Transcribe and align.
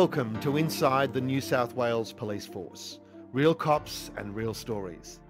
Welcome 0.00 0.38
to 0.40 0.58
Inside 0.58 1.14
the 1.14 1.22
New 1.22 1.40
South 1.40 1.74
Wales 1.74 2.12
Police 2.12 2.44
Force 2.44 3.00
real 3.32 3.54
cops 3.54 4.10
and 4.18 4.36
real 4.36 4.52
stories. 4.52 5.20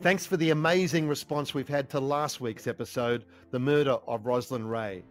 Thanks 0.00 0.24
for 0.24 0.38
the 0.38 0.48
amazing 0.48 1.06
response 1.06 1.52
we've 1.52 1.68
had 1.68 1.90
to 1.90 2.00
last 2.00 2.40
week's 2.40 2.66
episode, 2.66 3.26
The 3.50 3.58
Murder 3.58 3.98
of 4.08 4.24
Roslyn 4.24 4.66
Ray. 4.66 5.04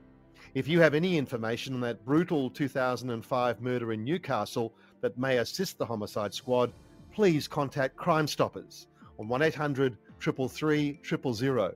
If 0.55 0.67
you 0.67 0.79
have 0.79 0.95
any 0.95 1.15
information 1.15 1.75
on 1.75 1.81
that 1.81 2.03
brutal 2.03 2.49
2005 2.49 3.61
murder 3.61 3.93
in 3.93 4.03
Newcastle 4.03 4.73
that 5.01 5.15
may 5.15 5.37
assist 5.37 5.77
the 5.77 5.85
homicide 5.85 6.33
squad, 6.33 6.73
please 7.13 7.47
contact 7.47 7.95
Crime 7.95 8.25
Stoppers 8.25 8.87
on 9.19 9.29
1800 9.29 9.95
333 10.19 10.99
000. 11.33 11.75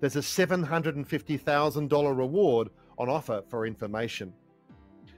There's 0.00 0.16
a 0.16 0.20
$750,000 0.20 2.16
reward 2.16 2.70
on 2.96 3.10
offer 3.10 3.42
for 3.50 3.66
information. 3.66 4.32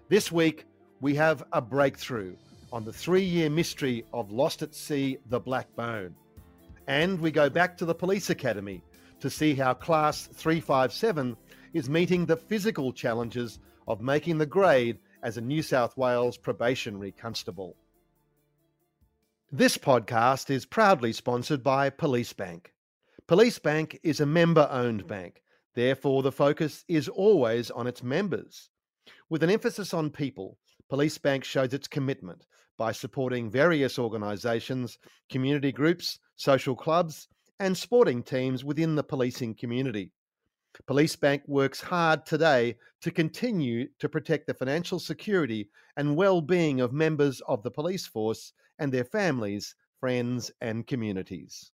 This 0.08 0.32
week, 0.32 0.66
we 1.00 1.14
have 1.14 1.42
a 1.52 1.62
breakthrough 1.62 2.36
on 2.72 2.84
the 2.84 2.92
three 2.92 3.22
year 3.22 3.48
mystery 3.48 4.04
of 4.12 4.30
Lost 4.30 4.62
at 4.62 4.74
Sea 4.74 5.18
The 5.30 5.40
Black 5.40 5.74
Bone. 5.74 6.14
And 6.86 7.18
we 7.20 7.30
go 7.30 7.48
back 7.48 7.78
to 7.78 7.86
the 7.86 7.94
police 7.94 8.28
academy 8.28 8.82
to 9.20 9.30
see 9.30 9.54
how 9.54 9.74
Class 9.74 10.26
357 10.26 11.36
is 11.72 11.88
meeting 11.88 12.26
the 12.26 12.36
physical 12.36 12.92
challenges 12.92 13.60
of 13.88 14.02
making 14.02 14.38
the 14.38 14.46
grade 14.46 14.98
as 15.22 15.36
a 15.36 15.40
New 15.40 15.62
South 15.62 15.96
Wales 15.96 16.36
probationary 16.36 17.12
constable. 17.12 17.76
This 19.50 19.78
podcast 19.78 20.50
is 20.50 20.66
proudly 20.66 21.12
sponsored 21.12 21.62
by 21.62 21.90
Police 21.90 22.32
Bank. 22.32 22.72
Police 23.26 23.58
Bank 23.58 23.98
is 24.02 24.20
a 24.20 24.26
member 24.26 24.68
owned 24.70 25.06
bank, 25.06 25.42
therefore, 25.74 26.22
the 26.22 26.32
focus 26.32 26.84
is 26.88 27.08
always 27.08 27.70
on 27.70 27.86
its 27.86 28.02
members. 28.02 28.68
With 29.28 29.42
an 29.42 29.50
emphasis 29.50 29.94
on 29.94 30.10
people, 30.10 30.58
Police 30.90 31.18
Bank 31.18 31.44
shows 31.44 31.72
its 31.72 31.86
commitment 31.86 32.46
by 32.76 32.90
supporting 32.90 33.48
various 33.48 33.96
organisations, 33.96 34.98
community 35.30 35.70
groups, 35.70 36.18
social 36.34 36.74
clubs, 36.74 37.28
and 37.60 37.76
sporting 37.76 38.24
teams 38.24 38.64
within 38.64 38.96
the 38.96 39.04
policing 39.04 39.54
community. 39.54 40.10
Police 40.88 41.14
Bank 41.14 41.42
works 41.46 41.80
hard 41.80 42.26
today 42.26 42.74
to 43.02 43.12
continue 43.12 43.86
to 44.00 44.08
protect 44.08 44.48
the 44.48 44.54
financial 44.54 44.98
security 44.98 45.68
and 45.96 46.16
well-being 46.16 46.80
of 46.80 46.92
members 46.92 47.40
of 47.46 47.62
the 47.62 47.70
police 47.70 48.06
force 48.06 48.52
and 48.80 48.90
their 48.90 49.04
families, 49.04 49.76
friends, 50.00 50.50
and 50.60 50.88
communities. 50.88 51.70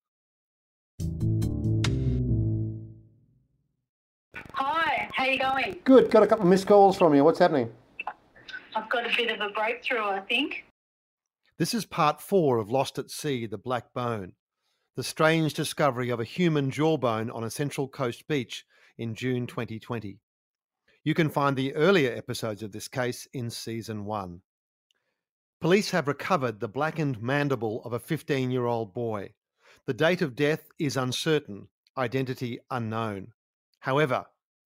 Hi, 4.53 5.09
how 5.13 5.23
are 5.23 5.29
you 5.29 5.39
going? 5.39 5.79
Good. 5.83 6.09
Got 6.11 6.23
a 6.23 6.27
couple 6.27 6.45
of 6.45 6.49
missed 6.49 6.67
calls 6.67 6.97
from 6.97 7.13
you. 7.13 7.25
What's 7.25 7.39
happening? 7.39 7.69
I've 8.75 8.89
got 8.89 9.05
a 9.05 9.15
bit 9.15 9.29
of 9.31 9.41
a 9.41 9.53
breakthrough, 9.53 10.03
I 10.03 10.21
think. 10.21 10.63
This 11.57 11.73
is 11.73 11.85
part 11.85 12.21
four 12.21 12.57
of 12.57 12.71
Lost 12.71 12.97
at 12.97 13.11
Sea 13.11 13.45
The 13.45 13.57
Black 13.57 13.93
Bone, 13.93 14.33
the 14.95 15.03
strange 15.03 15.53
discovery 15.53 16.09
of 16.09 16.19
a 16.19 16.25
human 16.25 16.71
jawbone 16.71 17.29
on 17.29 17.43
a 17.43 17.49
Central 17.49 17.87
Coast 17.87 18.27
beach 18.27 18.65
in 18.97 19.13
June 19.13 19.45
2020. 19.45 20.19
You 21.03 21.13
can 21.13 21.29
find 21.29 21.57
the 21.57 21.75
earlier 21.75 22.15
episodes 22.15 22.63
of 22.63 22.71
this 22.71 22.87
case 22.87 23.27
in 23.33 23.49
season 23.49 24.05
one. 24.05 24.41
Police 25.59 25.91
have 25.91 26.07
recovered 26.07 26.59
the 26.59 26.69
blackened 26.69 27.21
mandible 27.21 27.81
of 27.83 27.93
a 27.93 27.99
15 27.99 28.51
year 28.51 28.65
old 28.65 28.93
boy. 28.93 29.33
The 29.85 29.93
date 29.93 30.21
of 30.21 30.35
death 30.35 30.69
is 30.79 30.95
uncertain, 30.95 31.67
identity 31.97 32.59
unknown. 32.69 33.33
However, 33.79 34.25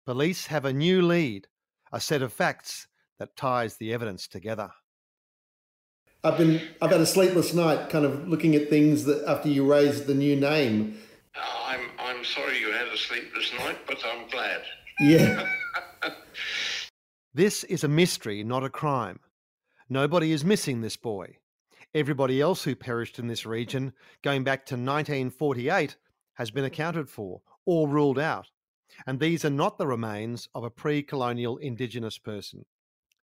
police 0.06 0.48
have 0.48 0.66
a 0.66 0.74
new 0.74 1.02
lead, 1.02 1.48
a 1.92 2.02
set 2.02 2.22
of 2.22 2.34
facts 2.34 2.88
that 3.22 3.36
ties 3.36 3.78
the 3.78 3.94
evidence 3.94 4.28
together. 4.28 4.72
I've 6.24 6.40
been 6.40 6.60
I've 6.82 6.90
had 6.90 7.02
a 7.02 7.06
sleepless 7.06 7.54
night, 7.54 7.90
kind 7.92 8.04
of 8.04 8.28
looking 8.28 8.56
at 8.56 8.68
things 8.68 9.04
that 9.06 9.24
after 9.28 9.48
you 9.48 9.64
raised 9.72 10.08
the 10.08 10.16
new 10.16 10.36
name. 10.36 10.98
I'm 11.36 11.82
I'm 12.00 12.26
sorry 12.26 12.60
you 12.60 12.72
had 12.72 12.88
a 12.88 12.98
sleepless 12.98 13.52
night, 13.60 13.78
but 13.86 14.00
I'm 14.04 14.28
glad. 14.30 14.62
Yeah. 15.00 15.48
this 17.36 17.64
is 17.66 17.84
a 17.84 17.88
mystery, 17.88 18.44
not 18.44 18.64
a 18.64 18.70
crime. 18.70 19.20
Nobody 19.88 20.32
is 20.32 20.44
missing 20.44 20.82
this 20.82 20.98
boy. 20.98 21.38
Everybody 21.94 22.42
else 22.42 22.64
who 22.64 22.76
perished 22.76 23.20
in 23.20 23.28
this 23.28 23.46
region, 23.46 23.94
going 24.24 24.44
back 24.44 24.66
to 24.68 24.76
1948, 24.76 25.96
has 26.36 26.50
been 26.50 26.66
accounted 26.66 27.08
for 27.08 27.42
or 27.68 27.88
ruled 27.88 28.18
out. 28.18 28.48
And 29.06 29.20
these 29.20 29.46
are 29.46 29.52
not 29.52 29.78
the 29.78 29.88
remains 29.88 30.50
of 30.56 30.64
a 30.64 30.72
pre 30.72 31.04
colonial 31.04 31.58
Indigenous 31.58 32.18
person. 32.18 32.66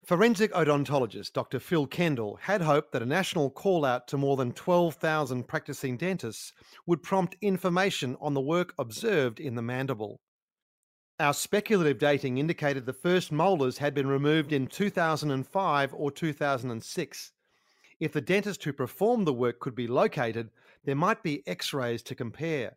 Forensic 0.06 0.52
odontologist 0.52 1.32
Dr. 1.32 1.58
Phil 1.58 1.88
Kendall 1.88 2.36
had 2.42 2.60
hoped 2.60 2.92
that 2.92 3.02
a 3.02 3.06
national 3.06 3.50
call 3.50 3.84
out 3.84 4.06
to 4.06 4.16
more 4.16 4.36
than 4.36 4.52
12,000 4.52 5.48
practicing 5.48 5.96
dentists 5.96 6.52
would 6.86 7.02
prompt 7.02 7.34
information 7.40 8.16
on 8.20 8.32
the 8.32 8.40
work 8.40 8.72
observed 8.78 9.40
in 9.40 9.56
the 9.56 9.62
mandible. 9.62 10.20
Our 11.18 11.34
speculative 11.34 11.98
dating 11.98 12.38
indicated 12.38 12.86
the 12.86 12.92
first 12.92 13.32
molars 13.32 13.78
had 13.78 13.94
been 13.94 14.06
removed 14.06 14.52
in 14.52 14.68
2005 14.68 15.92
or 15.92 16.12
2006. 16.12 17.32
If 17.98 18.12
the 18.12 18.20
dentist 18.20 18.62
who 18.62 18.72
performed 18.72 19.26
the 19.26 19.32
work 19.32 19.58
could 19.58 19.74
be 19.74 19.88
located, 19.88 20.50
there 20.84 20.94
might 20.94 21.24
be 21.24 21.42
x 21.48 21.74
rays 21.74 22.04
to 22.04 22.14
compare. 22.14 22.76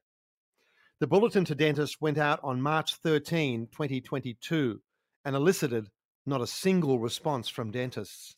The 1.00 1.06
bulletin 1.06 1.46
to 1.46 1.54
dentists 1.54 2.02
went 2.02 2.18
out 2.18 2.40
on 2.42 2.60
March 2.60 2.96
13, 2.96 3.68
2022, 3.68 4.82
and 5.26 5.36
elicited 5.36 5.92
not 6.26 6.42
a 6.42 6.48
single 6.48 7.00
response 7.00 7.48
from 7.48 7.72
dentists. 7.72 8.36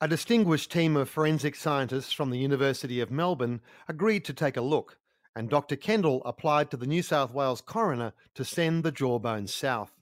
A 0.00 0.08
distinguished 0.08 0.72
team 0.72 0.96
of 0.96 1.08
forensic 1.08 1.54
scientists 1.54 2.12
from 2.12 2.30
the 2.30 2.38
University 2.38 3.00
of 3.00 3.10
Melbourne 3.10 3.60
agreed 3.88 4.24
to 4.24 4.34
take 4.34 4.56
a 4.56 4.60
look, 4.60 4.98
and 5.36 5.48
Dr. 5.48 5.76
Kendall 5.76 6.22
applied 6.24 6.70
to 6.70 6.76
the 6.76 6.86
New 6.86 7.02
South 7.02 7.32
Wales 7.32 7.60
coroner 7.60 8.12
to 8.34 8.44
send 8.44 8.82
the 8.82 8.90
jawbone 8.90 9.46
south. 9.46 9.92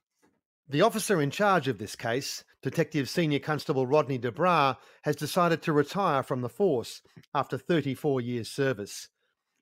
The 0.68 0.80
officer 0.80 1.20
in 1.20 1.30
charge 1.30 1.68
of 1.68 1.78
this 1.78 1.96
case, 1.96 2.44
Detective 2.62 3.08
Senior 3.08 3.40
Constable 3.40 3.86
Rodney 3.86 4.18
DeBra, 4.18 4.76
has 5.02 5.16
decided 5.16 5.62
to 5.62 5.72
retire 5.72 6.22
from 6.22 6.40
the 6.40 6.48
force 6.48 7.02
after 7.34 7.58
34 7.58 8.20
years' 8.20 8.50
service. 8.50 9.08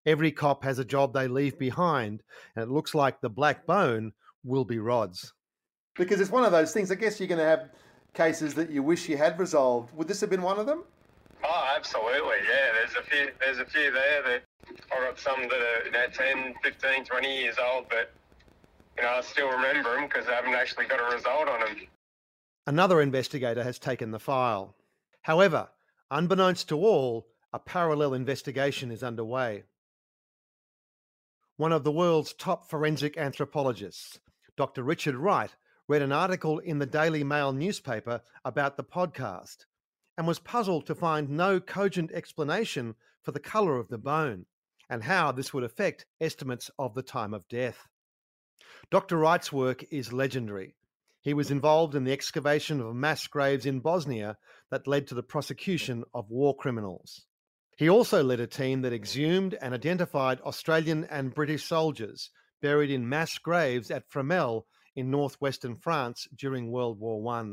Every 0.07 0.31
cop 0.31 0.65
has 0.65 0.79
a 0.79 0.85
job 0.85 1.13
they 1.13 1.27
leave 1.27 1.59
behind, 1.59 2.23
and 2.55 2.63
it 2.63 2.71
looks 2.71 2.95
like 2.95 3.21
the 3.21 3.29
black 3.29 3.67
bone 3.67 4.13
will 4.45 4.65
be 4.65 4.79
Rod's 4.79 5.33
because 5.99 6.21
it's 6.21 6.31
one 6.31 6.45
of 6.45 6.53
those 6.53 6.73
things. 6.73 6.91
I 6.91 6.95
guess 6.95 7.21
you're 7.21 7.29
going 7.29 7.41
to 7.41 7.45
have 7.45 7.69
cases 8.15 8.55
that 8.55 8.71
you 8.71 8.83
wish 8.83 9.09
you 9.09 9.19
had 9.19 9.39
resolved. 9.39 9.95
Would 9.95 10.09
this 10.09 10.21
have 10.23 10.31
been 10.31 10.43
one 10.43 10.59
of 10.59 10.65
them? 10.67 10.85
Oh, 11.45 11.69
absolutely. 11.77 12.37
Yeah, 12.49 12.73
there's 12.73 12.95
a 12.97 13.03
few. 13.09 13.31
There's 13.39 13.59
a 13.59 13.67
few 13.67 13.91
there 13.93 14.23
that 14.25 14.43
I've 14.93 15.01
got 15.01 15.19
some 15.19 15.43
that 15.43 15.53
are 15.53 15.85
you 15.85 15.91
know, 15.91 16.07
10, 16.13 16.55
15, 16.63 17.05
20 17.05 17.41
years 17.41 17.57
old, 17.73 17.87
but 17.89 18.13
you 18.97 19.03
know 19.03 19.11
I 19.11 19.21
still 19.21 19.51
remember 19.51 19.95
them 19.95 20.05
because 20.05 20.27
I 20.27 20.33
haven't 20.33 20.55
actually 20.55 20.87
got 20.87 21.01
a 21.01 21.15
result 21.15 21.49
on 21.49 21.61
them. 21.61 21.77
Another 22.67 23.01
investigator 23.01 23.63
has 23.63 23.79
taken 23.79 24.11
the 24.11 24.19
file. 24.19 24.75
However, 25.23 25.69
unbeknownst 26.11 26.69
to 26.71 26.77
all, 26.77 27.29
a 27.53 27.59
parallel 27.59 28.15
investigation 28.15 28.91
is 28.91 29.03
underway. 29.03 29.63
One 31.57 31.73
of 31.73 31.85
the 31.85 31.93
world's 31.93 32.33
top 32.35 32.69
forensic 32.69 33.17
anthropologists, 33.17 34.21
Dr. 34.57 34.83
Richard 34.83 35.17
Wright, 35.17 35.55
read 35.89 36.03
an 36.03 36.13
article 36.13 36.59
in 36.59 36.79
the 36.79 36.87
Daily 36.87 37.25
Mail 37.25 37.51
newspaper 37.51 38.21
about 38.45 38.77
the 38.77 38.85
podcast 38.85 39.65
and 40.19 40.27
was 40.27 40.39
puzzled 40.39 40.87
to 40.87 40.95
find 40.95 41.31
no 41.31 41.61
cogent 41.61 42.13
explanation 42.13 42.95
for 43.23 43.33
the 43.33 43.41
colour 43.41 43.79
of 43.79 43.89
the 43.89 43.97
bone 43.97 44.45
and 44.91 45.03
how 45.03 45.33
this 45.33 45.55
would 45.55 45.65
affect 45.65 46.05
estimates 46.21 46.71
of 46.79 46.95
the 46.95 47.03
time 47.03 47.33
of 47.33 47.49
death. 47.49 47.89
Dr. 48.91 49.17
Wright's 49.17 49.51
work 49.51 49.83
is 49.91 50.13
legendary. 50.13 50.77
He 51.23 51.33
was 51.33 51.51
involved 51.51 51.95
in 51.95 52.05
the 52.05 52.13
excavation 52.13 52.81
of 52.81 52.95
mass 52.95 53.27
graves 53.27 53.65
in 53.65 53.81
Bosnia 53.81 54.37
that 54.71 54.87
led 54.87 55.07
to 55.07 55.15
the 55.15 55.23
prosecution 55.23 56.05
of 56.13 56.31
war 56.31 56.55
criminals. 56.55 57.25
He 57.79 57.89
also 57.89 58.23
led 58.23 58.41
a 58.41 58.47
team 58.47 58.83
that 58.83 58.93
exhumed 58.93 59.57
and 59.61 59.73
identified 59.73 60.41
Australian 60.43 61.05
and 61.05 61.35
British 61.35 61.65
soldiers 61.65 62.31
buried 62.61 62.91
in 62.91 63.09
mass 63.09 63.39
graves 63.39 63.91
at 63.91 64.11
Fromelles 64.11 64.65
in 64.99 65.13
northwestern 65.13 65.77
France 65.77 66.27
during 66.35 66.73
World 66.73 66.99
War 66.99 67.25
I. 67.33 67.53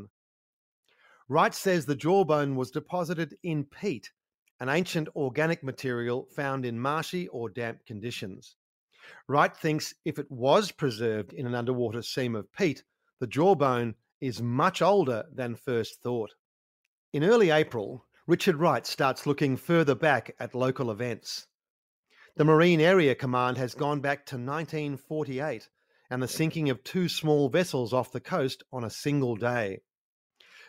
Wright 1.28 1.54
says 1.54 1.86
the 1.86 1.94
jawbone 1.94 2.56
was 2.56 2.72
deposited 2.72 3.36
in 3.44 3.62
peat, 3.64 4.10
an 4.58 4.68
ancient 4.68 5.08
organic 5.14 5.62
material 5.62 6.26
found 6.34 6.66
in 6.66 6.76
marshy 6.76 7.28
or 7.28 7.48
damp 7.48 7.86
conditions. 7.86 8.56
Wright 9.28 9.56
thinks 9.56 9.94
if 10.04 10.18
it 10.18 10.28
was 10.28 10.72
preserved 10.72 11.34
in 11.34 11.46
an 11.46 11.54
underwater 11.54 12.02
seam 12.02 12.34
of 12.34 12.52
peat, 12.52 12.82
the 13.20 13.28
jawbone 13.28 13.94
is 14.20 14.42
much 14.42 14.82
older 14.82 15.24
than 15.32 15.54
first 15.54 16.02
thought. 16.02 16.34
In 17.12 17.22
early 17.22 17.50
April, 17.50 18.04
Richard 18.26 18.56
Wright 18.56 18.84
starts 18.84 19.24
looking 19.24 19.56
further 19.56 19.94
back 19.94 20.34
at 20.40 20.52
local 20.52 20.90
events. 20.90 21.46
The 22.34 22.44
Marine 22.44 22.80
Area 22.80 23.14
Command 23.14 23.56
has 23.56 23.76
gone 23.76 24.00
back 24.00 24.26
to 24.26 24.34
1948 24.34 25.68
and 26.10 26.22
the 26.22 26.28
sinking 26.28 26.70
of 26.70 26.84
two 26.84 27.08
small 27.08 27.48
vessels 27.48 27.92
off 27.92 28.12
the 28.12 28.20
coast 28.20 28.62
on 28.72 28.84
a 28.84 28.90
single 28.90 29.36
day. 29.36 29.80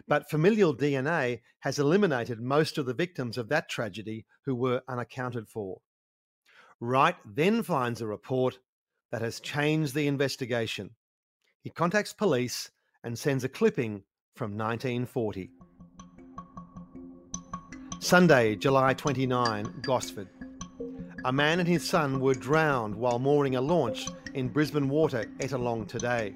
But 0.07 0.29
familial 0.29 0.75
DNA 0.75 1.41
has 1.59 1.79
eliminated 1.79 2.39
most 2.39 2.77
of 2.77 2.85
the 2.85 2.93
victims 2.93 3.37
of 3.37 3.49
that 3.49 3.69
tragedy 3.69 4.25
who 4.45 4.55
were 4.55 4.81
unaccounted 4.87 5.47
for. 5.47 5.81
Wright 6.79 7.15
then 7.25 7.63
finds 7.63 8.01
a 8.01 8.07
report 8.07 8.59
that 9.11 9.21
has 9.21 9.39
changed 9.39 9.95
the 9.95 10.07
investigation. 10.07 10.91
He 11.61 11.69
contacts 11.69 12.13
police 12.13 12.69
and 13.03 13.17
sends 13.17 13.43
a 13.43 13.49
clipping 13.49 14.03
from 14.35 14.57
1940. 14.57 15.49
Sunday, 17.99 18.55
July 18.55 18.93
29, 18.93 19.81
Gosford. 19.81 20.29
A 21.25 21.33
man 21.33 21.59
and 21.59 21.67
his 21.67 21.87
son 21.87 22.19
were 22.19 22.35
drowned 22.35 22.95
while 22.95 23.17
mooring 23.17 23.55
a 23.55 23.61
launch 23.61 24.07
in 24.35 24.49
Brisbane 24.49 24.87
water 24.87 25.25
Ettalong 25.39 25.87
today. 25.87 26.35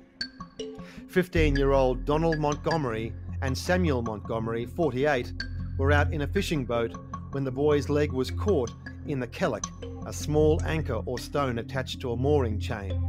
15 1.07 1.55
year 1.55 1.71
old 1.71 2.03
Donald 2.03 2.39
Montgomery 2.39 3.13
and 3.43 3.55
Samuel 3.55 4.01
Montgomery, 4.01 4.65
48, 4.65 5.33
were 5.77 5.91
out 5.91 6.11
in 6.11 6.21
a 6.21 6.27
fishing 6.27 6.65
boat 6.65 6.93
when 7.31 7.43
the 7.43 7.51
boy's 7.51 7.89
leg 7.89 8.11
was 8.11 8.31
caught 8.31 8.71
in 9.07 9.19
the 9.19 9.27
kellock, 9.27 9.65
a 10.07 10.13
small 10.13 10.59
anchor 10.65 11.01
or 11.05 11.19
stone 11.19 11.59
attached 11.59 12.01
to 12.01 12.11
a 12.11 12.17
mooring 12.17 12.59
chain. 12.59 13.07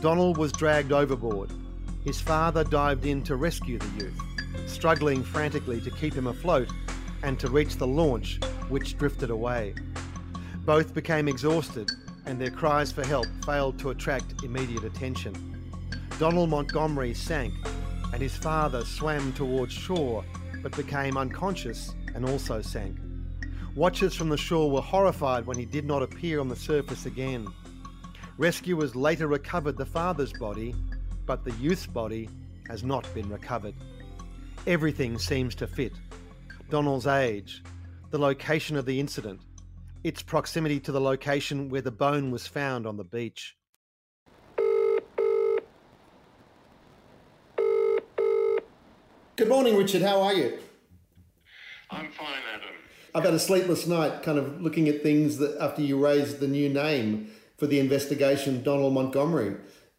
Donald 0.00 0.38
was 0.38 0.52
dragged 0.52 0.92
overboard. 0.92 1.50
His 2.04 2.20
father 2.20 2.64
dived 2.64 3.04
in 3.04 3.22
to 3.24 3.36
rescue 3.36 3.78
the 3.78 4.04
youth, 4.04 4.20
struggling 4.66 5.24
frantically 5.24 5.80
to 5.80 5.90
keep 5.90 6.14
him 6.14 6.28
afloat 6.28 6.68
and 7.22 7.38
to 7.40 7.50
reach 7.50 7.76
the 7.76 7.86
launch, 7.86 8.38
which 8.68 8.96
drifted 8.96 9.30
away. 9.30 9.74
Both 10.64 10.94
became 10.94 11.28
exhausted, 11.28 11.90
and 12.26 12.40
their 12.40 12.50
cries 12.50 12.92
for 12.92 13.04
help 13.04 13.26
failed 13.44 13.78
to 13.80 13.90
attract 13.90 14.44
immediate 14.44 14.84
attention. 14.84 15.72
Donald 16.18 16.50
Montgomery 16.50 17.14
sank, 17.14 17.54
and 18.12 18.20
his 18.20 18.36
father 18.36 18.84
swam 18.84 19.32
towards 19.32 19.72
shore 19.72 20.24
but 20.62 20.76
became 20.76 21.16
unconscious 21.16 21.94
and 22.14 22.24
also 22.28 22.60
sank. 22.60 22.96
Watchers 23.74 24.14
from 24.14 24.28
the 24.28 24.36
shore 24.36 24.70
were 24.70 24.80
horrified 24.80 25.46
when 25.46 25.56
he 25.56 25.64
did 25.64 25.86
not 25.86 26.02
appear 26.02 26.40
on 26.40 26.48
the 26.48 26.56
surface 26.56 27.06
again. 27.06 27.46
Rescuers 28.36 28.94
later 28.94 29.26
recovered 29.26 29.76
the 29.76 29.86
father's 29.86 30.32
body, 30.32 30.74
but 31.24 31.44
the 31.44 31.52
youth's 31.52 31.86
body 31.86 32.28
has 32.68 32.82
not 32.82 33.06
been 33.14 33.28
recovered. 33.28 33.74
Everything 34.66 35.18
seems 35.18 35.54
to 35.54 35.66
fit. 35.66 35.92
Donald's 36.68 37.06
age, 37.06 37.62
the 38.10 38.18
location 38.18 38.76
of 38.76 38.86
the 38.86 38.98
incident, 38.98 39.40
its 40.02 40.22
proximity 40.22 40.80
to 40.80 40.92
the 40.92 41.00
location 41.00 41.68
where 41.68 41.82
the 41.82 41.90
bone 41.90 42.30
was 42.30 42.46
found 42.46 42.86
on 42.86 42.96
the 42.96 43.04
beach. 43.04 43.56
Good 49.36 49.48
morning, 49.48 49.76
Richard. 49.76 50.02
How 50.02 50.20
are 50.22 50.34
you? 50.34 50.58
I'm 51.90 52.10
fine, 52.12 52.28
Adam. 52.54 52.74
I've 53.14 53.24
had 53.24 53.34
a 53.34 53.38
sleepless 53.38 53.86
night 53.86 54.22
kind 54.22 54.38
of 54.38 54.60
looking 54.60 54.88
at 54.88 55.02
things 55.02 55.38
that 55.38 55.56
after 55.60 55.82
you 55.82 56.02
raised 56.02 56.40
the 56.40 56.46
new 56.46 56.68
name 56.68 57.30
for 57.58 57.66
the 57.66 57.80
investigation, 57.80 58.62
Donald 58.62 58.94
Montgomery. 58.94 59.56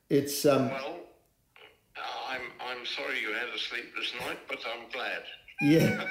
It's 0.09 0.45
um, 0.45 0.69
Well, 0.69 0.99
I'm 2.29 2.41
I'm 2.59 2.85
sorry 2.85 3.19
you 3.19 3.33
had 3.33 3.49
a 3.53 3.59
sleepless 3.59 4.13
night, 4.21 4.37
but 4.47 4.59
I'm 4.65 4.89
glad. 4.91 5.23
yeah. 5.61 6.05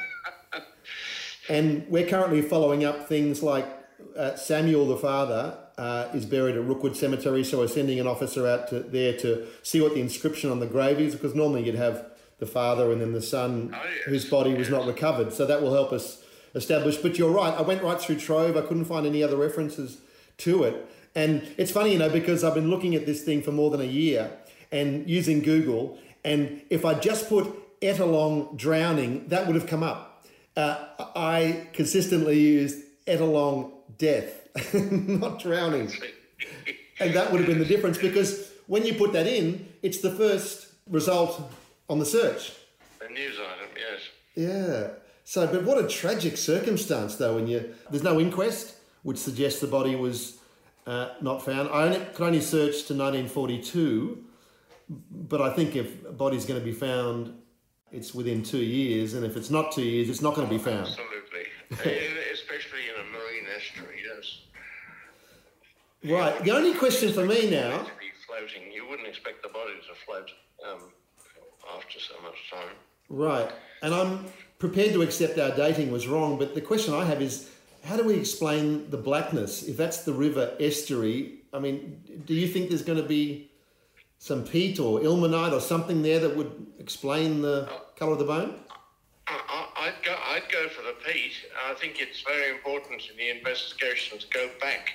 and 1.49 1.87
we're 1.89 2.07
currently 2.07 2.43
following 2.43 2.85
up 2.85 3.09
things 3.09 3.43
like 3.43 3.67
uh, 4.21 4.37
Samuel, 4.37 4.87
the 4.87 4.99
father, 4.99 5.57
uh, 5.79 6.09
is 6.13 6.27
buried 6.27 6.55
at 6.55 6.63
Rookwood 6.63 6.95
Cemetery, 6.95 7.43
so 7.43 7.59
we're 7.59 7.69
sending 7.69 7.99
an 7.99 8.07
officer 8.07 8.47
out 8.47 8.69
to 8.69 8.81
there 8.81 9.17
to 9.17 9.47
see 9.63 9.81
what 9.81 9.95
the 9.95 10.01
inscription 10.01 10.51
on 10.51 10.61
the 10.61 10.67
grave 10.67 11.01
is, 11.01 11.15
because 11.15 11.35
normally 11.35 11.65
you'd 11.65 11.75
have 11.75 12.05
the 12.39 12.45
father 12.45 12.93
and 12.93 13.01
then 13.01 13.13
the 13.13 13.23
son, 13.23 13.75
Oh, 13.75 13.83
yes, 13.83 14.05
whose 14.05 14.25
body 14.27 14.53
was 14.53 14.69
not 14.69 14.87
recovered. 14.87 15.33
So 15.33 15.47
that 15.47 15.63
will 15.63 15.73
help 15.73 15.91
us 15.91 16.23
establish. 16.55 16.99
But 16.99 17.17
you're 17.17 17.31
right. 17.31 17.55
I 17.55 17.63
went 17.63 17.83
right 17.83 17.99
through 17.99 18.17
Trove. 18.17 18.59
I 18.59 18.61
couldn't 18.61 18.85
find 18.85 19.07
any 19.07 19.23
other 19.23 19.37
references 19.37 19.99
to 20.39 20.65
it. 20.65 20.87
And 21.15 21.49
it's 21.57 21.71
funny, 21.71 21.93
you 21.93 21.99
know, 21.99 22.11
because 22.11 22.45
I've 22.45 22.55
been 22.55 22.69
looking 22.69 22.95
at 22.95 23.07
this 23.07 23.23
thing 23.23 23.43
for 23.43 23.53
more 23.53 23.71
than 23.71 23.81
a 23.81 23.85
year 23.85 24.31
and 24.71 25.09
using 25.09 25.41
Google. 25.41 25.99
And 26.25 26.61
if 26.69 26.85
I 26.85 26.93
just 26.95 27.29
put 27.31 27.81
Ettalong 27.81 28.55
drowning, 28.59 29.29
that 29.29 29.47
would 29.47 29.57
have 29.57 29.67
come 29.67 29.83
up. 29.83 30.27
Uh, 30.57 30.85
I 31.17 31.69
consistently 31.73 32.39
used 32.39 32.85
Ettalong 33.07 33.73
death, 33.99 34.49
not 34.75 35.41
drowning. 35.41 35.91
And 37.03 37.15
that 37.15 37.33
would 37.33 37.41
have 37.41 37.49
been 37.49 37.59
the 37.59 37.65
difference 37.65 37.97
because 37.97 38.51
when 38.67 38.85
you 38.85 38.93
put 38.93 39.15
that 39.15 39.27
in, 39.27 39.67
it's 39.83 40.03
the 40.03 40.11
first 40.11 40.69
result 40.91 41.51
on 41.89 41.99
the 41.99 42.05
search. 42.05 42.53
A 43.01 43.11
news 43.11 43.37
item, 43.39 43.69
yes. 43.75 44.01
Yeah. 44.35 44.89
So, 45.25 45.47
but 45.47 45.65
what 45.65 45.83
a 45.83 45.89
tragic 45.89 46.37
circumstance, 46.37 47.17
though. 47.17 47.37
When 47.37 47.47
you 47.47 47.75
there's 47.91 48.03
no 48.03 48.21
inquest, 48.21 48.75
which 49.03 49.17
suggests 49.17 49.61
the 49.63 49.67
body 49.67 49.97
was 49.97 50.39
uh, 50.87 51.09
not 51.23 51.43
found. 51.43 51.71
I 51.71 51.85
only, 51.85 52.01
could 52.13 52.27
only 52.27 52.41
search 52.43 52.85
to 52.89 52.95
1942, 52.95 54.23
but 55.11 55.41
I 55.41 55.55
think 55.55 55.75
if 55.75 56.05
a 56.05 56.13
body's 56.13 56.45
going 56.45 56.61
to 56.61 56.65
be 56.65 56.73
found, 56.73 57.35
it's 57.93 58.15
within 58.15 58.43
two 58.43 58.63
years, 58.63 59.15
and 59.15 59.25
if 59.25 59.39
it's 59.39 59.49
not 59.51 59.73
two 59.73 59.85
years, 59.85 60.11
it's 60.11 60.21
not 60.21 60.35
going 60.35 60.47
to 60.47 60.53
be 60.53 60.63
found. 60.63 60.87
Absolutely. 60.87 61.47
In- 61.91 62.17
Especially 62.33 62.81
in 62.93 63.01
a 63.01 63.05
marine 63.13 63.47
estuary, 63.57 64.03
yes. 64.05 64.41
Right. 66.05 66.43
The 66.45 66.51
only 66.53 66.75
question 66.75 67.13
for 67.13 67.25
me 67.27 67.51
now. 67.51 67.79
To 67.79 67.85
be 67.85 68.11
floating, 68.27 68.73
you 68.73 68.89
wouldn't 68.89 69.09
expect 69.09 69.43
the 69.43 69.49
body 69.49 69.75
to 69.89 69.95
float 70.07 70.31
um, 70.67 70.81
after 71.77 72.01
so 72.01 72.15
much 72.23 72.37
time. 72.51 72.75
Right. 73.09 73.51
And 73.83 73.95
I'm 73.95 74.25
prepared 74.59 74.93
to 74.93 75.03
accept 75.03 75.39
our 75.39 75.55
dating 75.55 75.91
was 75.91 76.07
wrong, 76.07 76.39
but 76.39 76.55
the 76.55 76.61
question 76.61 76.95
I 76.95 77.05
have 77.05 77.21
is 77.21 77.51
how 77.85 77.97
do 77.97 78.05
we 78.05 78.15
explain 78.15 78.91
the 78.91 78.97
blackness? 78.97 79.63
If 79.63 79.77
that's 79.77 80.05
the 80.05 80.13
river 80.13 80.55
estuary, 80.61 81.41
I 81.53 81.59
mean, 81.59 82.23
do 82.25 82.35
you 82.35 82.47
think 82.47 82.69
there's 82.69 82.83
going 82.83 83.01
to 83.01 83.09
be 83.09 83.51
some 84.19 84.45
peat 84.45 84.79
or 84.79 85.01
ilmenite 85.01 85.53
or 85.53 85.61
something 85.61 86.03
there 86.03 86.21
that 86.21 86.37
would 86.37 86.67
explain 86.79 87.41
the 87.43 87.69
colour 87.97 88.13
of 88.13 88.19
the 88.19 88.25
bone? 88.25 88.55
I'd 89.81 89.95
go. 90.05 90.15
I'd 90.15 90.53
go 90.53 90.69
for 90.69 90.83
the 90.83 90.95
peat. 91.05 91.33
I 91.67 91.73
think 91.75 92.01
it's 92.01 92.21
very 92.21 92.51
important 92.51 93.03
in 93.11 93.17
the 93.17 93.31
investigation 93.31 94.19
to 94.19 94.27
go 94.29 94.51
back 94.61 94.93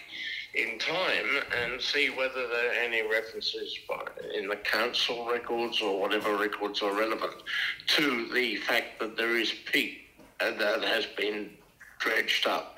in 0.55 0.79
time 0.79 1.25
and 1.63 1.81
see 1.81 2.09
whether 2.09 2.47
there 2.47 2.71
are 2.71 2.73
any 2.73 3.01
references 3.09 3.77
by, 3.89 4.01
in 4.33 4.47
the 4.47 4.55
council 4.55 5.27
records 5.29 5.81
or 5.81 5.99
whatever 5.99 6.37
records 6.37 6.81
are 6.81 6.93
relevant 6.93 7.33
to 7.87 8.27
the 8.33 8.55
fact 8.57 8.99
that 8.99 9.17
there 9.17 9.35
is 9.37 9.53
peat 9.71 10.01
uh, 10.39 10.51
that 10.57 10.83
has 10.83 11.05
been 11.17 11.49
dredged 11.99 12.47
up. 12.47 12.75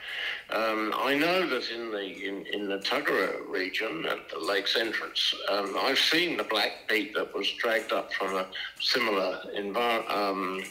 Um, 0.49 0.93
I 0.95 1.13
know 1.13 1.47
that 1.47 1.69
in 1.69 1.91
the 1.91 2.03
in, 2.03 2.45
in 2.45 2.69
the 2.69 2.77
Tuggerah 2.77 3.49
region 3.49 4.05
at 4.05 4.29
the 4.29 4.39
lake's 4.39 4.77
entrance, 4.77 5.33
um, 5.49 5.75
I've 5.77 5.99
seen 5.99 6.37
the 6.37 6.45
black 6.45 6.87
peat 6.87 7.13
that 7.15 7.35
was 7.35 7.51
dragged 7.59 7.91
up 7.91 8.13
from 8.13 8.35
a 8.35 8.47
similar 8.79 9.41
envir- 9.55 10.09
um, 10.09 10.63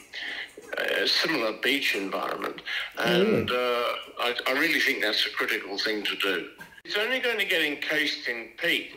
a 0.78 1.07
similar 1.07 1.52
beach 1.62 1.95
environment, 1.95 2.62
and 2.99 3.50
uh, 3.50 3.85
I, 4.19 4.35
I 4.47 4.52
really 4.52 4.80
think 4.80 5.02
that's 5.02 5.26
a 5.26 5.30
critical 5.30 5.76
thing 5.78 6.02
to 6.04 6.16
do. 6.16 6.49
It's 6.87 6.97
only 6.97 7.19
going 7.19 7.38
to 7.38 7.45
get 7.45 7.62
encased 7.62 8.28
in 8.28 8.50
peat 8.59 8.93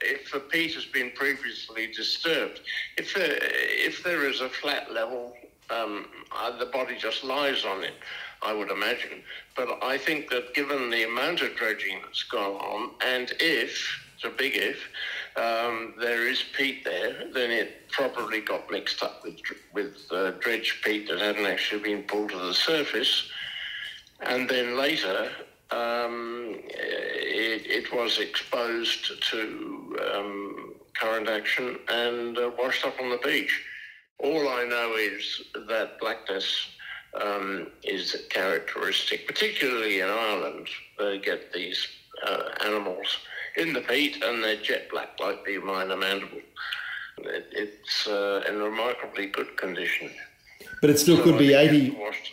if, 0.00 0.30
the 0.30 0.38
peat 0.38 0.72
has 0.74 0.84
been 0.84 1.10
previously 1.16 1.88
disturbed. 1.88 2.60
If 2.96 3.12
there, 3.12 3.38
if 3.40 4.04
there 4.04 4.28
is 4.28 4.40
a 4.40 4.48
flat 4.48 4.92
level, 4.92 5.34
um, 5.68 6.06
uh, 6.30 6.56
the 6.56 6.66
body 6.66 6.96
just 6.96 7.24
lies 7.24 7.64
on 7.64 7.82
it, 7.82 7.94
I 8.40 8.52
would 8.52 8.70
imagine. 8.70 9.24
But 9.56 9.82
I 9.82 9.98
think 9.98 10.30
that 10.30 10.54
given 10.54 10.90
the 10.90 11.08
amount 11.08 11.40
of 11.40 11.56
dredging 11.56 11.98
that's 12.04 12.22
gone 12.22 12.54
on, 12.54 12.90
and 13.04 13.32
if, 13.40 14.00
it's 14.14 14.24
a 14.24 14.30
big 14.30 14.52
if, 14.54 14.78
um, 15.36 15.94
there 15.98 16.28
is 16.28 16.40
peat 16.56 16.84
there, 16.84 17.24
then 17.32 17.50
it 17.50 17.90
probably 17.90 18.42
got 18.42 18.70
mixed 18.70 19.02
up 19.02 19.24
with, 19.24 19.40
with 19.72 19.96
uh, 20.12 20.30
dredged 20.38 20.84
peat 20.84 21.08
that 21.08 21.18
hadn't 21.18 21.46
actually 21.46 21.82
been 21.82 22.04
pulled 22.04 22.30
to 22.30 22.38
the 22.38 22.54
surface. 22.54 23.28
And 24.20 24.48
then 24.48 24.76
later, 24.76 25.30
um, 25.72 26.60
it, 27.74 27.92
was 27.92 28.18
exposed 28.18 29.22
to 29.30 29.98
um, 30.14 30.74
current 30.94 31.28
action 31.28 31.78
and 31.88 32.38
uh, 32.38 32.50
washed 32.58 32.84
up 32.84 32.94
on 33.00 33.10
the 33.10 33.18
beach. 33.18 33.62
All 34.18 34.48
I 34.48 34.64
know 34.64 34.94
is 34.96 35.42
that 35.68 35.98
blackness 36.00 36.68
um, 37.20 37.68
is 37.82 38.24
characteristic, 38.30 39.26
particularly 39.26 40.00
in 40.00 40.08
Ireland. 40.08 40.68
They 40.98 41.18
get 41.18 41.52
these 41.52 41.86
uh, 42.26 42.44
animals 42.64 43.18
in 43.56 43.72
the 43.72 43.80
peat 43.80 44.22
and 44.22 44.42
they're 44.42 44.56
jet 44.56 44.88
black, 44.90 45.18
like 45.20 45.44
the 45.44 45.58
minor 45.58 45.96
mandible. 45.96 46.38
It, 47.18 47.46
it's 47.52 48.06
uh, 48.06 48.42
in 48.48 48.60
remarkably 48.60 49.26
good 49.26 49.56
condition. 49.56 50.10
But 50.80 50.90
it 50.90 50.98
still 50.98 51.22
could 51.22 51.38
be 51.38 51.56
I 51.56 51.68
think 51.68 51.84
80. 51.84 51.86
It 51.86 51.98
washed, 51.98 52.32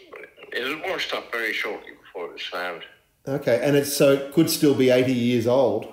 it 0.54 0.64
was 0.64 0.92
washed 0.92 1.14
up 1.14 1.32
very 1.32 1.54
shortly 1.54 1.92
before 2.04 2.28
it 2.28 2.34
was 2.34 2.44
found. 2.44 2.84
Okay, 3.28 3.60
and 3.64 3.76
it's 3.76 3.96
so 3.96 4.14
it 4.14 4.34
could 4.34 4.50
still 4.50 4.74
be 4.74 4.90
80 4.90 5.14
years 5.14 5.48
old. 5.48 5.92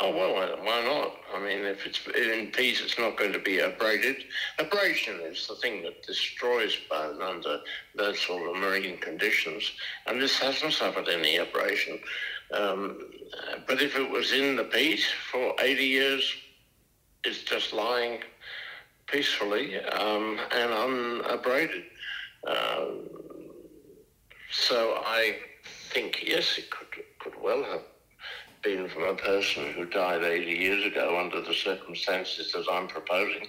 Oh 0.00 0.10
well, 0.10 0.34
why- 0.34 0.60
why 0.62 0.82
not? 0.84 1.16
I 1.34 1.40
mean, 1.40 1.64
if 1.64 1.84
it's 1.84 2.00
in 2.06 2.52
peace, 2.52 2.80
it's 2.80 2.98
not 2.98 3.16
going 3.16 3.32
to 3.32 3.38
be 3.40 3.58
abraded. 3.58 4.16
Abrasion 4.58 5.20
is 5.20 5.46
the 5.48 5.56
thing 5.56 5.82
that 5.82 6.02
destroys 6.06 6.76
bone 6.88 7.20
under 7.20 7.60
those 7.96 8.20
sort 8.20 8.48
of 8.48 8.56
marine 8.62 8.98
conditions, 8.98 9.72
and 10.06 10.20
this 10.20 10.38
hasn't 10.38 10.72
suffered 10.72 11.08
any 11.08 11.36
abrasion. 11.38 11.98
Um, 12.52 12.98
uh, 13.36 13.58
but 13.66 13.82
if 13.82 13.96
it 13.96 14.08
was 14.08 14.32
in 14.32 14.54
the 14.56 14.64
peat 14.64 15.04
for 15.30 15.54
80 15.58 15.84
years, 15.84 16.32
it's 17.24 17.42
just 17.42 17.72
lying 17.72 18.20
peacefully 19.06 19.78
um, 19.80 20.38
and 20.52 20.72
unabraded. 20.72 21.82
Um, 22.46 23.08
so 24.50 25.02
I 25.04 25.36
think 25.94 26.22
yes, 26.26 26.58
it 26.58 26.70
could 26.70 26.88
could 27.20 27.40
well 27.42 27.62
have 27.64 27.82
been 28.62 28.88
from 28.88 29.04
a 29.04 29.14
person 29.14 29.72
who 29.72 29.84
died 29.86 30.22
80 30.22 30.50
years 30.50 30.84
ago 30.84 31.18
under 31.18 31.40
the 31.40 31.54
circumstances 31.54 32.52
that 32.52 32.64
I'm 32.70 32.88
proposing. 32.88 33.46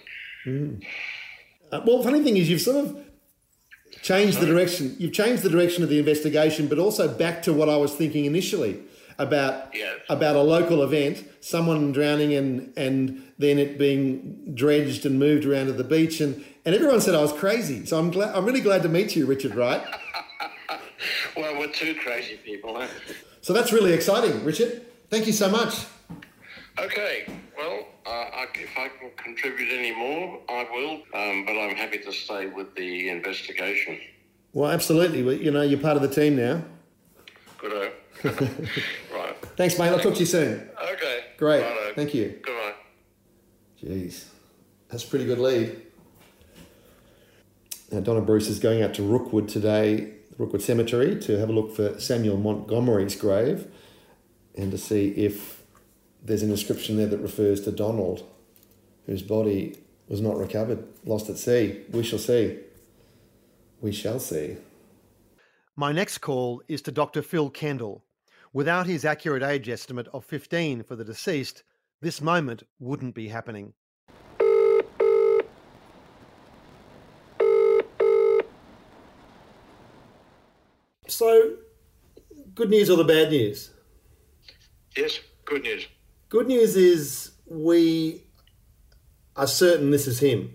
Uh, 1.71 1.81
well, 1.85 2.03
funny 2.03 2.21
thing 2.23 2.37
is, 2.37 2.49
you've 2.49 2.61
sort 2.61 2.85
of 2.85 2.97
changed 4.01 4.39
the 4.39 4.45
direction. 4.45 4.95
You've 4.99 5.13
changed 5.13 5.41
the 5.43 5.49
direction 5.49 5.83
of 5.83 5.89
the 5.89 5.99
investigation, 5.99 6.67
but 6.67 6.77
also 6.79 7.07
back 7.07 7.41
to 7.43 7.53
what 7.53 7.69
I 7.69 7.77
was 7.77 7.93
thinking 7.93 8.25
initially 8.25 8.79
about 9.17 9.73
Yes. 9.73 9.99
about 10.09 10.35
a 10.35 10.41
local 10.41 10.83
event, 10.83 11.23
someone 11.41 11.91
drowning, 11.91 12.33
and 12.33 12.71
and 12.77 13.23
then 13.39 13.57
it 13.57 13.77
being 13.79 14.53
dredged 14.53 15.05
and 15.05 15.17
moved 15.17 15.45
around 15.45 15.67
to 15.67 15.73
the 15.73 15.83
beach, 15.83 16.21
and 16.21 16.43
and 16.65 16.75
everyone 16.75 17.01
said 17.01 17.15
I 17.15 17.21
was 17.21 17.33
crazy. 17.33 17.85
So 17.85 17.97
I'm 17.97 18.11
glad. 18.11 18.35
I'm 18.35 18.45
really 18.45 18.61
glad 18.61 18.83
to 18.83 18.89
meet 18.89 19.15
you, 19.15 19.25
Richard. 19.25 19.55
Wright. 19.55 19.83
Well, 21.35 21.57
we're 21.59 21.71
two 21.71 21.95
crazy 21.95 22.37
people. 22.37 22.79
Huh? 22.79 22.87
So 23.41 23.53
that's 23.53 23.71
really 23.71 23.93
exciting, 23.93 24.43
Richard. 24.43 24.85
Thank 25.09 25.27
you 25.27 25.33
so 25.33 25.49
much. 25.49 25.85
Okay, 26.77 27.25
well, 27.57 27.87
uh, 28.05 28.09
I, 28.09 28.47
if 28.55 28.77
I 28.77 28.89
can 28.89 29.11
contribute 29.15 29.71
any 29.71 29.95
more, 29.95 30.41
I 30.49 30.67
will, 30.69 30.93
um, 31.13 31.45
but 31.45 31.53
I'm 31.57 31.73
happy 31.75 31.99
to 31.99 32.11
stay 32.11 32.47
with 32.47 32.75
the 32.75 33.09
investigation. 33.09 33.97
Well, 34.51 34.69
absolutely. 34.69 35.23
Well, 35.23 35.35
You 35.35 35.51
know, 35.51 35.61
you're 35.61 35.79
part 35.79 35.95
of 35.95 36.01
the 36.01 36.09
team 36.09 36.35
now. 36.35 36.63
Good 37.57 37.93
Right. 39.13 39.35
Thanks, 39.55 39.79
mate. 39.79 39.87
I'll 39.87 39.99
talk 39.99 40.13
to 40.15 40.19
you 40.19 40.25
soon. 40.25 40.69
Okay. 40.93 41.19
Great. 41.37 41.61
Righto. 41.61 41.93
Thank 41.95 42.13
you. 42.13 42.39
Goodbye. 42.43 42.73
Jeez, 43.81 44.25
that's 44.89 45.03
a 45.03 45.07
pretty 45.07 45.25
good 45.25 45.39
lead. 45.39 45.81
Now, 47.91 47.99
Donna 48.01 48.21
Bruce 48.21 48.47
is 48.49 48.59
going 48.59 48.81
out 48.81 48.93
to 48.95 49.03
Rookwood 49.03 49.47
today, 49.47 50.14
Rookwood 50.37 50.61
Cemetery, 50.61 51.19
to 51.21 51.39
have 51.39 51.49
a 51.49 51.53
look 51.53 51.75
for 51.75 51.99
Samuel 51.99 52.37
Montgomery's 52.37 53.15
grave 53.15 53.67
and 54.55 54.71
to 54.71 54.77
see 54.77 55.09
if 55.09 55.63
there's 56.23 56.43
an 56.43 56.51
inscription 56.51 56.97
there 56.97 57.07
that 57.07 57.19
refers 57.19 57.61
to 57.61 57.71
Donald, 57.71 58.23
whose 59.05 59.21
body 59.21 59.77
was 60.07 60.21
not 60.21 60.37
recovered, 60.37 60.83
lost 61.05 61.29
at 61.29 61.37
sea. 61.37 61.81
We 61.91 62.03
shall 62.03 62.19
see. 62.19 62.59
We 63.81 63.91
shall 63.91 64.19
see. 64.19 64.57
My 65.75 65.91
next 65.91 66.19
call 66.19 66.61
is 66.67 66.81
to 66.83 66.91
Dr. 66.91 67.21
Phil 67.21 67.49
Kendall. 67.49 68.03
Without 68.53 68.87
his 68.87 69.03
accurate 69.03 69.43
age 69.43 69.67
estimate 69.67 70.07
of 70.13 70.23
15 70.23 70.83
for 70.83 70.95
the 70.95 71.03
deceased, 71.03 71.63
this 72.01 72.21
moment 72.21 72.63
wouldn't 72.79 73.13
be 73.13 73.27
happening. 73.27 73.73
So, 81.07 81.55
good 82.55 82.69
news 82.69 82.89
or 82.89 82.97
the 82.97 83.03
bad 83.03 83.29
news? 83.29 83.69
Yes, 84.95 85.19
good 85.43 85.63
news. 85.63 85.87
Good 86.29 86.47
news 86.47 86.75
is 86.75 87.31
we 87.45 88.23
are 89.35 89.47
certain 89.47 89.91
this 89.91 90.07
is 90.07 90.19
him. 90.19 90.53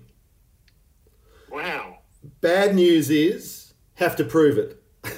Wow. 1.51 1.99
Bad 2.41 2.75
news 2.75 3.11
is 3.11 3.75
have 3.95 4.17
to 4.17 4.25
prove 4.25 4.59
it. 4.59 4.83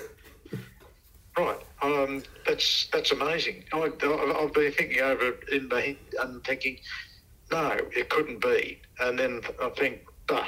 Right. 1.38 1.58
Um, 1.80 2.22
that's 2.46 2.88
that's 2.92 3.10
amazing. 3.10 3.64
I, 3.72 3.84
I've 3.84 4.52
been 4.52 4.72
thinking 4.72 5.00
over 5.00 5.28
it 5.28 5.48
in 5.50 5.68
my 5.68 5.96
and 6.20 6.44
thinking, 6.44 6.78
no, 7.50 7.78
it 7.96 8.10
couldn't 8.10 8.42
be. 8.42 8.80
And 9.00 9.18
then 9.18 9.40
I 9.60 9.70
think, 9.70 10.02
but 10.26 10.44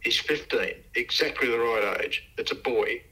he's 0.00 0.18
15, 0.18 0.74
exactly 0.94 1.48
the 1.48 1.58
right 1.58 2.00
age. 2.02 2.30
It's 2.38 2.50
a 2.50 2.56
boy. 2.56 3.02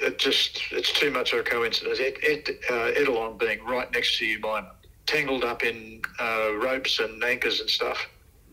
It 0.00 0.18
just 0.18 0.60
it's 0.72 0.92
too 0.92 1.10
much 1.10 1.32
of 1.32 1.40
a 1.40 1.42
coincidence. 1.42 2.00
Ed, 2.00 2.14
Ed, 2.22 2.48
uh, 2.68 3.00
Ettalong 3.00 3.38
being 3.38 3.64
right 3.64 3.90
next 3.92 4.18
to 4.18 4.24
Umina, 4.24 4.70
tangled 5.06 5.44
up 5.44 5.62
in 5.62 6.02
uh, 6.20 6.52
ropes 6.56 6.98
and 6.98 7.22
anchors 7.22 7.60
and 7.60 7.70
stuff, 7.70 8.08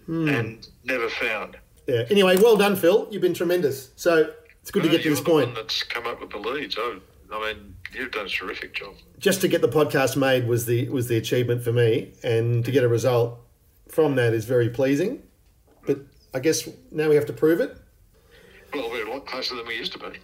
and 0.07 0.67
never 0.83 1.09
found. 1.09 1.57
Yeah. 1.87 2.03
Anyway, 2.09 2.37
well 2.37 2.55
done, 2.55 2.75
Phil. 2.75 3.07
You've 3.11 3.21
been 3.21 3.33
tremendous. 3.33 3.89
So 3.95 4.31
it's 4.61 4.71
good 4.71 4.83
to 4.83 4.89
get 4.89 5.01
to 5.01 5.09
this 5.09 5.19
the 5.19 5.25
point. 5.25 5.47
one 5.47 5.55
that's 5.55 5.83
come 5.83 6.05
up 6.05 6.21
with 6.21 6.29
the 6.29 6.37
leads. 6.37 6.77
I, 6.77 6.99
I 7.31 7.53
mean, 7.53 7.75
you've 7.93 8.11
done 8.11 8.27
a 8.27 8.29
terrific 8.29 8.75
job. 8.75 8.93
Just 9.17 9.41
to 9.41 9.47
get 9.47 9.61
the 9.61 9.67
podcast 9.67 10.15
made 10.17 10.47
was 10.47 10.65
the 10.65 10.89
was 10.89 11.07
the 11.07 11.17
achievement 11.17 11.63
for 11.63 11.73
me, 11.73 12.13
and 12.23 12.63
to 12.65 12.71
get 12.71 12.83
a 12.83 12.87
result 12.87 13.39
from 13.87 14.15
that 14.15 14.33
is 14.33 14.45
very 14.45 14.69
pleasing. 14.69 15.23
But 15.85 15.99
I 16.33 16.39
guess 16.39 16.69
now 16.91 17.09
we 17.09 17.15
have 17.15 17.25
to 17.25 17.33
prove 17.33 17.59
it. 17.61 17.75
Well, 18.73 18.89
we're 18.89 19.07
a 19.07 19.11
lot 19.11 19.25
closer 19.25 19.55
than 19.55 19.65
we 19.65 19.75
used 19.75 19.91
to 19.93 19.99
be. 19.99 20.17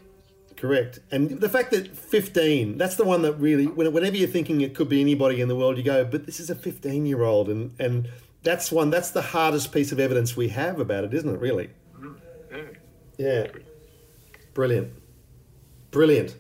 Correct. 0.58 1.00
And 1.12 1.40
the 1.40 1.50
fact 1.50 1.70
that 1.72 1.96
15, 1.96 2.78
that's 2.78 2.96
the 2.96 3.06
one 3.06 3.22
that 3.22 3.34
really, 3.34 3.68
whenever 3.68 4.18
you're 4.18 4.28
thinking 4.28 4.62
it 4.62 4.74
could 4.74 4.90
be 4.90 5.00
anybody 5.00 5.40
in 5.40 5.48
the 5.48 5.56
world, 5.56 5.78
you 5.78 5.84
go, 5.84 6.04
but 6.04 6.26
this 6.26 6.40
is 6.40 6.50
a 6.50 6.56
15 6.56 7.06
year 7.06 7.22
old. 7.24 7.48
And, 7.48 7.76
and 7.80 8.10
that's 8.44 8.72
one, 8.72 8.90
that's 8.90 9.12
the 9.12 9.22
hardest 9.22 9.72
piece 9.72 9.92
of 9.92 10.00
evidence 10.00 10.36
we 10.36 10.50
have 10.50 10.80
about 10.80 11.04
it, 11.04 11.14
isn't 11.14 11.30
it, 11.30 11.40
really? 11.40 11.70
Mm-hmm. 11.96 12.14
Yeah. 12.52 12.64
Yeah. 13.18 13.48
Brilliant. 14.56 14.94
Brilliant. 15.92 16.36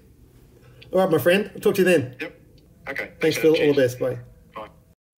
All 0.91 0.99
right, 0.99 1.11
my 1.11 1.19
friend. 1.19 1.51
I'll 1.53 1.61
talk 1.61 1.75
to 1.75 1.81
you 1.81 1.85
then. 1.85 2.15
Yep. 2.19 2.41
Okay. 2.89 3.11
Thanks, 3.21 3.37
Phil. 3.37 3.51
All 3.51 3.73
the 3.73 3.81
best. 3.81 3.99
Bye. 3.99 4.17
Bye. 4.55 4.69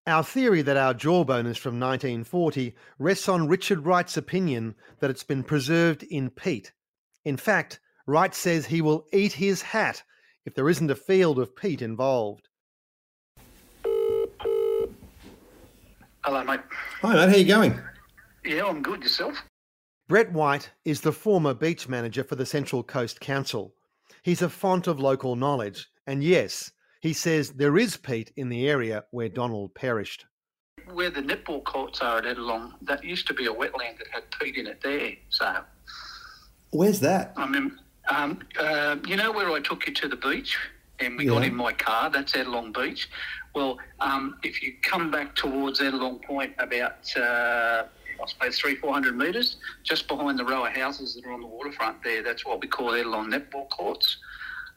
Our 0.07 0.23
theory 0.23 0.61
that 0.63 0.75
our 0.75 0.93
jawbone 0.93 1.45
is 1.45 1.57
from 1.57 1.79
1940 1.79 2.75
rests 2.97 3.29
on 3.29 3.47
Richard 3.47 3.85
Wright's 3.85 4.17
opinion 4.17 4.75
that 4.99 5.09
it's 5.09 5.23
been 5.23 5.43
preserved 5.43 6.03
in 6.03 6.29
peat. 6.29 6.73
In 7.23 7.37
fact, 7.37 7.79
Wright 8.09 8.33
says 8.33 8.65
he 8.65 8.81
will 8.81 9.05
eat 9.13 9.33
his 9.33 9.61
hat 9.61 10.01
if 10.43 10.55
there 10.55 10.67
isn't 10.67 10.89
a 10.89 10.95
field 10.95 11.37
of 11.37 11.55
peat 11.55 11.83
involved. 11.83 12.47
Hello, 16.23 16.43
mate. 16.43 16.61
Hi, 17.03 17.13
mate. 17.13 17.29
How 17.29 17.35
you 17.35 17.45
going? 17.45 17.79
Yeah, 18.43 18.65
I'm 18.65 18.81
good. 18.81 19.03
Yourself? 19.03 19.37
Brett 20.07 20.31
White 20.31 20.71
is 20.85 21.01
the 21.01 21.11
former 21.11 21.53
beach 21.53 21.87
manager 21.87 22.23
for 22.23 22.35
the 22.35 22.47
Central 22.47 22.81
Coast 22.81 23.19
Council. 23.19 23.75
He's 24.23 24.41
a 24.41 24.49
font 24.49 24.87
of 24.87 24.99
local 24.99 25.35
knowledge, 25.35 25.87
and 26.07 26.23
yes, 26.23 26.71
he 27.01 27.13
says 27.13 27.51
there 27.51 27.77
is 27.77 27.95
peat 27.95 28.33
in 28.35 28.49
the 28.49 28.67
area 28.67 29.03
where 29.11 29.29
Donald 29.29 29.75
perished. 29.75 30.25
Where 30.91 31.11
the 31.11 31.21
netball 31.21 31.63
courts 31.63 32.01
are 32.01 32.17
at 32.17 32.23
Ettalong, 32.23 32.73
that 32.81 33.03
used 33.03 33.27
to 33.27 33.35
be 33.35 33.45
a 33.45 33.53
wetland 33.53 33.99
that 33.99 34.07
had 34.11 34.23
peat 34.31 34.55
in 34.55 34.65
it 34.65 34.81
there. 34.81 35.11
So 35.29 35.57
Where's 36.71 36.99
that? 37.01 37.33
I 37.37 37.45
remember, 37.45 37.75
um, 38.09 38.39
uh, 38.59 38.97
you 39.07 39.15
know 39.15 39.31
where 39.31 39.49
I 39.51 39.59
took 39.59 39.87
you 39.87 39.93
to 39.93 40.07
the 40.07 40.15
beach 40.15 40.57
and 40.99 41.17
we 41.17 41.25
got 41.25 41.43
in 41.43 41.55
my 41.55 41.73
car? 41.73 42.09
That's 42.09 42.33
Ettalong 42.33 42.73
Beach. 42.73 43.09
Well, 43.55 43.79
um, 43.99 44.37
if 44.43 44.61
you 44.61 44.73
come 44.81 45.09
back 45.11 45.35
towards 45.35 45.79
Ettalong 45.79 46.21
Point 46.23 46.53
about, 46.59 47.15
uh, 47.17 47.83
I 48.21 48.27
suppose, 48.27 48.59
three, 48.59 48.75
four 48.75 48.93
hundred 48.93 49.17
metres, 49.17 49.57
just 49.83 50.07
behind 50.07 50.37
the 50.37 50.45
row 50.45 50.65
of 50.65 50.73
houses 50.73 51.15
that 51.15 51.25
are 51.25 51.31
on 51.31 51.41
the 51.41 51.47
waterfront 51.47 52.03
there, 52.03 52.21
that's 52.21 52.45
what 52.45 52.61
we 52.61 52.67
call 52.67 52.91
Ettalong 52.91 53.27
netball 53.33 53.69
courts. 53.69 54.17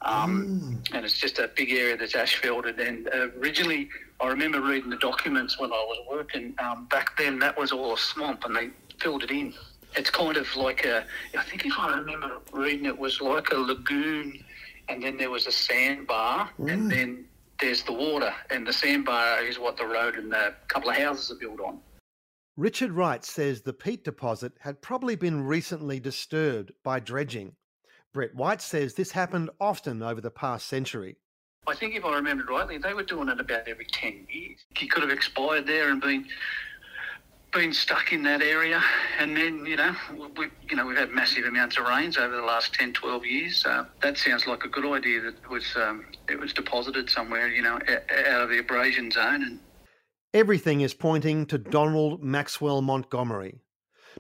Um, 0.03 0.83
And 0.93 1.05
it's 1.05 1.19
just 1.19 1.39
a 1.39 1.49
big 1.55 1.71
area 1.73 1.97
that's 1.97 2.15
asphalted. 2.15 2.81
And 2.81 3.09
uh, 3.09 3.29
originally, 3.39 3.89
I 4.21 4.29
remember 4.29 4.61
reading 4.61 4.91
the 4.91 4.97
documents 4.97 5.59
when 5.61 5.71
I 5.73 5.77
was 5.77 5.99
working. 6.11 6.55
Um, 6.59 6.87
back 6.87 7.17
then, 7.17 7.39
that 7.41 7.57
was 7.57 7.73
all 7.73 7.95
a 7.95 7.99
swamp, 7.99 8.45
and 8.45 8.55
they 8.57 8.71
filled 9.01 9.23
it 9.23 9.31
in. 9.31 9.55
It's 9.97 10.11
kind 10.11 10.37
of 10.37 10.55
like 10.57 10.85
a, 10.85 11.05
I 11.37 11.43
think 11.43 11.67
if 11.67 11.73
I 11.79 11.97
remember 11.99 12.39
reading, 12.53 12.87
it 12.87 12.99
was 12.99 13.21
like 13.21 13.51
a 13.53 13.57
lagoon, 13.57 14.43
and 14.89 15.03
then 15.03 15.17
there 15.17 15.31
was 15.31 15.47
a 15.47 15.53
sandbar, 15.53 16.51
and 16.59 16.69
mm. 16.69 16.91
then 16.91 17.25
there's 17.61 17.83
the 17.83 17.93
water, 17.93 18.35
and 18.51 18.67
the 18.67 18.73
sandbar 18.73 19.43
is 19.43 19.59
what 19.59 19.77
the 19.77 19.87
road 19.87 20.17
and 20.17 20.33
the 20.33 20.55
couple 20.69 20.91
of 20.91 20.97
houses 20.97 21.31
are 21.31 21.39
built 21.39 21.61
on. 21.61 21.79
Richard 22.57 22.91
Wright 22.91 23.25
says 23.25 23.63
the 23.63 23.73
peat 23.73 24.05
deposit 24.05 24.53
had 24.61 24.83
probably 24.83 25.17
been 25.17 25.43
recently 25.43 26.01
disturbed 26.01 26.73
by 26.83 27.01
dredging. 27.01 27.55
Brett 28.13 28.35
White 28.35 28.61
says 28.61 28.95
this 28.95 29.13
happened 29.13 29.49
often 29.59 30.03
over 30.03 30.21
the 30.21 30.31
past 30.31 30.67
century. 30.67 31.17
I 31.67 31.75
think 31.75 31.95
if 31.95 32.05
I 32.05 32.15
remember 32.15 32.45
rightly, 32.45 32.77
they 32.77 32.93
were 32.93 33.05
doing 33.05 33.29
it 33.29 33.41
about 33.41 33.69
every 33.69 33.87
ten 33.87 34.27
years. 34.29 34.59
He 34.77 34.87
could 34.89 35.03
have 35.03 35.13
expired 35.13 35.67
there 35.67 35.91
and 35.91 36.01
been 36.01 36.27
been 37.53 37.73
stuck 37.73 38.13
in 38.13 38.23
that 38.23 38.43
area, 38.43 38.83
and 39.19 39.37
then 39.37 39.65
you 39.67 39.77
know 39.77 39.95
we 40.37 40.47
you 40.69 40.77
know 40.77 40.87
we've 40.87 40.97
had 40.97 41.11
massive 41.11 41.45
amounts 41.45 41.77
of 41.79 41.87
rains 41.87 42.17
over 42.17 42.35
the 42.35 42.43
last 42.43 42.75
10, 42.75 42.93
12 42.93 43.27
years. 43.27 43.65
Uh, 43.67 43.85
that 44.01 44.19
sounds 44.19 44.47
like 44.47 44.65
a 44.65 44.69
good 44.69 44.87
idea. 44.87 45.21
That 45.21 45.51
was 45.51 45.65
um, 45.77 46.07
it 46.29 46.39
was 46.39 46.53
deposited 46.53 47.11
somewhere, 47.11 47.49
you 47.49 47.63
know, 47.63 47.79
out 48.29 48.43
of 48.43 48.49
the 48.49 48.59
abrasion 48.59 49.11
zone, 49.11 49.43
and 49.43 49.59
Everything 50.35 50.81
is 50.81 50.95
pointing 50.95 51.45
to 51.45 51.59
Donald 51.59 52.23
Maxwell 52.23 52.81
Montgomery. 52.81 53.61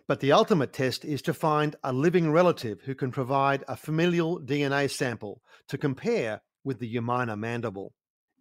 But 0.06 0.20
the 0.20 0.32
ultimate 0.32 0.74
test 0.74 1.06
is 1.06 1.22
to 1.22 1.32
find 1.32 1.74
a 1.82 1.90
living 1.90 2.30
relative 2.30 2.82
who 2.82 2.94
can 2.94 3.10
provide 3.10 3.64
a 3.66 3.76
familial 3.76 4.38
DNA 4.38 4.90
sample 4.90 5.40
to 5.68 5.78
compare 5.78 6.42
with 6.64 6.80
the 6.80 6.94
Umina 6.94 7.38
mandible. 7.38 7.94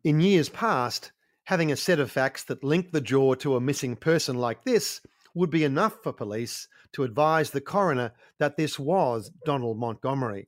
In 0.04 0.20
years 0.20 0.50
past, 0.50 1.14
having 1.52 1.74
a 1.74 1.76
set 1.76 2.00
of 2.00 2.10
facts 2.10 2.44
that 2.46 2.64
link 2.64 2.94
the 2.94 3.02
jaw 3.02 3.34
to 3.34 3.58
a 3.58 3.60
missing 3.60 3.94
person 3.94 4.38
like 4.38 4.64
this 4.64 5.02
would 5.36 5.50
be 5.50 5.66
enough 5.66 6.02
for 6.02 6.14
police 6.14 6.70
to 6.94 7.04
advise 7.04 7.52
the 7.52 7.60
coroner 7.60 8.10
that 8.40 8.56
this 8.56 8.80
was 8.80 9.30
Donald 9.44 9.78
Montgomery. 9.78 10.48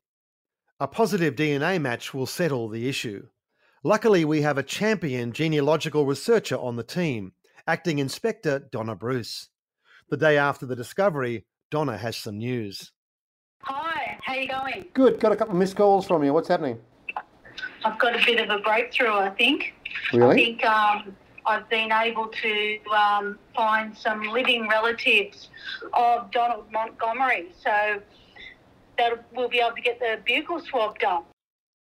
A 0.79 0.88
positive 0.88 1.36
DNA 1.36 1.79
match 1.81 2.13
will 2.13 2.25
settle 2.25 2.69
the 2.69 2.88
issue. 2.88 3.27
Luckily, 3.83 4.24
we 4.24 4.43
have 4.43 4.57
a 4.57 4.63
champion 4.63 5.33
genealogical 5.33 6.05
researcher 6.05 6.55
on 6.55 6.77
the 6.77 6.83
team, 6.83 7.33
acting 7.67 8.00
inspector 8.00 8.69
Donna 8.72 8.95
Bruce. 8.95 9.50
The 10.10 10.15
day 10.15 10.38
after 10.38 10.65
the 10.65 10.75
discovery, 10.75 11.45
Donna 11.69 11.98
has 11.98 12.15
some 12.15 12.38
news. 12.38 12.93
Hi, 13.63 14.17
how 14.24 14.36
you 14.36 14.48
going? 14.48 14.86
Good. 14.93 15.19
Got 15.19 15.33
a 15.33 15.36
couple 15.36 15.53
of 15.53 15.60
missed 15.60 15.75
calls 15.75 16.07
from 16.07 16.24
you. 16.24 16.31
What's 16.31 16.48
happening? 16.48 16.79
I've 17.86 18.00
got 18.00 18.16
a 18.16 18.25
bit 18.25 18.40
of 18.40 18.50
a 18.50 18.62
breakthrough, 18.62 19.13
I 19.13 19.30
think. 19.30 19.74
Really? 20.13 20.32
I 20.32 20.36
think 20.36 20.66
um, 20.66 21.16
I've 21.46 21.70
been 21.70 21.92
able 21.92 22.28
to 22.28 22.80
um, 22.90 23.40
find 23.56 23.98
some 23.98 24.22
living 24.24 24.68
relatives 24.68 25.50
of 25.94 26.32
Donald 26.32 26.72
Montgomery. 26.72 27.48
So 27.62 28.02
that 28.98 29.25
we'll 29.34 29.50
be 29.50 29.60
able 29.60 29.75
to 29.75 29.82
get 29.82 30.00
the 30.00 30.20
buccal 30.28 30.63
swab 30.63 31.00
done. 31.00 31.24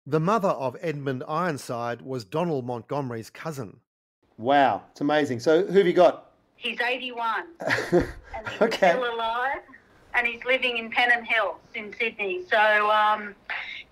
The 0.06 0.20
mother 0.20 0.48
of 0.48 0.76
Edmund 0.80 1.22
Ironside 1.28 2.02
was 2.02 2.24
Donald 2.24 2.66
Montgomery's 2.66 3.30
cousin. 3.30 3.80
Wow, 4.38 4.82
it's 4.90 5.00
amazing. 5.00 5.40
So 5.40 5.66
who 5.66 5.78
have 5.78 5.86
you 5.86 5.92
got? 5.92 6.32
He's 6.56 6.80
81 6.80 7.44
and 7.60 8.06
he's 8.48 8.62
okay. 8.62 8.90
still 8.90 9.14
alive 9.14 9.60
and 10.14 10.26
he's 10.26 10.44
living 10.44 10.78
in 10.78 10.90
Pennant 10.90 11.26
Hills 11.26 11.60
in 11.74 11.94
Sydney. 11.98 12.42
So, 12.50 12.90
um, 12.90 13.34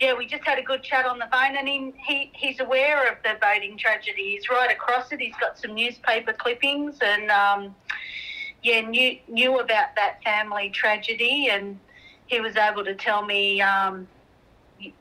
yeah, 0.01 0.15
we 0.15 0.27
just 0.27 0.45
had 0.45 0.59
a 0.59 0.63
good 0.63 0.83
chat 0.83 1.07
on 1.07 1.19
the 1.19 1.29
phone 1.33 1.57
and 1.57 1.67
he, 1.67 1.93
he, 2.07 2.31
he's 2.35 2.61
aware 2.61 3.11
of 3.11 3.19
the 3.23 3.35
boating 3.41 3.79
tragedy. 3.79 4.33
He's 4.33 4.49
right 4.49 4.71
across 4.71 5.11
it. 5.13 5.21
He's 5.21 5.37
got 5.41 5.59
some 5.59 5.75
newspaper 5.75 6.33
clippings 6.33 6.99
and, 7.01 7.31
um, 7.31 7.75
yeah, 8.63 8.81
knew, 8.81 9.19
knew 9.29 9.59
about 9.59 9.95
that 9.97 10.23
family 10.23 10.71
tragedy 10.71 11.49
and 11.51 11.79
he 12.27 12.41
was 12.41 12.57
able 12.57 12.85
to 12.85 12.95
tell 12.95 13.25
me, 13.25 13.63
um, 13.63 14.07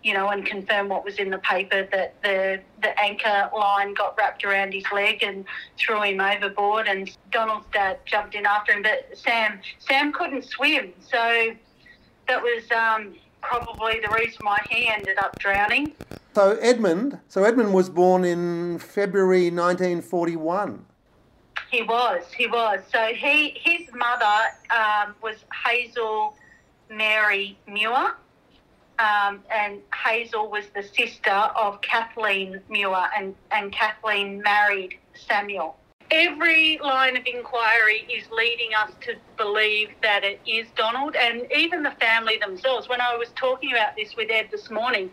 you 0.03 0.13
know, 0.13 0.29
and 0.29 0.45
confirm 0.45 0.87
what 0.87 1.03
was 1.03 1.15
in 1.15 1.29
the 1.29 1.37
paper 1.39 1.87
that 1.91 2.21
the 2.23 2.61
the 2.81 2.97
anchor 2.99 3.49
line 3.53 3.93
got 3.93 4.17
wrapped 4.17 4.45
around 4.45 4.73
his 4.73 4.85
leg 4.93 5.21
and 5.21 5.45
threw 5.77 6.01
him 6.01 6.21
overboard. 6.21 6.87
And 6.87 7.11
Donald's 7.31 7.67
dad 7.73 7.99
jumped 8.05 8.35
in 8.35 8.45
after 8.45 8.71
him, 8.71 8.83
but 8.83 9.09
Sam 9.17 9.59
Sam 9.79 10.13
couldn't 10.13 10.45
swim, 10.45 10.93
so 11.01 11.53
that 12.27 12.41
was 12.41 12.71
um, 12.71 13.15
probably 13.47 13.99
the 13.99 14.11
reason 14.13 14.45
why 14.45 14.59
he 14.69 14.87
ended 14.87 15.17
up 15.17 15.37
drowning. 15.39 15.93
So 16.33 16.57
Edmund, 16.61 17.19
so 17.27 17.43
Edmund 17.43 17.73
was 17.73 17.89
born 17.89 18.25
in 18.25 18.79
February 18.79 19.49
1941. 19.51 20.85
He 21.71 21.81
was, 21.81 22.23
he 22.35 22.47
was. 22.47 22.81
So 22.91 23.07
he 23.07 23.57
his 23.61 23.87
mother 23.93 24.49
um, 24.69 25.15
was 25.21 25.37
Hazel 25.65 26.35
Mary 26.89 27.57
Muir. 27.67 28.15
Um, 28.97 29.43
and 29.49 29.81
Hazel 29.93 30.49
was 30.49 30.67
the 30.73 30.83
sister 30.83 31.29
of 31.29 31.81
Kathleen 31.81 32.61
Muir, 32.69 33.09
and, 33.17 33.35
and 33.51 33.69
Kathleen 33.73 34.41
married 34.41 34.97
Samuel. 35.27 35.75
Every 36.11 36.79
line 36.83 37.17
of 37.17 37.25
inquiry 37.25 38.07
is 38.13 38.25
leading 38.31 38.69
us 38.75 38.91
to 39.01 39.15
believe 39.37 39.89
that 40.01 40.23
it 40.23 40.39
is 40.45 40.67
Donald, 40.75 41.15
and 41.15 41.47
even 41.55 41.81
the 41.83 41.91
family 41.99 42.37
themselves. 42.37 42.87
When 42.87 43.01
I 43.01 43.15
was 43.15 43.29
talking 43.35 43.71
about 43.71 43.95
this 43.95 44.15
with 44.15 44.29
Ed 44.29 44.49
this 44.51 44.69
morning, 44.69 45.09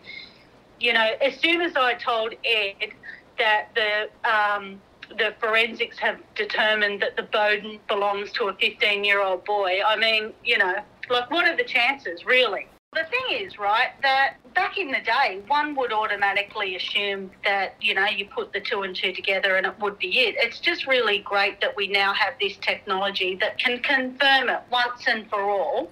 you 0.79 0.93
know, 0.93 1.11
as 1.21 1.39
soon 1.39 1.61
as 1.61 1.75
I 1.75 1.95
told 1.95 2.33
Ed 2.45 2.91
that 3.39 3.69
the 3.73 4.09
um, 4.29 4.81
the 5.17 5.33
forensics 5.39 5.97
have 5.99 6.19
determined 6.35 7.01
that 7.01 7.15
the 7.15 7.23
Bowden 7.23 7.79
belongs 7.87 8.31
to 8.33 8.45
a 8.45 8.53
15 8.53 9.03
year 9.03 9.21
old 9.21 9.45
boy, 9.45 9.79
I 9.85 9.95
mean, 9.97 10.33
you 10.43 10.57
know, 10.57 10.75
like 11.09 11.29
what 11.31 11.47
are 11.47 11.57
the 11.57 11.63
chances, 11.63 12.25
really? 12.25 12.67
The 12.93 13.05
thing 13.09 13.45
is, 13.45 13.57
right, 13.57 13.89
that 14.03 14.35
back 14.53 14.77
in 14.77 14.87
the 14.87 14.99
day, 15.03 15.41
one 15.47 15.75
would 15.75 15.91
automatically 15.91 16.75
assume 16.75 17.31
that, 17.43 17.75
you 17.81 17.95
know, 17.95 18.05
you 18.05 18.25
put 18.25 18.53
the 18.53 18.59
two 18.59 18.83
and 18.83 18.95
two 18.95 19.13
together 19.13 19.55
and 19.55 19.65
it 19.65 19.73
would 19.79 19.97
be 19.97 20.19
it. 20.19 20.35
It's 20.37 20.59
just 20.59 20.85
really 20.85 21.19
great 21.19 21.59
that 21.61 21.75
we 21.75 21.87
now 21.87 22.13
have 22.13 22.33
this 22.39 22.55
technology 22.57 23.35
that 23.41 23.57
can 23.57 23.79
confirm 23.79 24.49
it 24.49 24.61
once 24.71 25.07
and 25.07 25.27
for 25.29 25.41
all, 25.41 25.91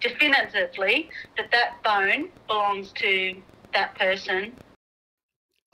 definitively, 0.00 1.10
that 1.36 1.50
that 1.50 1.82
bone 1.82 2.28
belongs 2.46 2.92
to 2.92 3.34
that 3.72 3.96
person 3.96 4.52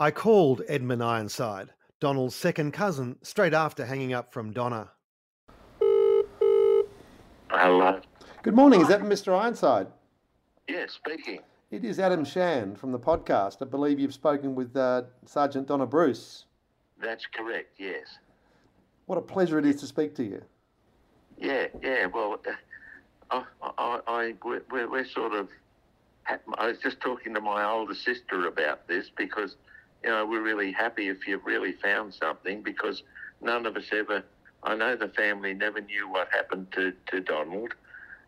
I 0.03 0.11
called 0.11 0.63
Edmund 0.69 1.01
Ironside, 1.01 1.75
Donald's 2.01 2.35
second 2.35 2.73
cousin, 2.73 3.19
straight 3.23 3.55
after 3.55 3.87
hanging 3.87 4.13
up 4.13 4.33
from 4.33 4.53
Donna. 4.53 4.91
Hello. 7.49 8.01
Good 8.43 8.57
morning. 8.57 8.81
Is 8.81 8.89
that 8.89 9.03
Mr. 9.03 9.33
Ironside? 9.33 9.87
Yes, 10.73 10.93
speaking. 10.93 11.41
It 11.71 11.85
is 11.85 11.99
Adam 11.99 12.25
Shan 12.25 12.77
from 12.77 12.93
the 12.93 12.99
podcast. 12.99 13.59
I 13.61 13.67
believe 13.67 14.01
you've 14.01 14.15
spoken 14.15 14.55
with 14.55 14.75
uh, 14.75 15.03
Sergeant 15.27 15.69
Donna 15.69 15.85
Bruce. 15.85 16.47
That's 16.99 17.27
correct. 17.27 17.75
Yes. 17.77 18.07
What 19.05 19.19
a 19.19 19.21
pleasure 19.21 19.59
it 19.59 19.67
is 19.67 19.77
to 19.83 19.87
speak 19.87 20.15
to 20.15 20.25
you. 20.25 20.43
Yeah. 21.37 21.67
Yeah. 21.83 22.07
Well, 22.07 22.41
uh, 23.31 23.43
I, 23.61 23.71
I, 23.77 24.01
I 24.07 24.35
we're, 24.43 24.63
we're 24.71 24.91
we're 24.91 25.07
sort 25.07 25.35
of. 25.35 25.51
I 26.27 26.69
was 26.69 26.79
just 26.79 27.01
talking 27.01 27.35
to 27.35 27.43
my 27.43 27.69
older 27.71 27.95
sister 27.95 28.47
about 28.47 28.89
this 28.89 29.11
because, 29.15 29.57
you 30.03 30.09
know, 30.09 30.25
we're 30.25 30.41
really 30.41 30.73
happy 30.73 31.09
if 31.09 31.29
you've 31.29 31.45
really 31.45 31.73
found 31.73 32.15
something 32.15 32.63
because 32.63 33.03
none 33.43 33.67
of 33.67 33.77
us 33.77 33.91
ever. 33.93 34.23
I 34.63 34.75
know 34.77 34.97
the 34.97 35.09
family 35.09 35.53
never 35.53 35.83
knew 35.83 36.09
what 36.09 36.29
happened 36.33 36.69
to, 36.73 36.95
to 37.09 37.21
Donald. 37.21 37.75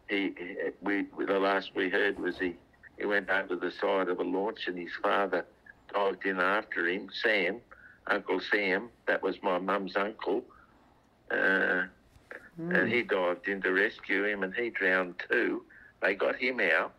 He, 0.09 0.35
he- 0.37 0.57
we 0.83 1.07
the 1.19 1.39
last 1.39 1.71
we 1.75 1.89
heard 1.89 2.19
was 2.19 2.39
he 2.39 2.57
he 2.99 3.07
went 3.07 3.29
over 3.31 3.57
the 3.57 3.71
side 3.71 4.09
of 4.09 4.21
a 4.21 4.23
launch 4.23 4.69
and 4.69 4.79
his 4.79 4.93
father 5.03 5.45
dived 5.93 6.25
in 6.27 6.39
after 6.39 6.87
him. 6.89 7.09
Sam, 7.23 7.61
Uncle 8.07 8.41
Sam, 8.41 8.89
that 9.07 9.23
was 9.23 9.37
my 9.43 9.59
mum's 9.59 9.97
uncle. 9.97 10.45
Uh, 11.31 11.85
and 12.59 12.89
he 12.93 13.03
dived 13.03 13.49
in 13.49 13.61
to 13.63 13.73
rescue 13.73 14.25
him, 14.25 14.45
and 14.45 14.55
he 14.55 14.71
drowned 14.71 15.15
too. 15.29 15.65
They 16.01 16.15
got 16.15 16.37
him 16.37 16.61
out, 16.61 16.93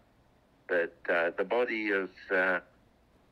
but 0.68 0.94
uh, 1.10 1.32
the 1.38 1.46
body 1.46 1.92
of 1.92 2.10
uh, 2.30 2.60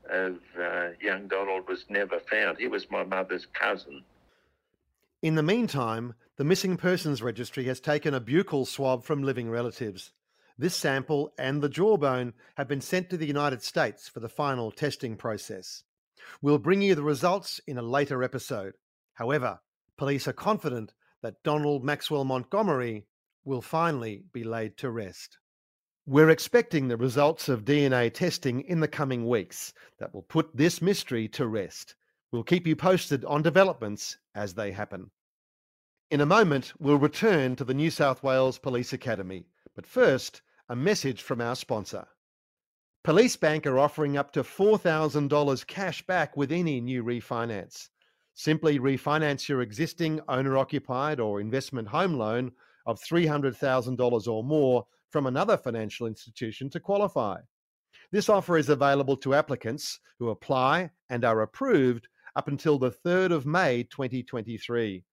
of 0.09 0.37
uh, 0.59 0.89
young 1.01 1.27
Donald 1.27 1.67
was 1.67 1.85
never 1.89 2.19
found. 2.31 2.57
He 2.59 2.67
was 2.67 2.89
my 2.89 3.03
mother's 3.03 3.45
cousin. 3.53 4.03
In 5.21 5.35
the 5.35 5.43
meantime, 5.43 6.13
the 6.35 6.43
Missing 6.43 6.77
Persons 6.77 7.21
Registry 7.21 7.65
has 7.65 7.79
taken 7.79 8.15
a 8.15 8.19
buccal 8.19 8.65
swab 8.65 9.03
from 9.03 9.21
living 9.21 9.51
relatives. 9.51 10.11
This 10.57 10.75
sample 10.75 11.31
and 11.37 11.61
the 11.61 11.69
jawbone 11.69 12.33
have 12.55 12.67
been 12.67 12.81
sent 12.81 13.11
to 13.11 13.17
the 13.17 13.27
United 13.27 13.61
States 13.61 14.07
for 14.07 14.19
the 14.19 14.27
final 14.27 14.71
testing 14.71 15.15
process. 15.15 15.83
We'll 16.41 16.57
bring 16.57 16.81
you 16.81 16.95
the 16.95 17.03
results 17.03 17.61
in 17.67 17.77
a 17.77 17.83
later 17.83 18.23
episode. 18.23 18.73
However, 19.13 19.59
police 19.95 20.27
are 20.27 20.33
confident 20.33 20.93
that 21.21 21.43
Donald 21.43 21.83
Maxwell 21.83 22.23
Montgomery 22.23 23.05
will 23.45 23.61
finally 23.61 24.23
be 24.33 24.43
laid 24.43 24.75
to 24.77 24.89
rest. 24.89 25.37
We're 26.07 26.31
expecting 26.31 26.87
the 26.87 26.97
results 26.97 27.47
of 27.47 27.63
DNA 27.63 28.11
testing 28.11 28.61
in 28.61 28.79
the 28.79 28.87
coming 28.87 29.27
weeks 29.27 29.71
that 29.99 30.15
will 30.15 30.23
put 30.23 30.57
this 30.57 30.81
mystery 30.81 31.27
to 31.29 31.45
rest. 31.45 31.93
We'll 32.31 32.43
keep 32.43 32.65
you 32.65 32.75
posted 32.75 33.23
on 33.23 33.43
developments 33.43 34.17
as 34.33 34.55
they 34.55 34.71
happen. 34.71 35.11
In 36.13 36.21
a 36.21 36.27
moment, 36.27 36.73
we'll 36.77 36.99
return 36.99 37.55
to 37.55 37.63
the 37.63 37.73
New 37.73 37.89
South 37.89 38.21
Wales 38.21 38.59
Police 38.59 38.93
Academy, 38.93 39.47
but 39.73 39.87
first, 39.87 40.43
a 40.69 40.75
message 40.75 41.23
from 41.23 41.41
our 41.41 41.55
sponsor. 41.55 42.05
Police 43.03 43.35
Bank 43.35 43.65
are 43.65 43.79
offering 43.79 44.15
up 44.15 44.31
to 44.33 44.43
$4,000 44.43 45.65
cash 45.65 46.05
back 46.05 46.37
with 46.37 46.51
any 46.51 46.79
new 46.79 47.03
refinance. 47.03 47.89
Simply 48.35 48.77
refinance 48.77 49.49
your 49.49 49.63
existing 49.63 50.21
owner 50.27 50.55
occupied 50.55 51.19
or 51.19 51.41
investment 51.41 51.87
home 51.87 52.13
loan 52.13 52.51
of 52.85 53.01
$300,000 53.01 54.27
or 54.27 54.43
more 54.43 54.85
from 55.09 55.25
another 55.25 55.57
financial 55.57 56.05
institution 56.05 56.69
to 56.69 56.79
qualify. 56.79 57.39
This 58.11 58.29
offer 58.29 58.59
is 58.59 58.69
available 58.69 59.17
to 59.17 59.33
applicants 59.33 59.99
who 60.19 60.29
apply 60.29 60.91
and 61.09 61.25
are 61.25 61.41
approved 61.41 62.07
up 62.35 62.47
until 62.47 62.77
the 62.77 62.91
3rd 62.91 63.31
of 63.31 63.47
May 63.47 63.81
2023. 63.81 65.03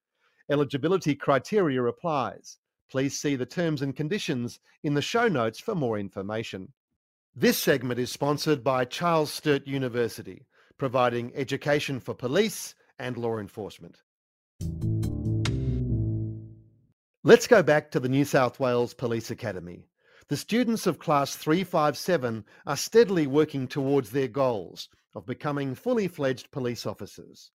Eligibility 0.51 1.15
criteria 1.15 1.81
applies. 1.85 2.59
Please 2.91 3.19
see 3.19 3.37
the 3.37 3.47
terms 3.47 3.83
and 3.83 3.95
conditions 3.95 4.59
in 4.83 4.95
the 4.95 5.03
show 5.03 5.29
notes 5.29 5.61
for 5.61 5.77
more 5.77 5.97
information. 5.97 6.73
This 7.37 7.57
segment 7.57 8.01
is 8.01 8.11
sponsored 8.11 8.65
by 8.65 8.85
Charles 8.85 9.33
Sturt 9.33 9.69
University, 9.69 10.49
providing 10.77 11.31
education 11.37 12.01
for 12.01 12.15
police 12.15 12.75
and 12.99 13.17
law 13.17 13.39
enforcement. 13.39 14.03
Let's 17.23 17.47
go 17.47 17.63
back 17.63 17.93
to 17.93 18.01
the 18.01 18.09
New 18.09 18.25
South 18.25 18.59
Wales 18.59 18.93
Police 18.93 19.31
Academy. 19.31 19.87
The 20.27 20.37
students 20.37 20.89
of 20.89 20.99
Class 20.99 21.37
357 21.37 22.45
are 22.67 22.77
steadily 22.77 23.29
working 23.29 23.69
towards 23.69 24.11
their 24.11 24.27
goals 24.27 24.89
of 25.15 25.27
becoming 25.27 25.77
fully 25.77 26.09
fledged 26.09 26.51
police 26.51 26.87
officers. 26.87 27.53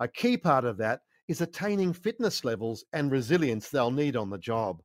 A 0.00 0.08
key 0.08 0.36
part 0.36 0.66
of 0.66 0.76
that 0.76 1.00
is 1.28 1.40
attaining 1.40 1.92
fitness 1.92 2.44
levels 2.44 2.84
and 2.92 3.10
resilience 3.10 3.68
they'll 3.68 3.90
need 3.90 4.16
on 4.16 4.30
the 4.30 4.38
job. 4.38 4.82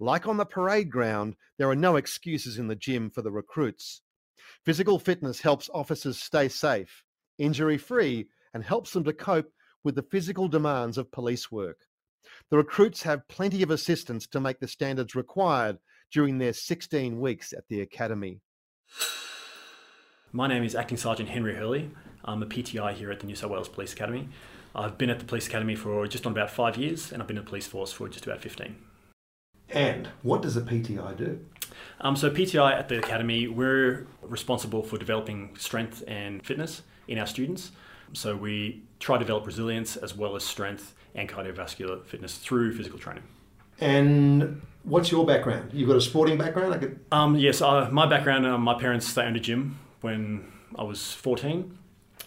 Like 0.00 0.26
on 0.26 0.36
the 0.36 0.44
parade 0.44 0.90
ground, 0.90 1.36
there 1.58 1.70
are 1.70 1.76
no 1.76 1.96
excuses 1.96 2.58
in 2.58 2.66
the 2.66 2.74
gym 2.74 3.10
for 3.10 3.22
the 3.22 3.30
recruits. 3.30 4.02
Physical 4.64 4.98
fitness 4.98 5.40
helps 5.40 5.70
officers 5.72 6.18
stay 6.18 6.48
safe, 6.48 7.04
injury 7.38 7.78
free, 7.78 8.26
and 8.52 8.64
helps 8.64 8.92
them 8.92 9.04
to 9.04 9.12
cope 9.12 9.50
with 9.82 9.94
the 9.94 10.02
physical 10.02 10.48
demands 10.48 10.98
of 10.98 11.12
police 11.12 11.52
work. 11.52 11.78
The 12.50 12.56
recruits 12.56 13.02
have 13.02 13.28
plenty 13.28 13.62
of 13.62 13.70
assistance 13.70 14.26
to 14.28 14.40
make 14.40 14.58
the 14.58 14.68
standards 14.68 15.14
required 15.14 15.78
during 16.10 16.38
their 16.38 16.52
16 16.52 17.20
weeks 17.20 17.52
at 17.52 17.68
the 17.68 17.80
Academy. 17.80 18.40
My 20.32 20.48
name 20.48 20.64
is 20.64 20.74
Acting 20.74 20.96
Sergeant 20.96 21.28
Henry 21.28 21.54
Hurly. 21.54 21.90
I'm 22.24 22.42
a 22.42 22.46
PTI 22.46 22.94
here 22.94 23.10
at 23.10 23.20
the 23.20 23.26
New 23.26 23.36
South 23.36 23.50
Wales 23.50 23.68
Police 23.68 23.92
Academy. 23.92 24.28
I've 24.74 24.98
been 24.98 25.10
at 25.10 25.18
the 25.18 25.24
Police 25.24 25.46
Academy 25.46 25.76
for 25.76 26.06
just 26.06 26.26
on 26.26 26.32
about 26.32 26.50
five 26.50 26.76
years, 26.76 27.12
and 27.12 27.22
I've 27.22 27.28
been 27.28 27.38
in 27.38 27.44
the 27.44 27.48
police 27.48 27.66
force 27.66 27.92
for 27.92 28.08
just 28.08 28.26
about 28.26 28.40
15. 28.40 28.76
And 29.70 30.08
what 30.22 30.42
does 30.42 30.56
a 30.56 30.60
PTI 30.60 31.16
do? 31.16 31.44
Um, 32.00 32.16
so, 32.16 32.30
PTI 32.30 32.72
at 32.72 32.88
the 32.88 32.98
Academy, 32.98 33.48
we're 33.48 34.06
responsible 34.22 34.82
for 34.82 34.98
developing 34.98 35.56
strength 35.58 36.02
and 36.06 36.44
fitness 36.44 36.82
in 37.08 37.18
our 37.18 37.26
students. 37.26 37.72
So, 38.12 38.36
we 38.36 38.82
try 39.00 39.16
to 39.16 39.24
develop 39.24 39.46
resilience 39.46 39.96
as 39.96 40.16
well 40.16 40.36
as 40.36 40.44
strength 40.44 40.94
and 41.14 41.28
cardiovascular 41.28 42.04
fitness 42.04 42.36
through 42.36 42.76
physical 42.76 42.98
training. 42.98 43.24
And 43.80 44.60
what's 44.82 45.10
your 45.10 45.24
background? 45.24 45.70
You've 45.72 45.88
got 45.88 45.96
a 45.96 46.00
sporting 46.00 46.36
background? 46.38 46.74
I 46.74 46.78
could... 46.78 47.00
Um, 47.10 47.36
yes, 47.36 47.60
uh, 47.60 47.88
my 47.90 48.06
background, 48.06 48.46
uh, 48.46 48.58
my 48.58 48.74
parents, 48.74 49.12
they 49.14 49.22
owned 49.22 49.36
a 49.36 49.40
gym 49.40 49.78
when 50.00 50.52
I 50.76 50.82
was 50.82 51.12
14. 51.12 51.78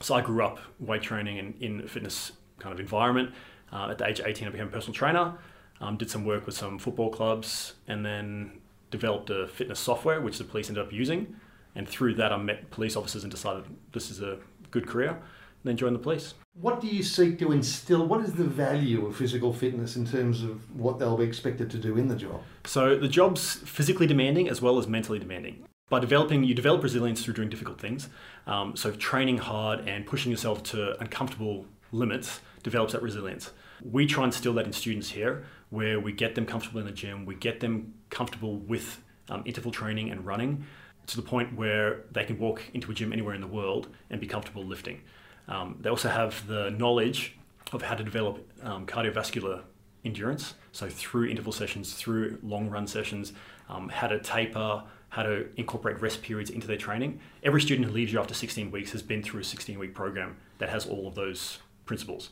So 0.01 0.15
I 0.15 0.21
grew 0.21 0.43
up 0.43 0.59
weight 0.79 1.01
training 1.01 1.39
and 1.39 1.61
in 1.61 1.81
a 1.81 1.87
fitness 1.87 2.31
kind 2.59 2.73
of 2.73 2.79
environment. 2.79 3.33
Uh, 3.71 3.89
at 3.89 3.97
the 3.97 4.07
age 4.07 4.19
of 4.19 4.27
18, 4.27 4.47
I 4.47 4.51
became 4.51 4.67
a 4.67 4.71
personal 4.71 4.93
trainer, 4.93 5.33
um, 5.81 5.97
did 5.97 6.09
some 6.09 6.25
work 6.25 6.45
with 6.45 6.55
some 6.55 6.79
football 6.79 7.09
clubs, 7.09 7.73
and 7.87 8.05
then 8.05 8.61
developed 8.91 9.29
a 9.29 9.47
fitness 9.47 9.79
software, 9.79 10.21
which 10.21 10.37
the 10.37 10.43
police 10.43 10.69
ended 10.69 10.85
up 10.85 10.93
using. 10.93 11.35
And 11.75 11.87
through 11.87 12.15
that, 12.15 12.31
I 12.31 12.37
met 12.37 12.71
police 12.71 12.95
officers 12.95 13.23
and 13.23 13.31
decided 13.31 13.65
this 13.91 14.09
is 14.09 14.21
a 14.21 14.39
good 14.71 14.87
career, 14.87 15.09
and 15.09 15.19
then 15.63 15.77
joined 15.77 15.95
the 15.95 15.99
police. 15.99 16.33
What 16.53 16.79
do 16.79 16.87
you 16.87 17.03
seek 17.03 17.37
to 17.39 17.51
instill? 17.51 18.07
What 18.07 18.21
is 18.23 18.33
the 18.33 18.45
value 18.45 19.05
of 19.05 19.15
physical 19.15 19.53
fitness 19.53 19.95
in 19.95 20.05
terms 20.05 20.43
of 20.43 20.73
what 20.79 20.97
they'll 20.97 21.17
be 21.17 21.25
expected 21.25 21.69
to 21.71 21.77
do 21.77 21.97
in 21.97 22.07
the 22.07 22.15
job? 22.15 22.41
So 22.65 22.97
the 22.97 23.07
job's 23.07 23.55
physically 23.55 24.07
demanding 24.07 24.49
as 24.49 24.61
well 24.61 24.79
as 24.79 24.87
mentally 24.87 25.19
demanding 25.19 25.65
by 25.89 25.99
developing, 25.99 26.43
you 26.43 26.53
develop 26.53 26.83
resilience 26.83 27.23
through 27.23 27.35
doing 27.35 27.49
difficult 27.49 27.79
things. 27.79 28.09
Um, 28.45 28.75
so 28.75 28.91
training 28.91 29.37
hard 29.37 29.87
and 29.87 30.05
pushing 30.05 30.31
yourself 30.31 30.63
to 30.63 30.99
uncomfortable 30.99 31.65
limits 31.91 32.41
develops 32.63 32.93
that 32.93 33.01
resilience. 33.01 33.51
We 33.83 34.05
try 34.05 34.23
and 34.23 34.33
instill 34.33 34.53
that 34.53 34.65
in 34.65 34.73
students 34.73 35.11
here, 35.11 35.45
where 35.69 35.99
we 35.99 36.11
get 36.11 36.35
them 36.35 36.45
comfortable 36.45 36.79
in 36.79 36.85
the 36.85 36.91
gym, 36.91 37.25
we 37.25 37.35
get 37.35 37.59
them 37.59 37.93
comfortable 38.09 38.57
with 38.57 39.01
um, 39.29 39.43
interval 39.45 39.71
training 39.71 40.09
and 40.09 40.25
running 40.25 40.65
to 41.07 41.15
the 41.15 41.21
point 41.21 41.55
where 41.55 42.03
they 42.11 42.25
can 42.25 42.37
walk 42.37 42.63
into 42.73 42.91
a 42.91 42.93
gym 42.93 43.13
anywhere 43.13 43.33
in 43.33 43.41
the 43.41 43.47
world 43.47 43.87
and 44.09 44.19
be 44.19 44.27
comfortable 44.27 44.65
lifting. 44.65 45.01
Um, 45.47 45.77
they 45.79 45.89
also 45.89 46.09
have 46.09 46.45
the 46.47 46.69
knowledge 46.71 47.37
of 47.71 47.81
how 47.81 47.95
to 47.95 48.03
develop 48.03 48.45
um, 48.63 48.85
cardiovascular 48.85 49.61
endurance. 50.03 50.53
So 50.71 50.89
through 50.89 51.27
interval 51.27 51.53
sessions, 51.53 51.93
through 51.93 52.39
long 52.43 52.69
run 52.69 52.87
sessions, 52.87 53.33
um, 53.69 53.89
how 53.89 54.07
to 54.07 54.19
taper, 54.19 54.83
how 55.09 55.23
to 55.23 55.47
incorporate 55.55 56.01
rest 56.01 56.21
periods 56.21 56.49
into 56.49 56.67
their 56.67 56.77
training. 56.77 57.19
Every 57.43 57.61
student 57.61 57.87
who 57.87 57.93
leaves 57.93 58.11
you 58.11 58.19
after 58.19 58.33
16 58.33 58.71
weeks 58.71 58.91
has 58.91 59.01
been 59.01 59.23
through 59.23 59.41
a 59.41 59.43
16 59.43 59.79
week 59.79 59.93
program 59.93 60.37
that 60.57 60.69
has 60.69 60.85
all 60.85 61.07
of 61.07 61.15
those 61.15 61.59
principles. 61.85 62.29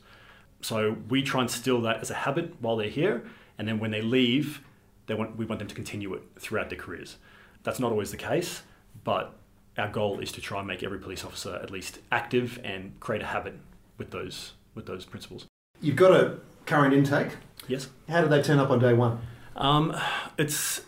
So 0.61 0.97
we 1.09 1.21
try 1.21 1.41
and 1.41 1.49
instill 1.49 1.81
that 1.81 2.01
as 2.01 2.09
a 2.09 2.15
habit 2.15 2.55
while 2.59 2.75
they're 2.75 2.89
here, 2.89 3.25
and 3.57 3.67
then 3.67 3.79
when 3.79 3.91
they 3.91 4.01
leave, 4.01 4.61
they 5.07 5.13
want, 5.13 5.37
we 5.37 5.45
want 5.45 5.59
them 5.59 5.67
to 5.67 5.75
continue 5.75 6.13
it 6.13 6.23
throughout 6.39 6.69
their 6.69 6.79
careers. 6.79 7.17
That's 7.63 7.79
not 7.79 7.91
always 7.91 8.11
the 8.11 8.17
case, 8.17 8.63
but 9.03 9.35
our 9.77 9.89
goal 9.89 10.19
is 10.19 10.31
to 10.33 10.41
try 10.41 10.59
and 10.59 10.67
make 10.67 10.83
every 10.83 10.99
police 10.99 11.23
officer 11.23 11.59
at 11.61 11.69
least 11.71 11.99
active 12.11 12.59
and 12.63 12.99
create 12.99 13.21
a 13.21 13.27
habit 13.27 13.55
with 13.97 14.11
those 14.11 14.53
with 14.73 14.85
those 14.85 15.05
principles. 15.05 15.45
You've 15.81 15.95
got 15.95 16.11
a 16.11 16.37
current 16.65 16.93
intake. 16.93 17.29
Yes. 17.67 17.87
How 18.09 18.21
did 18.21 18.29
they 18.29 18.41
turn 18.41 18.59
up 18.59 18.69
on 18.69 18.79
day 18.79 18.93
one? 18.93 19.19
Um, 19.55 19.95
it's 20.37 20.81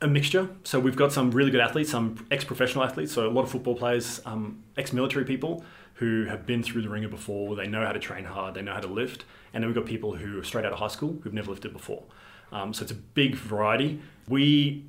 a 0.00 0.06
mixture. 0.06 0.48
So 0.64 0.78
we've 0.78 0.96
got 0.96 1.12
some 1.12 1.30
really 1.30 1.50
good 1.50 1.60
athletes, 1.60 1.90
some 1.90 2.26
ex-professional 2.30 2.84
athletes, 2.84 3.12
so 3.12 3.26
a 3.26 3.30
lot 3.30 3.42
of 3.42 3.50
football 3.50 3.74
players, 3.74 4.20
um, 4.24 4.62
ex-military 4.76 5.24
people 5.24 5.64
who 5.94 6.26
have 6.26 6.46
been 6.46 6.62
through 6.62 6.82
the 6.82 6.88
ringer 6.88 7.08
before. 7.08 7.56
They 7.56 7.66
know 7.66 7.84
how 7.84 7.92
to 7.92 7.98
train 7.98 8.24
hard, 8.24 8.54
they 8.54 8.62
know 8.62 8.74
how 8.74 8.80
to 8.80 8.86
lift, 8.86 9.24
and 9.52 9.62
then 9.62 9.68
we've 9.68 9.74
got 9.74 9.86
people 9.86 10.14
who 10.14 10.38
are 10.38 10.44
straight 10.44 10.64
out 10.64 10.72
of 10.72 10.78
high 10.78 10.88
school 10.88 11.18
who've 11.22 11.34
never 11.34 11.50
lifted 11.50 11.72
before. 11.72 12.04
Um, 12.52 12.72
so 12.72 12.82
it's 12.82 12.92
a 12.92 12.96
big 12.96 13.34
variety. 13.34 14.00
We 14.28 14.84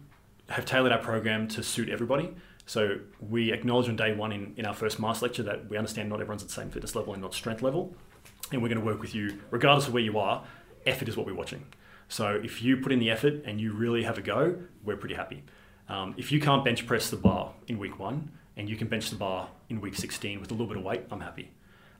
have 0.49 0.65
tailored 0.65 0.91
our 0.91 0.99
program 0.99 1.47
to 1.49 1.63
suit 1.63 1.89
everybody. 1.89 2.33
So 2.65 2.99
we 3.19 3.51
acknowledge 3.51 3.89
on 3.89 3.95
day 3.95 4.13
one 4.13 4.31
in, 4.31 4.53
in 4.57 4.65
our 4.65 4.75
first 4.75 4.99
master 4.99 5.25
lecture 5.25 5.43
that 5.43 5.69
we 5.69 5.77
understand 5.77 6.09
not 6.09 6.21
everyone's 6.21 6.43
at 6.43 6.49
the 6.49 6.53
same 6.53 6.69
fitness 6.69 6.95
level 6.95 7.13
and 7.13 7.21
not 7.21 7.33
strength 7.33 7.63
level. 7.63 7.95
And 8.51 8.61
we're 8.61 8.69
going 8.69 8.79
to 8.79 8.85
work 8.85 9.01
with 9.01 9.15
you, 9.15 9.39
regardless 9.49 9.87
of 9.87 9.93
where 9.93 10.03
you 10.03 10.19
are, 10.19 10.43
effort 10.85 11.09
is 11.09 11.17
what 11.17 11.25
we're 11.25 11.35
watching. 11.35 11.65
So 12.09 12.41
if 12.43 12.61
you 12.61 12.77
put 12.77 12.91
in 12.91 12.99
the 12.99 13.11
effort 13.11 13.43
and 13.45 13.61
you 13.61 13.71
really 13.71 14.03
have 14.03 14.17
a 14.17 14.21
go, 14.21 14.55
we're 14.83 14.97
pretty 14.97 15.15
happy. 15.15 15.43
Um, 15.87 16.15
if 16.17 16.31
you 16.31 16.41
can't 16.41 16.65
bench 16.65 16.85
press 16.85 17.09
the 17.09 17.17
bar 17.17 17.53
in 17.67 17.77
week 17.77 17.99
one 17.99 18.31
and 18.57 18.67
you 18.67 18.75
can 18.75 18.87
bench 18.87 19.09
the 19.11 19.15
bar 19.15 19.49
in 19.69 19.79
week 19.79 19.95
16 19.95 20.41
with 20.41 20.49
a 20.51 20.53
little 20.53 20.67
bit 20.67 20.77
of 20.77 20.83
weight, 20.83 21.03
I'm 21.11 21.21
happy. 21.21 21.51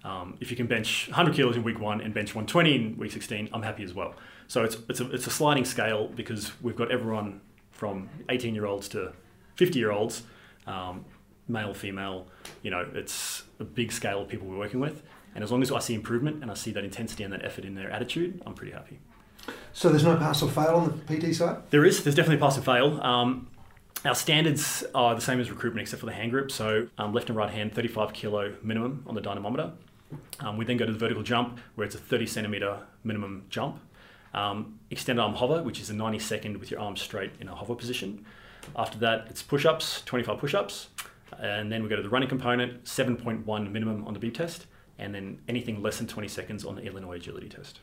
Um, 0.04 0.38
if 0.39 0.50
you 0.50 0.58
can 0.58 0.65
bench 0.65 1.08
100 1.08 1.36
kilos 1.36 1.56
in 1.56 1.63
week 1.63 1.80
one 1.80 2.02
and 2.02 2.13
bench 2.13 2.34
120 2.34 2.76
in 2.76 2.98
week 2.98 3.12
16, 3.12 3.50
I'm 3.54 3.62
happy 3.62 3.84
as 3.84 3.93
well. 3.93 4.15
So 4.48 4.63
it's, 4.63 4.78
it's, 4.89 5.00
a, 5.00 5.12
it's 5.12 5.28
a 5.28 5.30
sliding 5.30 5.65
scale 5.65 6.08
because 6.08 6.52
we've 6.62 6.76
got 6.76 6.91
everyone 6.91 7.41
from 7.72 8.10
18 8.30 8.56
year 8.56 8.65
olds 8.65 8.89
to 8.89 9.13
50 9.56 9.78
year 9.78 9.91
olds, 9.91 10.24
um, 10.65 11.06
male, 11.48 11.74
female, 11.74 12.28
you 12.63 12.72
know, 12.72 12.88
it's 12.95 13.43
a 13.60 13.63
big 13.63 13.91
scale 13.91 14.22
of 14.22 14.28
people 14.28 14.48
we're 14.48 14.58
working 14.58 14.80
with. 14.80 15.04
And 15.36 15.43
as 15.43 15.52
long 15.52 15.62
as 15.62 15.72
I 15.72 15.80
see 15.80 15.93
improvement 15.93 16.41
and 16.41 16.50
I 16.50 16.56
see 16.56 16.72
that 16.72 16.84
intensity 16.84 17.24
and 17.24 17.32
that 17.32 17.45
effort 17.45 17.63
in 17.63 17.76
their 17.76 17.91
attitude, 17.91 18.41
I'm 18.45 18.56
pretty 18.56 18.72
happy. 18.72 19.00
So 19.73 19.89
there's 19.89 20.03
no 20.03 20.17
pass 20.17 20.41
or 20.41 20.49
fail 20.49 20.75
on 20.75 21.03
the 21.05 21.17
PT 21.17 21.35
side? 21.35 21.57
There 21.69 21.85
is. 21.85 22.03
There's 22.03 22.15
definitely 22.15 22.41
pass 22.41 22.55
and 22.57 22.65
fail. 22.65 23.01
Um, 23.01 23.47
our 24.05 24.15
standards 24.15 24.83
are 24.95 25.13
the 25.13 25.21
same 25.21 25.39
as 25.39 25.49
recruitment 25.49 25.83
except 25.83 25.99
for 25.99 26.05
the 26.05 26.13
hand 26.13 26.31
grip. 26.31 26.51
So 26.51 26.88
um, 26.97 27.13
left 27.13 27.29
and 27.29 27.38
right 27.38 27.51
hand, 27.51 27.73
35 27.73 28.13
kilo 28.13 28.55
minimum 28.63 29.03
on 29.07 29.15
the 29.15 29.21
dynamometer. 29.21 29.71
Um, 30.39 30.57
we 30.57 30.65
then 30.65 30.77
go 30.77 30.85
to 30.85 30.91
the 30.91 30.97
vertical 30.97 31.23
jump 31.23 31.59
where 31.75 31.85
it's 31.85 31.95
a 31.95 31.99
30 31.99 32.25
centimeter 32.25 32.79
minimum 33.03 33.45
jump. 33.49 33.79
Um, 34.33 34.79
extended 34.89 35.21
arm 35.21 35.33
hover, 35.33 35.63
which 35.63 35.79
is 35.79 35.89
a 35.89 35.93
90 35.93 36.19
second 36.19 36.57
with 36.57 36.71
your 36.71 36.79
arms 36.79 37.01
straight 37.01 37.31
in 37.39 37.47
a 37.47 37.55
hover 37.55 37.75
position. 37.75 38.25
After 38.75 38.97
that, 38.99 39.27
it's 39.29 39.41
push 39.41 39.65
ups, 39.65 40.01
25 40.05 40.38
push 40.38 40.53
ups. 40.53 40.89
And 41.38 41.71
then 41.71 41.83
we 41.83 41.89
go 41.89 41.95
to 41.95 42.01
the 42.01 42.09
running 42.09 42.29
component, 42.29 42.83
7.1 42.85 43.71
minimum 43.71 44.05
on 44.07 44.13
the 44.13 44.19
beep 44.19 44.35
test. 44.35 44.65
And 44.97 45.15
then 45.15 45.39
anything 45.47 45.81
less 45.81 45.97
than 45.97 46.07
20 46.07 46.27
seconds 46.27 46.65
on 46.65 46.75
the 46.75 46.83
Illinois 46.83 47.15
agility 47.15 47.49
test. 47.49 47.79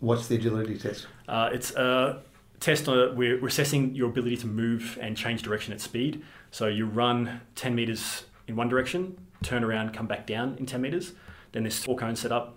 What's 0.00 0.28
the 0.28 0.36
agility 0.36 0.78
test? 0.78 1.06
Uh, 1.26 1.50
it's 1.52 1.72
a 1.72 2.22
test 2.60 2.88
uh, 2.88 3.12
we're, 3.14 3.40
we're 3.40 3.48
assessing 3.48 3.94
your 3.94 4.08
ability 4.08 4.36
to 4.38 4.46
move 4.46 4.98
and 5.00 5.16
change 5.16 5.42
direction 5.42 5.72
at 5.72 5.80
speed. 5.80 6.22
So 6.50 6.66
you 6.66 6.86
run 6.86 7.40
10 7.54 7.74
meters 7.74 8.24
in 8.46 8.56
one 8.56 8.68
direction, 8.68 9.18
turn 9.42 9.64
around, 9.64 9.92
come 9.92 10.06
back 10.06 10.26
down 10.26 10.56
in 10.58 10.66
10 10.66 10.80
meters. 10.80 11.12
Then 11.52 11.62
there's 11.62 11.78
four 11.78 11.96
cones 11.96 12.20
set 12.20 12.32
up 12.32 12.56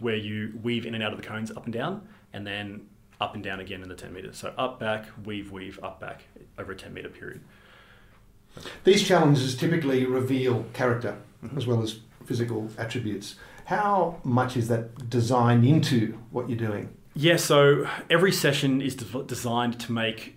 where 0.00 0.16
you 0.16 0.58
weave 0.62 0.86
in 0.86 0.94
and 0.94 1.02
out 1.02 1.12
of 1.12 1.20
the 1.20 1.26
cones 1.26 1.50
up 1.50 1.64
and 1.64 1.72
down, 1.72 2.06
and 2.32 2.46
then 2.46 2.86
up 3.20 3.34
and 3.34 3.44
down 3.44 3.60
again 3.60 3.82
in 3.82 3.88
the 3.88 3.94
10 3.94 4.12
meters. 4.12 4.36
So 4.36 4.52
up, 4.58 4.80
back, 4.80 5.06
weave, 5.24 5.52
weave, 5.52 5.78
up, 5.82 6.00
back 6.00 6.24
over 6.58 6.72
a 6.72 6.76
10 6.76 6.92
meter 6.92 7.08
period. 7.08 7.40
These 8.84 9.06
challenges 9.06 9.56
typically 9.56 10.04
reveal 10.04 10.64
character 10.72 11.16
mm-hmm. 11.44 11.56
as 11.56 11.66
well 11.66 11.82
as 11.82 12.00
physical 12.24 12.68
attributes. 12.78 13.36
How 13.64 14.20
much 14.24 14.56
is 14.56 14.68
that 14.68 15.08
designed 15.08 15.64
into 15.64 16.18
what 16.30 16.48
you're 16.48 16.58
doing? 16.58 16.94
Yeah, 17.14 17.36
so 17.36 17.88
every 18.10 18.32
session 18.32 18.82
is 18.82 18.94
de- 18.94 19.22
designed 19.22 19.80
to 19.80 19.92
make 19.92 20.36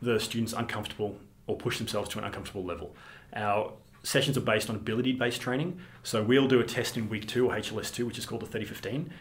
the 0.00 0.20
students 0.20 0.52
uncomfortable 0.52 1.18
or 1.46 1.56
push 1.56 1.78
themselves 1.78 2.08
to 2.10 2.18
an 2.18 2.24
uncomfortable 2.24 2.64
level. 2.64 2.94
Our 3.34 3.72
sessions 4.02 4.36
are 4.36 4.42
based 4.42 4.70
on 4.70 4.76
ability 4.76 5.12
based 5.12 5.40
training. 5.40 5.80
So 6.02 6.22
we'll 6.22 6.46
do 6.46 6.60
a 6.60 6.64
test 6.64 6.96
in 6.96 7.08
week 7.08 7.26
two 7.26 7.50
or 7.50 7.56
HLS2, 7.56 8.06
which 8.06 8.18
is 8.18 8.26
called 8.26 8.42
the 8.42 8.46
3015. 8.46 9.12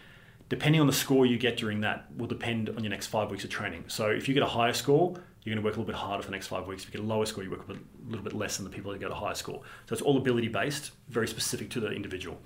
Depending 0.48 0.80
on 0.80 0.86
the 0.86 0.94
score 0.94 1.26
you 1.26 1.38
get 1.40 1.58
during 1.58 1.82
that, 1.82 2.06
will 2.16 2.28
depend 2.28 2.70
on 2.70 2.84
your 2.84 2.92
next 2.92 3.08
five 3.08 3.32
weeks 3.32 3.44
of 3.44 3.50
training. 3.50 3.86
So 3.88 4.10
if 4.10 4.28
you 4.28 4.36
get 4.36 4.44
a 4.44 4.48
higher 4.48 4.74
score, 4.74 5.16
you're 5.44 5.56
going 5.56 5.64
to 5.64 5.66
work 5.66 5.76
a 5.76 5.80
little 5.80 5.92
bit 5.92 5.96
harder 5.96 6.22
for 6.22 6.28
the 6.28 6.34
next 6.34 6.48
five 6.48 6.68
weeks. 6.68 6.84
If 6.84 6.90
you 6.90 7.00
get 7.00 7.06
a 7.06 7.08
lower 7.08 7.26
score, 7.26 7.44
you 7.44 7.50
work 7.50 7.68
a 7.68 7.74
little 8.08 8.24
bit 8.24 8.34
less 8.34 8.58
than 8.58 8.64
the 8.64 8.70
people 8.70 8.92
that 8.92 9.00
get 9.00 9.10
a 9.10 9.16
higher 9.16 9.34
score. 9.34 9.62
So 9.88 9.94
it's 9.94 10.04
all 10.04 10.18
ability 10.18 10.50
based, 10.50 10.92
very 11.10 11.28
specific 11.28 11.72
to 11.72 11.80
the 11.80 11.92
individual. 11.92 12.40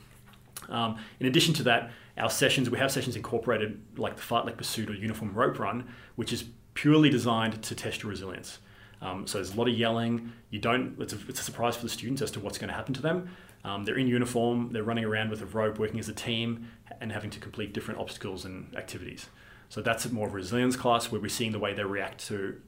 Um, 0.70 0.98
in 1.20 1.26
addition 1.26 1.54
to 1.56 1.64
that, 1.64 1.92
our 2.18 2.30
sessions, 2.30 2.70
we 2.70 2.78
have 2.78 2.92
sessions 2.92 3.16
incorporated 3.16 3.82
like 3.98 4.16
the 4.16 4.22
fartlek 4.22 4.58
pursuit 4.58 4.90
or 4.90 4.94
uniform 4.94 5.34
rope 5.34 5.60
run, 5.60 5.88
which 6.16 6.34
is 6.34 6.46
purely 6.74 7.10
designed 7.10 7.62
to 7.64 7.76
test 7.76 8.04
your 8.04 8.10
resilience. 8.10 8.60
Um, 9.02 9.26
so 9.28 9.38
there's 9.38 9.54
a 9.54 9.58
lot 9.58 9.68
of 9.68 9.76
yelling. 9.76 10.32
You 10.50 10.60
don't. 10.60 10.96
It's 11.00 11.14
a, 11.14 11.18
it's 11.28 11.40
a 11.40 11.44
surprise 11.44 11.76
for 11.76 11.84
the 11.84 11.90
students 11.90 12.22
as 12.22 12.32
to 12.32 12.40
what's 12.40 12.58
going 12.58 12.68
to 12.70 12.74
happen 12.74 12.94
to 12.96 13.02
them. 13.02 13.30
Um, 13.64 13.84
they're 13.84 13.98
in 13.98 14.08
uniform. 14.08 14.70
They're 14.72 14.84
running 14.84 15.06
around 15.06 15.30
with 15.30 15.42
a 15.42 15.46
rope, 15.46 15.80
working 15.80 16.00
as 16.00 16.10
a 16.10 16.14
team, 16.14 16.68
and 17.02 17.12
having 17.12 17.30
to 17.32 17.40
complete 17.40 17.74
different 17.74 18.00
obstacles 18.00 18.46
and 18.46 18.76
activities. 18.76 19.28
So 19.70 19.82
that's 19.82 20.06
a 20.06 20.14
more 20.14 20.28
of 20.28 20.34
a 20.34 20.36
resilience 20.36 20.76
class 20.76 21.12
where 21.12 21.22
we're 21.22 21.30
seeing 21.30 21.52
the 21.52 21.60
way 21.60 21.74
they 21.74 21.84
react 21.84 22.26
to 22.28 22.60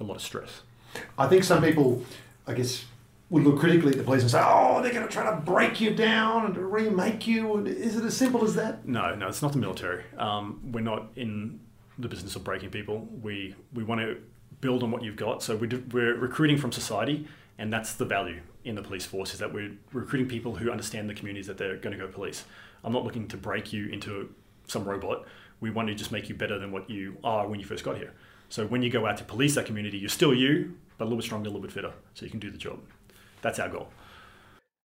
a 0.00 0.04
lot 0.04 0.16
of 0.16 0.22
stress. 0.22 0.62
I 1.18 1.26
think 1.26 1.44
some 1.44 1.62
people, 1.62 2.04
I 2.46 2.54
guess, 2.54 2.84
would 3.32 3.44
look 3.44 3.58
critically 3.58 3.92
at 3.92 3.96
the 3.96 4.04
police 4.04 4.20
and 4.20 4.30
say, 4.30 4.42
"Oh, 4.44 4.82
they're 4.82 4.92
going 4.92 5.06
to 5.06 5.12
try 5.12 5.28
to 5.28 5.40
break 5.40 5.80
you 5.80 5.94
down 5.94 6.44
and 6.44 6.56
remake 6.56 7.26
you." 7.26 7.54
And 7.56 7.66
is 7.66 7.96
it 7.96 8.04
as 8.04 8.14
simple 8.14 8.44
as 8.44 8.54
that? 8.56 8.86
No, 8.86 9.14
no, 9.14 9.26
it's 9.26 9.40
not 9.40 9.52
the 9.52 9.58
military. 9.58 10.04
Um, 10.18 10.60
we're 10.70 10.82
not 10.82 11.08
in 11.16 11.58
the 11.98 12.08
business 12.08 12.36
of 12.36 12.44
breaking 12.44 12.70
people. 12.70 13.08
We 13.22 13.54
we 13.72 13.84
want 13.84 14.02
to 14.02 14.18
build 14.60 14.82
on 14.82 14.90
what 14.90 15.02
you've 15.02 15.16
got. 15.16 15.42
So 15.42 15.56
we're, 15.56 15.82
we're 15.90 16.14
recruiting 16.14 16.58
from 16.58 16.72
society, 16.72 17.26
and 17.58 17.72
that's 17.72 17.94
the 17.94 18.04
value 18.04 18.42
in 18.64 18.74
the 18.74 18.82
police 18.82 19.06
force 19.06 19.32
is 19.32 19.40
that 19.40 19.52
we're 19.52 19.72
recruiting 19.92 20.28
people 20.28 20.54
who 20.54 20.70
understand 20.70 21.08
the 21.08 21.14
communities 21.14 21.46
that 21.46 21.56
they're 21.56 21.78
going 21.78 21.98
to 21.98 22.06
go 22.06 22.12
police. 22.12 22.44
I'm 22.84 22.92
not 22.92 23.02
looking 23.02 23.26
to 23.28 23.36
break 23.38 23.72
you 23.72 23.88
into 23.88 24.32
some 24.68 24.84
robot. 24.84 25.26
We 25.60 25.70
want 25.70 25.88
to 25.88 25.94
just 25.94 26.12
make 26.12 26.28
you 26.28 26.34
better 26.34 26.58
than 26.58 26.70
what 26.70 26.90
you 26.90 27.16
are 27.24 27.48
when 27.48 27.58
you 27.58 27.66
first 27.66 27.82
got 27.82 27.96
here. 27.96 28.12
So 28.50 28.66
when 28.66 28.82
you 28.82 28.90
go 28.90 29.06
out 29.06 29.16
to 29.16 29.24
police 29.24 29.54
that 29.54 29.64
community, 29.64 29.96
you're 29.96 30.10
still 30.10 30.34
you, 30.34 30.76
but 30.98 31.04
a 31.04 31.06
little 31.06 31.18
bit 31.18 31.24
stronger, 31.24 31.48
a 31.48 31.50
little 31.50 31.62
bit 31.62 31.72
fitter, 31.72 31.92
so 32.14 32.24
you 32.24 32.30
can 32.30 32.40
do 32.40 32.50
the 32.50 32.58
job. 32.58 32.78
That's 33.42 33.58
our 33.58 33.68
goal. 33.68 33.88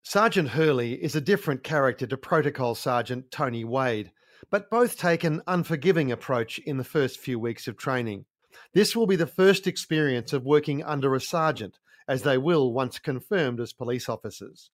Sergeant 0.03 0.49
Hurly 0.49 0.93
is 0.93 1.15
a 1.15 1.21
different 1.21 1.63
character 1.63 2.05
to 2.07 2.17
Protocol 2.17 2.75
Sergeant 2.75 3.31
Tony 3.31 3.63
Wade, 3.63 4.11
but 4.49 4.69
both 4.69 4.97
take 4.97 5.23
an 5.23 5.41
unforgiving 5.47 6.11
approach 6.11 6.59
in 6.59 6.77
the 6.77 6.83
first 6.83 7.19
few 7.19 7.39
weeks 7.39 7.67
of 7.67 7.77
training. 7.77 8.25
This 8.73 8.95
will 8.95 9.07
be 9.07 9.15
the 9.15 9.27
first 9.27 9.67
experience 9.67 10.33
of 10.33 10.43
working 10.43 10.83
under 10.83 11.15
a 11.15 11.21
sergeant, 11.21 11.79
as 12.07 12.23
they 12.23 12.37
will 12.37 12.73
once 12.73 12.99
confirmed 12.99 13.59
as 13.59 13.73
police 13.73 14.09
officers. 14.09 14.69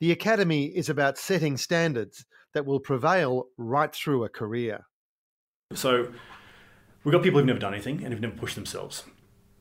The 0.00 0.12
Academy 0.12 0.66
is 0.66 0.88
about 0.88 1.16
setting 1.16 1.56
standards 1.56 2.26
that 2.52 2.66
will 2.66 2.80
prevail 2.80 3.46
right 3.56 3.94
through 3.94 4.24
a 4.24 4.28
career. 4.28 4.86
So, 5.74 6.12
we've 7.04 7.12
got 7.12 7.22
people 7.22 7.38
who've 7.38 7.46
never 7.46 7.60
done 7.60 7.72
anything 7.72 8.02
and 8.02 8.12
have 8.12 8.20
never 8.20 8.36
pushed 8.36 8.56
themselves. 8.56 9.04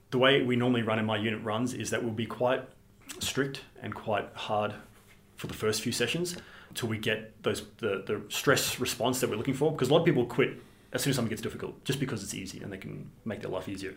The 0.10 0.18
way 0.18 0.42
we 0.42 0.56
normally 0.56 0.82
run 0.82 0.98
in 0.98 1.06
my 1.06 1.18
unit 1.18 1.44
runs 1.44 1.74
is 1.74 1.92
that 1.92 2.04
we'll 2.04 2.14
be 2.14 2.26
quite 2.26 2.68
strict 3.24 3.62
and 3.82 3.94
quite 3.94 4.28
hard 4.34 4.74
for 5.36 5.48
the 5.48 5.54
first 5.54 5.82
few 5.82 5.92
sessions 5.92 6.36
until 6.70 6.90
we 6.90 6.98
get 6.98 7.42
those 7.44 7.64
the, 7.78 8.04
the 8.06 8.22
stress 8.30 8.80
response 8.80 9.20
that 9.22 9.30
we're 9.30 9.36
looking 9.36 9.54
for. 9.54 9.72
Because 9.72 9.90
a 9.90 9.94
lot 9.94 10.00
of 10.00 10.06
people 10.06 10.26
quit 10.26 10.62
as 10.94 11.02
soon 11.02 11.12
as 11.12 11.16
something 11.16 11.30
gets 11.30 11.42
difficult 11.42 11.84
just 11.84 12.00
because 12.00 12.24
it's 12.24 12.34
easy 12.34 12.62
and 12.62 12.72
they 12.72 12.78
can 12.78 13.10
make 13.26 13.42
their 13.42 13.52
life 13.52 13.70
easier. 13.70 13.96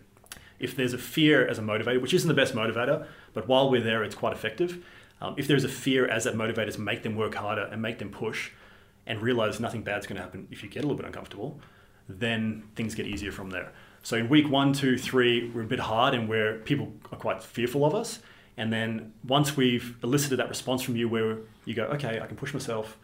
If 0.58 0.76
there's 0.76 0.92
a 0.92 0.98
fear 0.98 1.46
as 1.46 1.58
a 1.58 1.62
motivator, 1.62 2.00
which 2.00 2.14
isn't 2.14 2.28
the 2.28 2.34
best 2.34 2.54
motivator, 2.54 3.06
but 3.34 3.48
while 3.48 3.70
we're 3.70 3.82
there, 3.82 4.04
it's 4.04 4.14
quite 4.14 4.32
effective. 4.32 4.84
Um, 5.20 5.34
if 5.36 5.46
there's 5.46 5.64
a 5.64 5.68
fear 5.68 6.06
as 6.06 6.24
that 6.24 6.34
motivator 6.34 6.72
to 6.72 6.80
make 6.80 7.02
them 7.02 7.16
work 7.16 7.34
harder 7.34 7.64
and 7.64 7.82
make 7.82 7.98
them 7.98 8.10
push 8.10 8.50
and 9.06 9.20
realize 9.20 9.58
nothing 9.58 9.82
bad's 9.82 10.06
going 10.06 10.16
to 10.16 10.22
happen 10.22 10.46
if 10.50 10.62
you 10.62 10.68
get 10.68 10.80
a 10.80 10.86
little 10.86 10.96
bit 10.96 11.06
uncomfortable, 11.06 11.60
then 12.08 12.64
things 12.76 12.94
get 12.94 13.06
easier 13.06 13.32
from 13.32 13.50
there. 13.50 13.72
So 14.02 14.16
in 14.16 14.28
week 14.28 14.48
one, 14.48 14.72
two, 14.72 14.98
three, 14.98 15.50
we're 15.50 15.62
a 15.62 15.66
bit 15.66 15.78
hard 15.78 16.14
and 16.14 16.28
where 16.28 16.58
people 16.58 16.92
are 17.10 17.18
quite 17.18 17.42
fearful 17.42 17.84
of 17.84 17.94
us. 17.94 18.20
And 18.56 18.72
then 18.72 19.12
once 19.26 19.56
we've 19.56 19.96
elicited 20.02 20.38
that 20.38 20.48
response 20.48 20.82
from 20.82 20.96
you 20.96 21.08
where 21.08 21.38
you 21.64 21.74
go, 21.74 21.84
okay, 21.84 22.20
I 22.20 22.26
can 22.26 22.36
push 22.36 22.52
myself, 22.52 22.98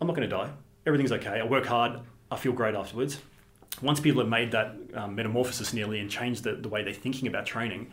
I'm 0.00 0.06
not 0.06 0.16
going 0.16 0.28
to 0.28 0.34
die, 0.34 0.50
everything's 0.86 1.12
okay, 1.12 1.40
I 1.40 1.44
work 1.44 1.66
hard, 1.66 2.00
I 2.30 2.36
feel 2.36 2.52
great 2.52 2.74
afterwards. 2.74 3.18
Once 3.82 4.00
people 4.00 4.22
have 4.22 4.30
made 4.30 4.52
that 4.52 4.74
um, 4.94 5.14
metamorphosis 5.14 5.74
nearly 5.74 6.00
and 6.00 6.10
changed 6.10 6.44
the, 6.44 6.54
the 6.54 6.68
way 6.68 6.82
they're 6.82 6.94
thinking 6.94 7.28
about 7.28 7.44
training 7.44 7.90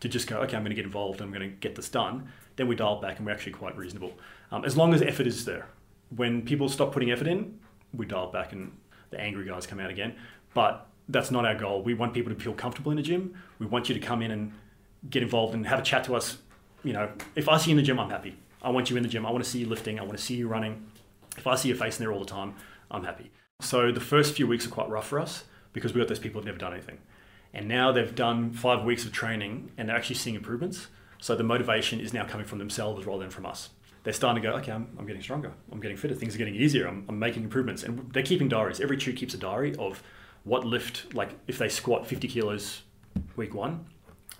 to 0.00 0.08
just 0.08 0.28
go, 0.28 0.38
okay, 0.38 0.56
I'm 0.56 0.62
going 0.62 0.70
to 0.70 0.76
get 0.76 0.84
involved, 0.84 1.20
I'm 1.20 1.30
going 1.30 1.48
to 1.48 1.56
get 1.56 1.74
this 1.74 1.88
done, 1.88 2.28
then 2.56 2.68
we 2.68 2.76
dial 2.76 3.00
back 3.00 3.18
and 3.18 3.26
we're 3.26 3.32
actually 3.32 3.52
quite 3.52 3.76
reasonable. 3.76 4.12
Um, 4.52 4.64
as 4.64 4.76
long 4.76 4.94
as 4.94 5.02
effort 5.02 5.26
is 5.26 5.44
there. 5.44 5.66
When 6.14 6.42
people 6.42 6.68
stop 6.68 6.92
putting 6.92 7.10
effort 7.10 7.26
in, 7.26 7.58
we 7.92 8.06
dial 8.06 8.30
back 8.30 8.52
and 8.52 8.76
the 9.10 9.20
angry 9.20 9.46
guys 9.46 9.66
come 9.66 9.80
out 9.80 9.90
again. 9.90 10.14
But 10.52 10.86
that's 11.08 11.30
not 11.30 11.44
our 11.44 11.54
goal. 11.54 11.82
We 11.82 11.94
want 11.94 12.14
people 12.14 12.32
to 12.32 12.40
feel 12.40 12.54
comfortable 12.54 12.90
in 12.90 12.96
the 12.96 13.02
gym. 13.02 13.34
We 13.58 13.66
want 13.66 13.88
you 13.88 13.94
to 13.94 14.00
come 14.00 14.22
in 14.22 14.30
and 14.30 14.52
get 15.10 15.22
involved 15.22 15.54
and 15.54 15.66
have 15.66 15.80
a 15.80 15.82
chat 15.82 16.04
to 16.04 16.14
us. 16.14 16.38
You 16.84 16.92
know, 16.92 17.10
if 17.34 17.48
I 17.48 17.56
see 17.56 17.70
you 17.70 17.76
in 17.76 17.78
the 17.78 17.82
gym, 17.82 17.98
I'm 17.98 18.10
happy. 18.10 18.36
I 18.62 18.70
want 18.70 18.90
you 18.90 18.96
in 18.96 19.02
the 19.02 19.08
gym. 19.08 19.26
I 19.26 19.30
want 19.30 19.42
to 19.42 19.50
see 19.50 19.60
you 19.60 19.66
lifting. 19.66 19.98
I 19.98 20.02
want 20.02 20.16
to 20.16 20.22
see 20.22 20.36
you 20.36 20.48
running. 20.48 20.86
If 21.36 21.46
I 21.46 21.56
see 21.56 21.68
your 21.68 21.76
face 21.76 21.98
in 21.98 22.04
there 22.04 22.12
all 22.12 22.20
the 22.20 22.26
time, 22.26 22.54
I'm 22.90 23.04
happy. 23.04 23.30
So 23.60 23.90
the 23.90 24.00
first 24.00 24.34
few 24.34 24.46
weeks 24.46 24.66
are 24.66 24.70
quite 24.70 24.88
rough 24.88 25.08
for 25.08 25.18
us 25.18 25.44
because 25.72 25.94
we 25.94 26.00
got 26.00 26.08
those 26.08 26.18
people 26.18 26.40
who've 26.40 26.46
never 26.46 26.58
done 26.58 26.72
anything. 26.72 26.98
And 27.54 27.68
now 27.68 27.90
they've 27.90 28.14
done 28.14 28.52
five 28.52 28.84
weeks 28.84 29.04
of 29.04 29.12
training 29.12 29.70
and 29.78 29.88
they're 29.88 29.96
actually 29.96 30.16
seeing 30.16 30.36
improvements. 30.36 30.88
So 31.20 31.34
the 31.34 31.42
motivation 31.42 32.00
is 32.00 32.12
now 32.12 32.26
coming 32.26 32.46
from 32.46 32.58
themselves 32.58 33.06
rather 33.06 33.22
than 33.22 33.30
from 33.30 33.46
us. 33.46 33.70
They're 34.02 34.12
starting 34.12 34.42
to 34.42 34.48
go, 34.48 34.54
okay, 34.56 34.72
I'm, 34.72 34.88
I'm 34.98 35.06
getting 35.06 35.22
stronger. 35.22 35.52
I'm 35.72 35.80
getting 35.80 35.96
fitter. 35.96 36.14
Things 36.14 36.34
are 36.34 36.38
getting 36.38 36.54
easier. 36.54 36.86
I'm, 36.86 37.06
I'm 37.08 37.18
making 37.18 37.44
improvements. 37.44 37.82
And 37.82 38.12
they're 38.12 38.22
keeping 38.22 38.48
diaries. 38.48 38.80
Every 38.80 38.98
tube 38.98 39.16
keeps 39.16 39.32
a 39.32 39.38
diary 39.38 39.74
of 39.76 40.02
what 40.42 40.66
lift, 40.66 41.14
like 41.14 41.30
if 41.46 41.56
they 41.56 41.70
squat 41.70 42.06
50 42.06 42.28
kilos 42.28 42.82
week 43.36 43.54
one, 43.54 43.86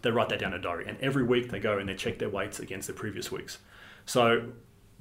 they 0.04 0.10
write 0.10 0.28
that 0.28 0.38
down 0.38 0.52
in 0.52 0.60
a 0.60 0.62
diary. 0.62 0.84
And 0.86 0.96
every 1.00 1.24
week 1.24 1.50
they 1.50 1.58
go 1.58 1.78
and 1.78 1.88
they 1.88 1.94
check 1.94 2.18
their 2.18 2.28
weights 2.28 2.60
against 2.60 2.86
the 2.86 2.92
previous 2.92 3.32
weeks. 3.32 3.58
So 4.06 4.52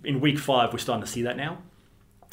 in 0.04 0.20
week 0.20 0.39
five, 0.39 0.74
we're 0.74 0.80
starting 0.80 1.06
to 1.06 1.12
see 1.12 1.22
that 1.24 1.38
now. 1.38 1.60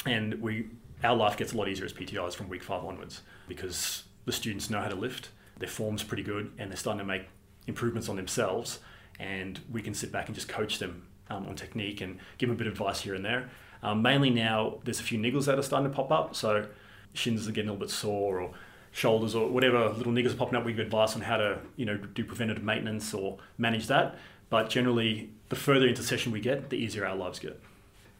And 0.05 0.41
we 0.41 0.67
our 1.03 1.15
life 1.15 1.35
gets 1.35 1.53
a 1.53 1.57
lot 1.57 1.67
easier 1.67 1.85
as 1.85 1.93
PTIs 1.93 2.35
from 2.35 2.47
week 2.47 2.63
five 2.63 2.83
onwards 2.83 3.21
because 3.47 4.03
the 4.25 4.31
students 4.31 4.69
know 4.69 4.79
how 4.79 4.87
to 4.87 4.95
lift, 4.95 5.29
their 5.57 5.67
form's 5.67 6.03
pretty 6.03 6.21
good, 6.21 6.51
and 6.59 6.69
they're 6.69 6.77
starting 6.77 6.99
to 6.99 7.05
make 7.05 7.23
improvements 7.67 8.07
on 8.07 8.15
themselves. 8.15 8.79
And 9.19 9.59
we 9.71 9.81
can 9.81 9.93
sit 9.93 10.11
back 10.11 10.27
and 10.27 10.35
just 10.35 10.47
coach 10.47 10.79
them 10.79 11.07
um, 11.29 11.47
on 11.47 11.55
technique 11.55 12.01
and 12.01 12.19
give 12.37 12.49
them 12.49 12.55
a 12.55 12.57
bit 12.57 12.67
of 12.67 12.73
advice 12.73 13.01
here 13.01 13.15
and 13.15 13.25
there. 13.25 13.49
Um, 13.83 14.01
mainly 14.01 14.29
now, 14.29 14.79
there's 14.83 14.99
a 14.99 15.03
few 15.03 15.17
niggles 15.17 15.45
that 15.45 15.57
are 15.57 15.63
starting 15.63 15.89
to 15.89 15.95
pop 15.95 16.11
up. 16.11 16.35
So 16.35 16.67
shins 17.13 17.47
are 17.47 17.51
getting 17.51 17.69
a 17.69 17.73
little 17.73 17.87
bit 17.87 17.91
sore, 17.91 18.41
or 18.41 18.51
shoulders, 18.91 19.35
or 19.35 19.49
whatever 19.49 19.89
little 19.89 20.11
niggles 20.11 20.33
are 20.33 20.37
popping 20.37 20.55
up. 20.55 20.65
We 20.65 20.73
give 20.73 20.85
advice 20.85 21.15
on 21.15 21.21
how 21.21 21.37
to, 21.37 21.59
you 21.75 21.85
know, 21.85 21.97
do 21.97 22.23
preventative 22.23 22.63
maintenance 22.63 23.13
or 23.13 23.37
manage 23.57 23.87
that. 23.87 24.17
But 24.49 24.69
generally, 24.69 25.29
the 25.49 25.55
further 25.55 25.87
into 25.87 26.03
session 26.03 26.31
we 26.31 26.41
get, 26.41 26.69
the 26.69 26.77
easier 26.77 27.05
our 27.05 27.15
lives 27.15 27.39
get 27.39 27.61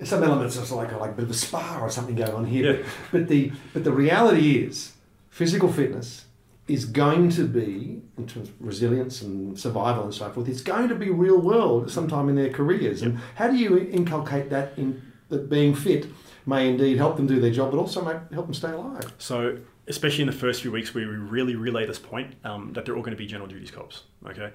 some 0.03 0.23
elements 0.23 0.57
of 0.57 0.71
like 0.71 0.91
a, 0.91 0.97
like 0.97 1.11
a 1.11 1.13
bit 1.13 1.25
of 1.25 1.31
a 1.31 1.35
spa 1.35 1.79
or 1.81 1.89
something 1.89 2.15
going 2.15 2.33
on 2.33 2.45
here. 2.45 2.79
Yeah. 2.79 2.85
But 3.11 3.27
the 3.27 3.51
but 3.73 3.83
the 3.83 3.91
reality 3.91 4.57
is, 4.57 4.93
physical 5.29 5.71
fitness 5.71 6.25
is 6.67 6.85
going 6.85 7.29
to 7.29 7.45
be 7.47 8.01
in 8.17 8.27
terms 8.27 8.49
of 8.49 8.55
resilience 8.59 9.21
and 9.21 9.59
survival 9.59 10.05
and 10.05 10.13
so 10.13 10.29
forth. 10.31 10.47
It's 10.47 10.61
going 10.61 10.87
to 10.87 10.95
be 10.95 11.09
real 11.09 11.39
world 11.39 11.91
sometime 11.91 12.29
in 12.29 12.35
their 12.35 12.49
careers. 12.49 13.01
And 13.01 13.19
how 13.35 13.49
do 13.49 13.57
you 13.57 13.77
inculcate 13.77 14.49
that 14.51 14.73
in 14.77 15.01
that 15.29 15.49
being 15.49 15.75
fit 15.75 16.07
may 16.45 16.69
indeed 16.69 16.97
help 16.97 17.17
them 17.17 17.27
do 17.27 17.39
their 17.39 17.51
job, 17.51 17.71
but 17.71 17.77
also 17.77 18.03
may 18.03 18.13
help 18.33 18.45
them 18.45 18.53
stay 18.53 18.71
alive? 18.71 19.13
So. 19.17 19.59
Especially 19.87 20.21
in 20.21 20.27
the 20.27 20.33
first 20.33 20.61
few 20.61 20.71
weeks, 20.71 20.93
we 20.93 21.05
really 21.05 21.55
relay 21.55 21.85
this 21.85 21.99
point 21.99 22.35
um, 22.43 22.71
that 22.73 22.85
they're 22.85 22.95
all 22.95 23.01
going 23.01 23.15
to 23.15 23.17
be 23.17 23.25
general 23.25 23.47
duties 23.47 23.71
cops. 23.71 24.03
Okay, 24.27 24.51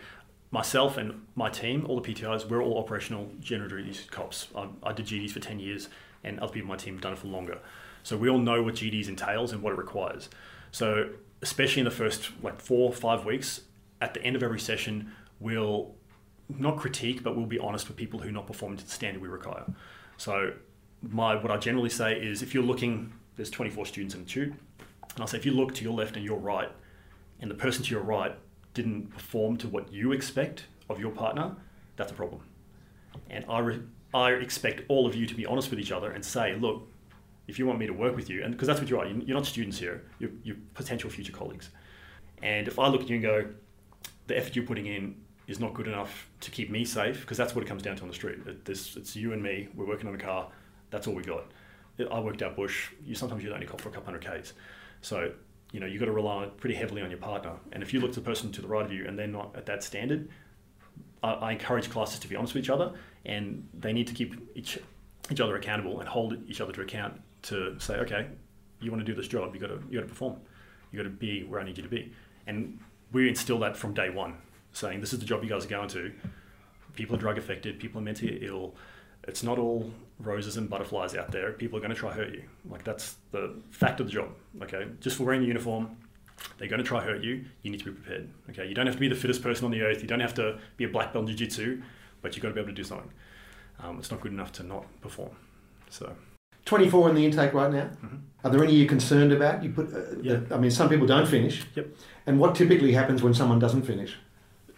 myself 0.50 0.96
and 0.96 1.26
my 1.34 1.50
team, 1.50 1.84
all 1.86 2.00
the 2.00 2.14
PTIs, 2.14 2.48
we're 2.48 2.62
all 2.62 2.78
operational 2.78 3.30
general 3.40 3.68
duties 3.68 4.06
cops. 4.10 4.48
I, 4.54 4.68
I 4.82 4.92
did 4.92 5.06
GDs 5.06 5.30
for 5.30 5.40
10 5.40 5.58
years, 5.58 5.88
and 6.22 6.38
other 6.40 6.52
people 6.52 6.66
in 6.66 6.68
my 6.68 6.76
team 6.76 6.94
have 6.94 7.02
done 7.02 7.12
it 7.12 7.18
for 7.18 7.26
longer. 7.28 7.58
So 8.02 8.16
we 8.16 8.28
all 8.28 8.38
know 8.38 8.62
what 8.62 8.74
GDs 8.74 9.08
entails 9.08 9.52
and 9.52 9.62
what 9.62 9.72
it 9.72 9.78
requires. 9.78 10.28
So 10.70 11.10
especially 11.42 11.80
in 11.80 11.84
the 11.84 11.90
first 11.90 12.30
like 12.42 12.60
four, 12.60 12.92
five 12.92 13.24
weeks, 13.24 13.62
at 14.00 14.14
the 14.14 14.22
end 14.22 14.36
of 14.36 14.42
every 14.42 14.60
session, 14.60 15.12
we'll 15.40 15.94
not 16.48 16.76
critique, 16.76 17.22
but 17.22 17.36
we'll 17.36 17.46
be 17.46 17.58
honest 17.58 17.88
with 17.88 17.96
people 17.96 18.20
who 18.20 18.30
not 18.30 18.46
performing 18.46 18.78
to 18.78 18.84
the 18.84 18.90
standard 18.90 19.20
we 19.20 19.28
require. 19.28 19.64
So 20.16 20.52
my 21.02 21.34
what 21.34 21.50
I 21.50 21.56
generally 21.56 21.90
say 21.90 22.14
is 22.14 22.42
if 22.42 22.54
you're 22.54 22.62
looking, 22.62 23.12
there's 23.36 23.50
24 23.50 23.86
students 23.86 24.14
in 24.14 24.24
the 24.24 24.30
tube, 24.30 24.56
and 25.16 25.22
I'll 25.22 25.26
say 25.26 25.38
if 25.38 25.46
you 25.46 25.52
look 25.52 25.74
to 25.74 25.82
your 25.82 25.94
left 25.94 26.14
and 26.14 26.24
your 26.24 26.38
right, 26.38 26.70
and 27.40 27.50
the 27.50 27.54
person 27.54 27.82
to 27.82 27.90
your 27.90 28.02
right 28.02 28.36
didn't 28.74 29.08
perform 29.08 29.56
to 29.56 29.68
what 29.68 29.92
you 29.92 30.12
expect 30.12 30.66
of 30.88 31.00
your 31.00 31.10
partner, 31.10 31.56
that's 31.96 32.12
a 32.12 32.14
problem. 32.14 32.42
And 33.30 33.44
I, 33.48 33.58
re- 33.60 33.82
I 34.12 34.32
expect 34.32 34.82
all 34.88 35.06
of 35.06 35.14
you 35.14 35.26
to 35.26 35.34
be 35.34 35.46
honest 35.46 35.70
with 35.70 35.80
each 35.80 35.90
other 35.90 36.12
and 36.12 36.24
say, 36.24 36.54
look, 36.54 36.86
if 37.48 37.58
you 37.58 37.66
want 37.66 37.78
me 37.78 37.86
to 37.86 37.92
work 37.92 38.14
with 38.14 38.28
you, 38.28 38.44
and 38.44 38.52
because 38.52 38.68
that's 38.68 38.80
what 38.80 38.90
you 38.90 39.00
are, 39.00 39.06
you're 39.06 39.36
not 39.36 39.46
students 39.46 39.78
here, 39.78 40.04
you're, 40.18 40.32
you're 40.42 40.56
potential 40.74 41.08
future 41.08 41.32
colleagues. 41.32 41.70
And 42.42 42.68
if 42.68 42.78
I 42.78 42.88
look 42.88 43.00
at 43.00 43.08
you 43.08 43.16
and 43.16 43.24
go, 43.24 43.46
the 44.26 44.36
effort 44.36 44.54
you're 44.54 44.66
putting 44.66 44.86
in 44.86 45.16
is 45.46 45.58
not 45.60 45.72
good 45.72 45.86
enough 45.86 46.28
to 46.40 46.50
keep 46.50 46.70
me 46.70 46.84
safe, 46.84 47.20
because 47.20 47.38
that's 47.38 47.54
what 47.54 47.64
it 47.64 47.68
comes 47.68 47.82
down 47.82 47.96
to 47.96 48.02
on 48.02 48.08
the 48.08 48.14
street. 48.14 48.40
It's, 48.66 48.96
it's 48.96 49.16
you 49.16 49.32
and 49.32 49.42
me, 49.42 49.68
we're 49.74 49.86
working 49.86 50.08
on 50.08 50.14
a 50.14 50.18
car, 50.18 50.50
that's 50.90 51.06
all 51.06 51.14
we 51.14 51.22
got. 51.22 51.44
I 52.10 52.20
worked 52.20 52.42
out 52.42 52.56
bush, 52.56 52.90
you 53.06 53.14
sometimes 53.14 53.42
you 53.42 53.54
only 53.54 53.66
cop 53.66 53.80
for 53.80 53.88
a 53.88 53.92
couple 53.92 54.12
hundred 54.12 54.42
Ks. 54.42 54.52
So 55.06 55.30
you 55.72 55.78
know, 55.78 55.86
you've 55.86 56.00
got 56.00 56.06
to 56.06 56.12
rely 56.12 56.48
pretty 56.56 56.74
heavily 56.74 57.00
on 57.00 57.10
your 57.10 57.18
partner. 57.18 57.52
And 57.70 57.80
if 57.80 57.94
you 57.94 58.00
look 58.00 58.12
to 58.14 58.20
the 58.20 58.26
person 58.26 58.50
to 58.52 58.60
the 58.60 58.66
right 58.66 58.84
of 58.84 58.92
you 58.92 59.06
and 59.06 59.16
they're 59.16 59.28
not 59.28 59.54
at 59.54 59.66
that 59.66 59.84
standard, 59.84 60.28
I, 61.22 61.32
I 61.32 61.52
encourage 61.52 61.88
classes 61.90 62.18
to 62.20 62.28
be 62.28 62.34
honest 62.34 62.54
with 62.54 62.64
each 62.64 62.70
other 62.70 62.92
and 63.24 63.68
they 63.72 63.92
need 63.92 64.08
to 64.08 64.14
keep 64.14 64.34
each 64.56 64.80
each 65.30 65.40
other 65.40 65.54
accountable 65.56 66.00
and 66.00 66.08
hold 66.08 66.36
each 66.48 66.60
other 66.60 66.72
to 66.72 66.80
account 66.80 67.20
to 67.42 67.78
say, 67.78 67.94
okay, 67.98 68.26
you 68.80 68.90
want 68.90 69.04
to 69.04 69.04
do 69.04 69.14
this 69.14 69.28
job, 69.28 69.54
you 69.54 69.60
got 69.60 69.68
to 69.68 69.80
you 69.88 69.98
got 69.98 70.02
to 70.02 70.08
perform, 70.08 70.36
you 70.90 70.96
got 70.96 71.04
to 71.04 71.10
be 71.10 71.44
where 71.44 71.60
I 71.60 71.64
need 71.64 71.76
you 71.76 71.84
to 71.84 71.88
be, 71.88 72.12
and 72.48 72.78
we 73.12 73.28
instill 73.28 73.60
that 73.60 73.76
from 73.76 73.94
day 73.94 74.10
one, 74.10 74.34
saying 74.72 75.00
this 75.00 75.12
is 75.12 75.20
the 75.20 75.26
job 75.26 75.44
you 75.44 75.48
guys 75.48 75.64
are 75.66 75.68
going 75.68 75.88
to. 75.90 76.12
People 76.94 77.14
are 77.14 77.18
drug 77.18 77.38
affected, 77.38 77.78
people 77.78 78.00
are 78.00 78.04
mentally 78.04 78.38
ill. 78.42 78.74
It's 79.26 79.42
not 79.42 79.58
all 79.58 79.90
roses 80.18 80.56
and 80.56 80.68
butterflies 80.70 81.14
out 81.14 81.30
there. 81.30 81.52
People 81.52 81.78
are 81.78 81.80
going 81.80 81.90
to 81.92 81.96
try 81.96 82.12
hurt 82.12 82.32
you. 82.32 82.42
Like 82.68 82.84
that's 82.84 83.16
the 83.32 83.54
fact 83.70 84.00
of 84.00 84.06
the 84.06 84.12
job. 84.12 84.28
Okay, 84.62 84.86
just 85.00 85.16
for 85.16 85.24
wearing 85.24 85.40
the 85.42 85.46
uniform, 85.48 85.96
they're 86.58 86.68
going 86.68 86.82
to 86.82 86.86
try 86.86 87.02
hurt 87.02 87.22
you. 87.22 87.44
You 87.62 87.70
need 87.70 87.78
to 87.80 87.84
be 87.86 87.90
prepared. 87.92 88.28
Okay, 88.50 88.66
you 88.66 88.74
don't 88.74 88.86
have 88.86 88.94
to 88.96 89.00
be 89.00 89.08
the 89.08 89.14
fittest 89.14 89.42
person 89.42 89.64
on 89.64 89.70
the 89.70 89.82
earth. 89.82 90.00
You 90.02 90.08
don't 90.08 90.20
have 90.20 90.34
to 90.34 90.58
be 90.76 90.84
a 90.84 90.88
black 90.88 91.12
belt 91.12 91.28
in 91.28 91.36
jiu-jitsu, 91.36 91.82
but 92.22 92.34
you've 92.34 92.42
got 92.42 92.48
to 92.48 92.54
be 92.54 92.60
able 92.60 92.70
to 92.70 92.74
do 92.74 92.84
something. 92.84 93.10
Um, 93.82 93.98
it's 93.98 94.10
not 94.10 94.20
good 94.20 94.32
enough 94.32 94.52
to 94.52 94.62
not 94.62 94.86
perform. 95.02 95.30
So 95.90 96.14
24 96.64 97.10
in 97.10 97.14
the 97.14 97.24
intake 97.26 97.52
right 97.52 97.70
now. 97.70 97.90
Mhm. 98.04 98.20
Are 98.42 98.50
there 98.50 98.62
any 98.64 98.74
you're 98.74 98.88
concerned 98.88 99.32
about? 99.32 99.62
You 99.62 99.70
put, 99.70 99.92
uh, 99.92 100.00
Yeah. 100.22 100.40
I 100.50 100.56
mean, 100.56 100.70
some 100.70 100.88
people 100.88 101.06
don't 101.06 101.26
finish. 101.28 101.64
Yep. 101.74 101.88
And 102.26 102.38
what 102.40 102.54
typically 102.54 102.92
happens 102.92 103.22
when 103.22 103.34
someone 103.34 103.58
doesn't 103.58 103.82
finish? 103.82 104.16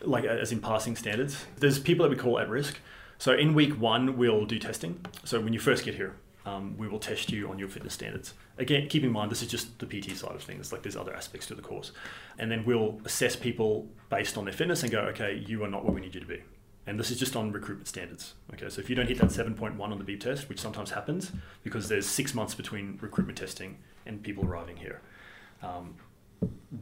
like 0.02 0.24
as 0.24 0.52
in 0.52 0.60
passing 0.60 0.94
standards. 0.94 1.44
There's 1.56 1.76
people 1.80 2.04
that 2.04 2.10
we 2.10 2.14
call 2.16 2.38
at 2.38 2.48
risk. 2.48 2.78
So 3.18 3.32
in 3.32 3.52
week 3.52 3.72
one, 3.80 4.16
we'll 4.16 4.46
do 4.46 4.58
testing. 4.58 5.04
So 5.24 5.40
when 5.40 5.52
you 5.52 5.58
first 5.58 5.84
get 5.84 5.96
here, 5.96 6.14
um, 6.46 6.76
we 6.78 6.88
will 6.88 7.00
test 7.00 7.30
you 7.30 7.50
on 7.50 7.58
your 7.58 7.68
fitness 7.68 7.94
standards. 7.94 8.32
Again, 8.56 8.88
keep 8.88 9.02
in 9.02 9.10
mind 9.10 9.30
this 9.30 9.42
is 9.42 9.48
just 9.48 9.78
the 9.80 9.86
PT 9.86 10.16
side 10.16 10.34
of 10.34 10.42
things. 10.42 10.72
Like 10.72 10.82
there's 10.82 10.96
other 10.96 11.14
aspects 11.14 11.46
to 11.48 11.54
the 11.54 11.62
course, 11.62 11.92
and 12.38 12.50
then 12.50 12.64
we'll 12.64 13.00
assess 13.04 13.36
people 13.36 13.86
based 14.08 14.38
on 14.38 14.44
their 14.44 14.54
fitness 14.54 14.82
and 14.82 14.92
go, 14.92 15.00
okay, 15.00 15.44
you 15.46 15.64
are 15.64 15.68
not 15.68 15.84
where 15.84 15.92
we 15.92 16.00
need 16.00 16.14
you 16.14 16.20
to 16.20 16.26
be. 16.26 16.42
And 16.86 16.98
this 16.98 17.10
is 17.10 17.18
just 17.18 17.36
on 17.36 17.52
recruitment 17.52 17.86
standards. 17.88 18.34
Okay, 18.54 18.70
so 18.70 18.80
if 18.80 18.88
you 18.88 18.96
don't 18.96 19.08
hit 19.08 19.18
that 19.18 19.28
7.1 19.28 19.78
on 19.78 19.98
the 19.98 20.04
beep 20.04 20.20
test, 20.20 20.48
which 20.48 20.60
sometimes 20.60 20.90
happens 20.90 21.32
because 21.62 21.88
there's 21.88 22.06
six 22.06 22.34
months 22.34 22.54
between 22.54 22.98
recruitment 23.02 23.36
testing 23.36 23.76
and 24.06 24.22
people 24.22 24.46
arriving 24.46 24.76
here, 24.76 25.02
um, 25.62 25.96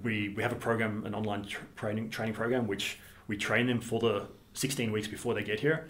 we, 0.05 0.29
we 0.29 0.42
have 0.42 0.53
a 0.53 0.57
program, 0.57 1.05
an 1.07 1.14
online 1.14 1.44
tr- 1.44 1.64
training 1.75 2.11
training 2.11 2.35
program, 2.35 2.68
which 2.68 3.01
we 3.27 3.37
train 3.37 3.66
them 3.66 3.81
for 3.81 3.99
the 3.99 4.29
16 4.53 4.92
weeks 4.92 5.09
before 5.09 5.35
they 5.35 5.42
get 5.42 5.59
here. 5.61 5.88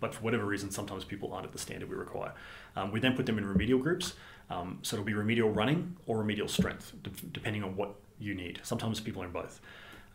But 0.00 0.14
for 0.14 0.22
whatever 0.22 0.44
reason, 0.44 0.70
sometimes 0.70 1.04
people 1.04 1.32
aren't 1.32 1.46
at 1.46 1.52
the 1.52 1.58
standard 1.58 1.88
we 1.88 1.96
require. 1.96 2.32
Um, 2.76 2.90
we 2.90 3.00
then 3.00 3.14
put 3.14 3.26
them 3.26 3.38
in 3.38 3.46
remedial 3.46 3.78
groups. 3.78 4.14
Um, 4.50 4.78
so 4.82 4.96
it'll 4.96 5.06
be 5.06 5.14
remedial 5.14 5.50
running 5.50 5.96
or 6.06 6.18
remedial 6.18 6.48
strength, 6.48 6.92
de- 7.02 7.10
depending 7.32 7.62
on 7.62 7.76
what 7.76 7.94
you 8.18 8.34
need. 8.34 8.60
Sometimes 8.62 9.00
people 9.00 9.22
are 9.22 9.26
in 9.26 9.32
both. 9.32 9.60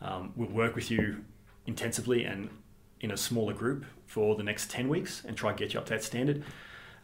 Um, 0.00 0.32
we'll 0.36 0.48
work 0.48 0.74
with 0.74 0.90
you 0.90 1.24
intensively 1.66 2.24
and 2.24 2.48
in 3.00 3.10
a 3.10 3.16
smaller 3.16 3.52
group 3.52 3.84
for 4.06 4.36
the 4.36 4.42
next 4.42 4.70
10 4.70 4.88
weeks 4.88 5.22
and 5.24 5.36
try 5.36 5.52
to 5.52 5.58
get 5.58 5.74
you 5.74 5.80
up 5.80 5.86
to 5.86 5.94
that 5.94 6.04
standard. 6.04 6.44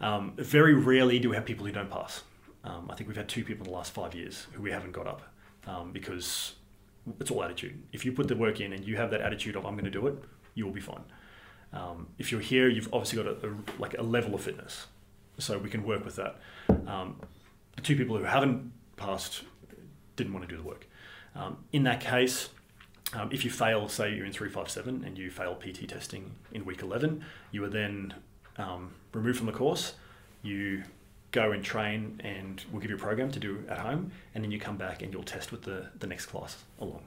Um, 0.00 0.32
very 0.36 0.74
rarely 0.74 1.18
do 1.18 1.30
we 1.30 1.36
have 1.36 1.44
people 1.44 1.66
who 1.66 1.72
don't 1.72 1.90
pass. 1.90 2.22
Um, 2.64 2.88
I 2.90 2.94
think 2.94 3.08
we've 3.08 3.16
had 3.16 3.28
two 3.28 3.44
people 3.44 3.66
in 3.66 3.70
the 3.70 3.76
last 3.76 3.92
five 3.92 4.14
years 4.14 4.46
who 4.52 4.62
we 4.62 4.70
haven't 4.70 4.92
got 4.92 5.06
up 5.06 5.22
um, 5.66 5.92
because 5.92 6.54
it's 7.20 7.30
all 7.30 7.42
attitude. 7.44 7.82
If 7.92 8.04
you 8.04 8.12
put 8.12 8.28
the 8.28 8.36
work 8.36 8.60
in 8.60 8.72
and 8.72 8.84
you 8.84 8.96
have 8.96 9.10
that 9.10 9.20
attitude 9.20 9.56
of 9.56 9.66
I'm 9.66 9.74
going 9.74 9.84
to 9.84 9.90
do 9.90 10.06
it, 10.06 10.16
you 10.54 10.64
will 10.64 10.72
be 10.72 10.80
fine. 10.80 11.02
Um, 11.74 12.06
if 12.18 12.30
you're 12.30 12.40
here, 12.40 12.68
you've 12.68 12.88
obviously 12.92 13.22
got 13.22 13.26
a, 13.26 13.48
a, 13.48 13.80
like 13.80 13.98
a 13.98 14.02
level 14.02 14.34
of 14.34 14.40
fitness, 14.40 14.86
so 15.38 15.58
we 15.58 15.68
can 15.68 15.84
work 15.84 16.04
with 16.04 16.16
that. 16.16 16.36
Um, 16.86 17.20
the 17.76 17.82
two 17.82 17.96
people 17.96 18.16
who 18.16 18.24
haven't 18.24 18.72
passed 18.96 19.42
didn't 20.16 20.32
want 20.32 20.48
to 20.48 20.54
do 20.54 20.60
the 20.60 20.66
work. 20.66 20.86
Um, 21.34 21.58
in 21.72 21.82
that 21.82 22.00
case, 22.00 22.48
um, 23.12 23.30
if 23.32 23.44
you 23.44 23.50
fail, 23.50 23.88
say 23.88 24.14
you're 24.14 24.24
in 24.24 24.32
357 24.32 25.04
and 25.04 25.18
you 25.18 25.30
fail 25.30 25.56
PT 25.56 25.88
testing 25.88 26.30
in 26.52 26.64
week 26.64 26.82
11, 26.82 27.24
you 27.50 27.64
are 27.64 27.68
then 27.68 28.14
um, 28.56 28.92
removed 29.12 29.38
from 29.38 29.46
the 29.46 29.52
course. 29.52 29.94
You 30.42 30.84
go 31.32 31.50
and 31.50 31.64
train, 31.64 32.20
and 32.22 32.64
we'll 32.70 32.80
give 32.80 32.90
you 32.90 32.96
a 32.96 33.00
program 33.00 33.30
to 33.32 33.40
do 33.40 33.64
at 33.68 33.78
home, 33.78 34.12
and 34.34 34.44
then 34.44 34.52
you 34.52 34.60
come 34.60 34.76
back 34.76 35.02
and 35.02 35.12
you'll 35.12 35.24
test 35.24 35.50
with 35.50 35.62
the, 35.62 35.88
the 35.98 36.06
next 36.06 36.26
class 36.26 36.62
along. 36.78 37.02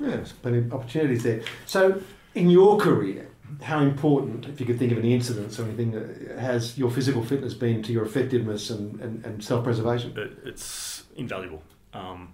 Yeah, 0.00 0.08
there's 0.08 0.32
plenty 0.32 0.58
of 0.58 0.74
opportunities 0.74 1.22
there. 1.22 1.42
So, 1.66 2.02
in 2.34 2.50
your 2.50 2.78
career, 2.78 3.28
how 3.62 3.80
important, 3.80 4.46
if 4.46 4.58
you 4.58 4.66
could 4.66 4.78
think 4.78 4.92
of 4.92 4.98
any 4.98 5.14
incidents 5.14 5.58
or 5.58 5.64
anything, 5.64 5.92
has 6.38 6.76
your 6.76 6.90
physical 6.90 7.24
fitness 7.24 7.54
been 7.54 7.82
to 7.84 7.92
your 7.92 8.04
effectiveness 8.04 8.70
and, 8.70 9.00
and, 9.00 9.24
and 9.24 9.44
self 9.44 9.64
preservation? 9.64 10.16
it, 10.16 10.38
it's 10.44 11.04
invaluable. 11.16 11.62
Um, 11.92 12.32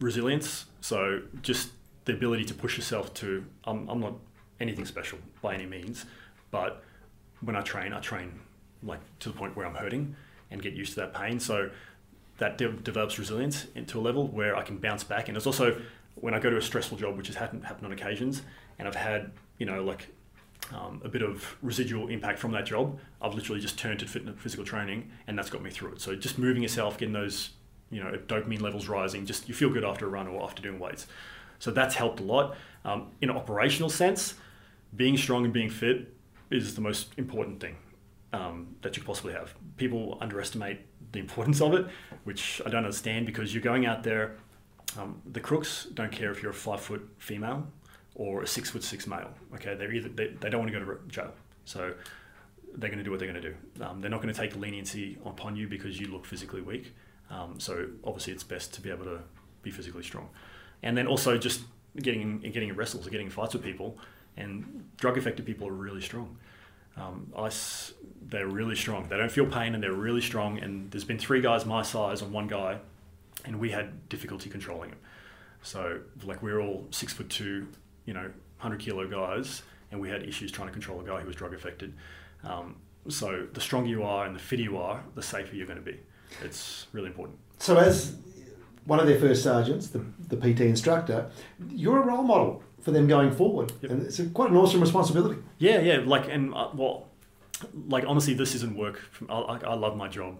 resilience, 0.00 0.66
so 0.80 1.22
just 1.42 1.70
the 2.04 2.12
ability 2.12 2.44
to 2.44 2.54
push 2.54 2.76
yourself 2.76 3.12
to. 3.14 3.44
I'm, 3.64 3.88
I'm 3.88 4.00
not 4.00 4.14
anything 4.60 4.84
special 4.84 5.18
by 5.42 5.54
any 5.54 5.66
means, 5.66 6.06
but 6.50 6.82
when 7.40 7.56
I 7.56 7.62
train, 7.62 7.92
I 7.92 8.00
train 8.00 8.40
like 8.82 9.00
to 9.20 9.30
the 9.30 9.34
point 9.36 9.56
where 9.56 9.66
I'm 9.66 9.74
hurting 9.74 10.14
and 10.50 10.62
get 10.62 10.74
used 10.74 10.94
to 10.94 11.00
that 11.00 11.14
pain. 11.14 11.40
So 11.40 11.70
that 12.38 12.58
de- 12.58 12.72
develops 12.72 13.18
resilience 13.18 13.66
into 13.74 13.98
a 13.98 14.02
level 14.02 14.28
where 14.28 14.56
I 14.56 14.62
can 14.62 14.78
bounce 14.78 15.04
back. 15.04 15.28
And 15.28 15.36
it's 15.36 15.46
also 15.46 15.80
when 16.16 16.34
I 16.34 16.38
go 16.38 16.50
to 16.50 16.56
a 16.56 16.62
stressful 16.62 16.98
job, 16.98 17.16
which 17.16 17.28
has 17.28 17.36
happened, 17.36 17.64
happened 17.64 17.86
on 17.86 17.92
occasions, 17.92 18.42
and 18.78 18.88
I've 18.88 18.94
had, 18.94 19.32
you 19.58 19.66
know, 19.66 19.84
like 19.84 20.08
um, 20.74 21.00
a 21.04 21.08
bit 21.08 21.22
of 21.22 21.56
residual 21.62 22.08
impact 22.08 22.38
from 22.38 22.52
that 22.52 22.66
job, 22.66 22.98
I've 23.22 23.34
literally 23.34 23.60
just 23.60 23.78
turned 23.78 24.00
to 24.00 24.06
fitness, 24.06 24.34
physical 24.38 24.64
training, 24.64 25.10
and 25.26 25.38
that's 25.38 25.50
got 25.50 25.62
me 25.62 25.70
through 25.70 25.92
it. 25.92 26.00
So 26.00 26.14
just 26.16 26.38
moving 26.38 26.62
yourself, 26.62 26.98
getting 26.98 27.12
those, 27.12 27.50
you 27.90 28.02
know, 28.02 28.12
dopamine 28.26 28.60
levels 28.60 28.88
rising, 28.88 29.26
just 29.26 29.48
you 29.48 29.54
feel 29.54 29.70
good 29.70 29.84
after 29.84 30.06
a 30.06 30.08
run 30.08 30.26
or 30.26 30.42
after 30.42 30.62
doing 30.62 30.78
weights. 30.78 31.06
So 31.58 31.70
that's 31.70 31.94
helped 31.94 32.20
a 32.20 32.24
lot. 32.24 32.56
Um, 32.84 33.12
in 33.20 33.30
an 33.30 33.36
operational 33.36 33.90
sense, 33.90 34.34
being 34.94 35.16
strong 35.16 35.44
and 35.44 35.52
being 35.52 35.70
fit 35.70 36.14
is 36.50 36.74
the 36.74 36.80
most 36.80 37.12
important 37.16 37.60
thing 37.60 37.76
um, 38.32 38.76
that 38.82 38.96
you 38.96 39.02
could 39.02 39.06
possibly 39.06 39.32
have. 39.32 39.54
People 39.76 40.18
underestimate 40.20 40.80
the 41.12 41.18
importance 41.18 41.60
of 41.60 41.74
it, 41.74 41.86
which 42.24 42.60
I 42.64 42.70
don't 42.70 42.84
understand 42.84 43.26
because 43.26 43.54
you're 43.54 43.62
going 43.62 43.86
out 43.86 44.02
there. 44.02 44.36
Um, 44.98 45.20
the 45.30 45.40
crooks 45.40 45.86
don't 45.92 46.12
care 46.12 46.30
if 46.30 46.42
you're 46.42 46.52
a 46.52 46.54
five 46.54 46.80
foot 46.80 47.06
female 47.18 47.66
or 48.14 48.42
a 48.42 48.46
six 48.46 48.70
foot 48.70 48.82
six 48.82 49.06
male. 49.06 49.30
Okay, 49.54 49.74
they're 49.74 49.92
either 49.92 50.08
they, 50.08 50.28
they 50.28 50.50
don't 50.50 50.60
want 50.60 50.72
to 50.72 50.78
go 50.78 50.84
to 50.84 50.98
jail, 51.08 51.32
so 51.64 51.92
they're 52.74 52.90
going 52.90 52.98
to 52.98 53.04
do 53.04 53.10
what 53.10 53.18
they're 53.18 53.30
going 53.30 53.42
to 53.42 53.50
do. 53.50 53.84
Um, 53.84 54.00
they're 54.00 54.10
not 54.10 54.22
going 54.22 54.32
to 54.32 54.40
take 54.40 54.56
leniency 54.56 55.18
upon 55.24 55.56
you 55.56 55.68
because 55.68 55.98
you 55.98 56.08
look 56.08 56.24
physically 56.24 56.60
weak. 56.60 56.94
Um, 57.30 57.58
so 57.58 57.88
obviously, 58.04 58.32
it's 58.32 58.44
best 58.44 58.72
to 58.74 58.80
be 58.80 58.90
able 58.90 59.04
to 59.04 59.20
be 59.62 59.70
physically 59.70 60.02
strong, 60.02 60.28
and 60.82 60.96
then 60.96 61.06
also 61.06 61.36
just 61.36 61.62
getting 62.02 62.22
in, 62.22 62.52
getting 62.52 62.68
in 62.68 62.76
wrestles 62.76 63.06
or 63.06 63.10
getting 63.10 63.26
in 63.26 63.32
fights 63.32 63.54
with 63.54 63.62
people. 63.62 63.98
And 64.38 64.84
drug 64.98 65.16
affected 65.16 65.46
people 65.46 65.66
are 65.66 65.72
really 65.72 66.02
strong. 66.02 66.36
Um, 66.96 67.32
ice, 67.36 67.92
they're 68.28 68.48
really 68.48 68.76
strong. 68.76 69.08
They 69.08 69.16
don't 69.16 69.30
feel 69.30 69.46
pain 69.46 69.74
and 69.74 69.82
they're 69.82 69.92
really 69.92 70.20
strong. 70.20 70.58
And 70.58 70.90
there's 70.90 71.04
been 71.04 71.18
three 71.18 71.40
guys 71.40 71.64
my 71.66 71.82
size 71.82 72.22
and 72.22 72.32
one 72.32 72.46
guy, 72.46 72.78
and 73.46 73.58
we 73.58 73.70
had 73.70 74.08
difficulty 74.08 74.50
controlling 74.50 74.90
him. 74.90 74.98
So 75.62 76.00
like 76.24 76.42
we're 76.42 76.60
all 76.60 76.86
six 76.90 77.12
foot 77.12 77.30
two, 77.30 77.66
you 78.04 78.14
know, 78.14 78.30
hundred 78.58 78.80
kilo 78.80 79.08
guys, 79.08 79.62
and 79.90 80.00
we 80.00 80.08
had 80.08 80.22
issues 80.22 80.52
trying 80.52 80.68
to 80.68 80.72
control 80.72 81.00
a 81.00 81.04
guy 81.04 81.20
who 81.20 81.26
was 81.26 81.36
drug 81.36 81.54
affected. 81.54 81.94
Um, 82.44 82.76
so 83.08 83.46
the 83.52 83.60
stronger 83.60 83.88
you 83.88 84.02
are 84.02 84.26
and 84.26 84.34
the 84.34 84.40
fitter 84.40 84.62
you 84.62 84.76
are, 84.76 85.02
the 85.14 85.22
safer 85.22 85.54
you're 85.54 85.66
going 85.66 85.78
to 85.78 85.84
be. 85.84 85.98
It's 86.42 86.86
really 86.92 87.06
important. 87.06 87.38
So, 87.58 87.76
as 87.76 88.16
one 88.84 89.00
of 89.00 89.06
their 89.06 89.18
first 89.18 89.42
sergeants, 89.42 89.88
the, 89.88 90.04
the 90.28 90.36
PT 90.36 90.60
instructor, 90.62 91.30
you're 91.70 92.02
a 92.02 92.06
role 92.06 92.22
model 92.22 92.62
for 92.80 92.90
them 92.90 93.06
going 93.06 93.32
forward. 93.32 93.72
Yep. 93.80 93.90
And 93.90 94.02
it's 94.02 94.18
a, 94.18 94.26
quite 94.26 94.50
an 94.50 94.56
awesome 94.56 94.80
responsibility. 94.80 95.40
Yeah, 95.58 95.80
yeah. 95.80 96.00
Like, 96.04 96.28
and 96.28 96.52
uh, 96.54 96.68
well, 96.74 97.08
like 97.88 98.04
honestly, 98.06 98.34
this 98.34 98.54
isn't 98.56 98.76
work. 98.76 99.00
I, 99.28 99.58
I 99.64 99.74
love 99.74 99.96
my 99.96 100.08
job 100.08 100.36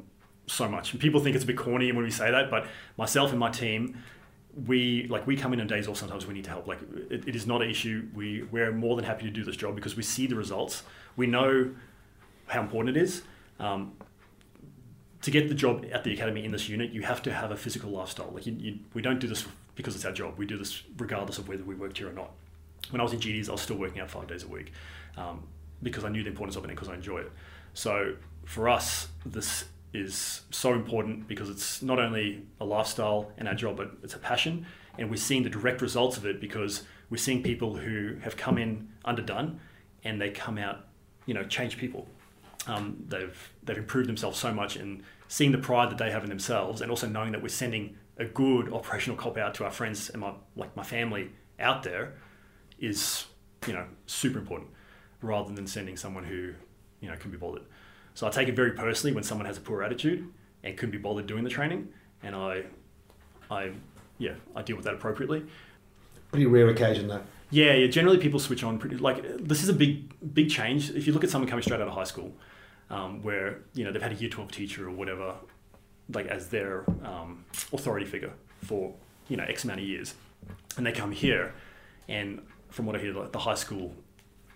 so 0.47 0.69
much. 0.69 0.93
And 0.93 1.01
people 1.01 1.21
think 1.21 1.35
it's 1.35 1.45
a 1.45 1.47
bit 1.47 1.57
corny 1.57 1.91
when 1.93 2.05
we 2.05 2.11
say 2.11 2.31
that, 2.31 2.51
but 2.51 2.67
myself 2.97 3.31
and 3.31 3.39
my 3.39 3.51
team, 3.51 4.03
we 4.67 5.07
like 5.09 5.27
we 5.27 5.37
come 5.37 5.53
in 5.53 5.61
on 5.61 5.67
days 5.67 5.87
off. 5.87 5.99
Sometimes 5.99 6.27
we 6.27 6.35
need 6.35 6.45
to 6.45 6.51
help. 6.51 6.67
Like, 6.67 6.79
it, 7.11 7.29
it 7.29 7.37
is 7.37 7.47
not 7.47 7.63
an 7.63 7.69
issue. 7.69 8.09
We 8.15 8.45
we're 8.45 8.73
more 8.73 8.97
than 8.97 9.05
happy 9.05 9.25
to 9.25 9.31
do 9.31 9.45
this 9.45 9.57
job 9.57 9.75
because 9.75 9.97
we 9.97 10.03
see 10.03 10.27
the 10.27 10.37
results. 10.37 10.83
We 11.17 11.27
know 11.27 11.75
how 12.47 12.63
important 12.63 12.97
it 12.97 13.03
is. 13.03 13.23
Um, 13.59 13.93
to 15.23 15.31
get 15.31 15.49
the 15.49 15.55
job 15.55 15.85
at 15.93 16.05
the 16.05 16.13
academy 16.13 16.45
in 16.45 16.53
this 16.53 16.69
unit, 16.69 16.93
you 16.93 17.03
have 17.03 17.23
to 17.23 17.33
have 17.33 17.51
a 17.51 17.57
physical 17.57 17.91
lifestyle. 17.91 18.31
Like 18.33 18.47
you, 18.47 18.55
you, 18.59 18.79
we 18.95 19.03
don't 19.03 19.19
do 19.19 19.27
this 19.27 19.45
because 19.75 19.95
it's 19.97 20.05
our 20.05 20.13
job. 20.13 20.35
We 20.39 20.47
do 20.47 20.57
this 20.57 20.83
regardless 20.99 21.39
of 21.39 21.49
whether 21.49 21.65
we 21.65 21.75
worked 21.75 21.99
here 21.99 22.09
or 22.09 22.13
not. 22.13 22.31
When 22.91 23.01
I 23.01 23.05
was 23.05 23.13
in 23.13 23.19
GDs, 23.19 23.49
I 23.49 23.53
was 23.53 23.61
still 23.61 23.77
working 23.77 24.01
out 24.01 24.11
five 24.11 24.29
days 24.29 24.45
a 24.45 24.49
week 24.49 24.73
um, 25.17 25.43
because 25.83 26.05
I 26.05 26.09
knew 26.09 26.23
the 26.23 26.31
importance 26.31 26.57
of 26.57 26.65
it 26.65 26.71
and 26.71 26.77
because 26.77 26.89
I 26.89 26.95
enjoy 26.95 27.19
it. 27.19 27.33
So 27.75 28.15
for 28.45 28.69
us, 28.69 29.09
this 29.25 29.65
is 29.93 30.43
so 30.51 30.75
important 30.75 31.29
because 31.29 31.49
it's 31.49 31.83
not 31.83 31.99
only 31.99 32.45
a 32.61 32.65
lifestyle 32.65 33.33
and 33.39 33.49
our 33.49 33.55
job, 33.55 33.77
but 33.77 33.93
it's 34.03 34.15
a 34.15 34.19
passion. 34.19 34.67
And 34.99 35.11
we're 35.11 35.17
seeing 35.17 35.43
the 35.43 35.51
direct 35.51 35.81
results 35.83 36.17
of 36.17 36.27
it 36.27 36.41
because 36.41 36.83
we're 37.11 37.17
seeing 37.19 37.43
people 37.43 37.77
who 37.77 38.17
have 38.23 38.37
come 38.37 38.59
in 38.59 38.89
underdone 39.05 39.61
and 40.05 40.21
they 40.21 40.31
come 40.31 40.59
out, 40.59 40.87
you 41.27 41.35
know, 41.35 41.45
change 41.45 41.79
people. 41.79 42.07
Um, 42.67 43.05
they've 43.09 43.53
they've 43.63 43.79
improved 43.79 44.09
themselves 44.09 44.39
so 44.39 44.53
much 44.53 44.77
and 44.77 45.03
seeing 45.29 45.53
the 45.53 45.59
pride 45.59 45.91
that 45.91 45.99
they 45.99 46.11
have 46.11 46.25
in 46.25 46.29
themselves 46.29 46.81
and 46.81 46.91
also 46.91 47.07
knowing 47.07 47.33
that 47.33 47.43
we're 47.43 47.49
sending 47.49 47.97
a 48.19 48.25
good 48.25 48.73
operational 48.73 49.17
cop 49.17 49.37
out 49.37 49.55
to 49.55 49.65
our 49.65 49.71
friends 49.71 50.11
and 50.11 50.21
my 50.21 50.33
like 50.57 50.75
my 50.77 50.83
family 50.83 51.31
out 51.61 51.83
there 51.83 52.15
is 52.79 53.27
you 53.67 53.73
know 53.73 53.87
super 54.07 54.39
important 54.39 54.71
rather 55.23 55.53
than 55.53 55.67
sending 55.67 55.97
someone 55.97 56.25
who 56.25 56.53
you 57.01 57.09
know 57.09 57.17
can 57.17 57.31
be 57.31 57.37
bothered 57.37 57.63
So 58.17 58.27
I 58.27 58.31
take 58.31 58.49
it 58.49 58.57
very 58.57 58.73
personally 58.73 59.15
when 59.15 59.25
someone 59.25 59.47
has 59.47 59.59
a 59.59 59.61
poor 59.61 59.83
attitude 59.83 60.27
and 60.65 60.75
couldn't 60.75 60.91
be 60.91 60.97
bothered 60.97 61.27
doing 61.27 61.45
the 61.45 61.51
training, 61.51 61.89
and 62.23 62.35
I, 62.35 62.63
I, 63.51 63.73
yeah, 64.17 64.33
I 64.55 64.63
deal 64.63 64.75
with 64.75 64.87
that 64.87 64.95
appropriately. 64.95 65.45
Pretty 66.31 66.47
rare 66.47 66.71
occasion 66.71 67.09
though. 67.09 67.21
Yeah, 67.51 67.75
yeah. 67.75 67.89
Generally, 67.89 68.19
people 68.19 68.41
switch 68.41 68.65
on 68.65 68.79
pretty. 68.79 68.97
Like 68.97 69.23
this 69.37 69.63
is 69.63 69.69
a 69.69 69.75
big, 69.75 70.15
big 70.33 70.49
change. 70.49 70.91
If 70.93 71.07
you 71.07 71.13
look 71.13 71.25
at 71.25 71.31
someone 71.31 71.47
coming 71.47 71.63
straight 71.63 71.79
out 71.79 71.89
of 71.89 71.93
high 71.93 72.05
school, 72.05 72.33
um, 72.89 73.23
where 73.23 73.59
you 73.75 73.85
know 73.85 73.93
they've 73.93 74.01
had 74.01 74.13
a 74.13 74.17
year 74.17 74.31
twelve 74.31 74.51
teacher 74.51 74.89
or 74.89 74.93
whatever, 74.93 75.35
like 76.15 76.27
as 76.27 76.49
their 76.49 76.85
um, 77.05 77.45
authority 77.71 78.07
figure 78.07 78.33
for 78.65 78.95
you 79.29 79.37
know 79.37 79.45
X 79.45 79.65
amount 79.65 79.81
of 79.81 79.87
years, 79.87 80.15
and 80.79 80.87
they 80.87 80.93
come 80.93 81.13
here, 81.13 81.53
and 82.09 82.41
from 82.71 82.87
what 82.87 82.97
I 82.97 82.99
hear, 82.99 83.13
like 83.13 83.33
the 83.33 83.41
high 83.41 83.55
school 83.55 83.95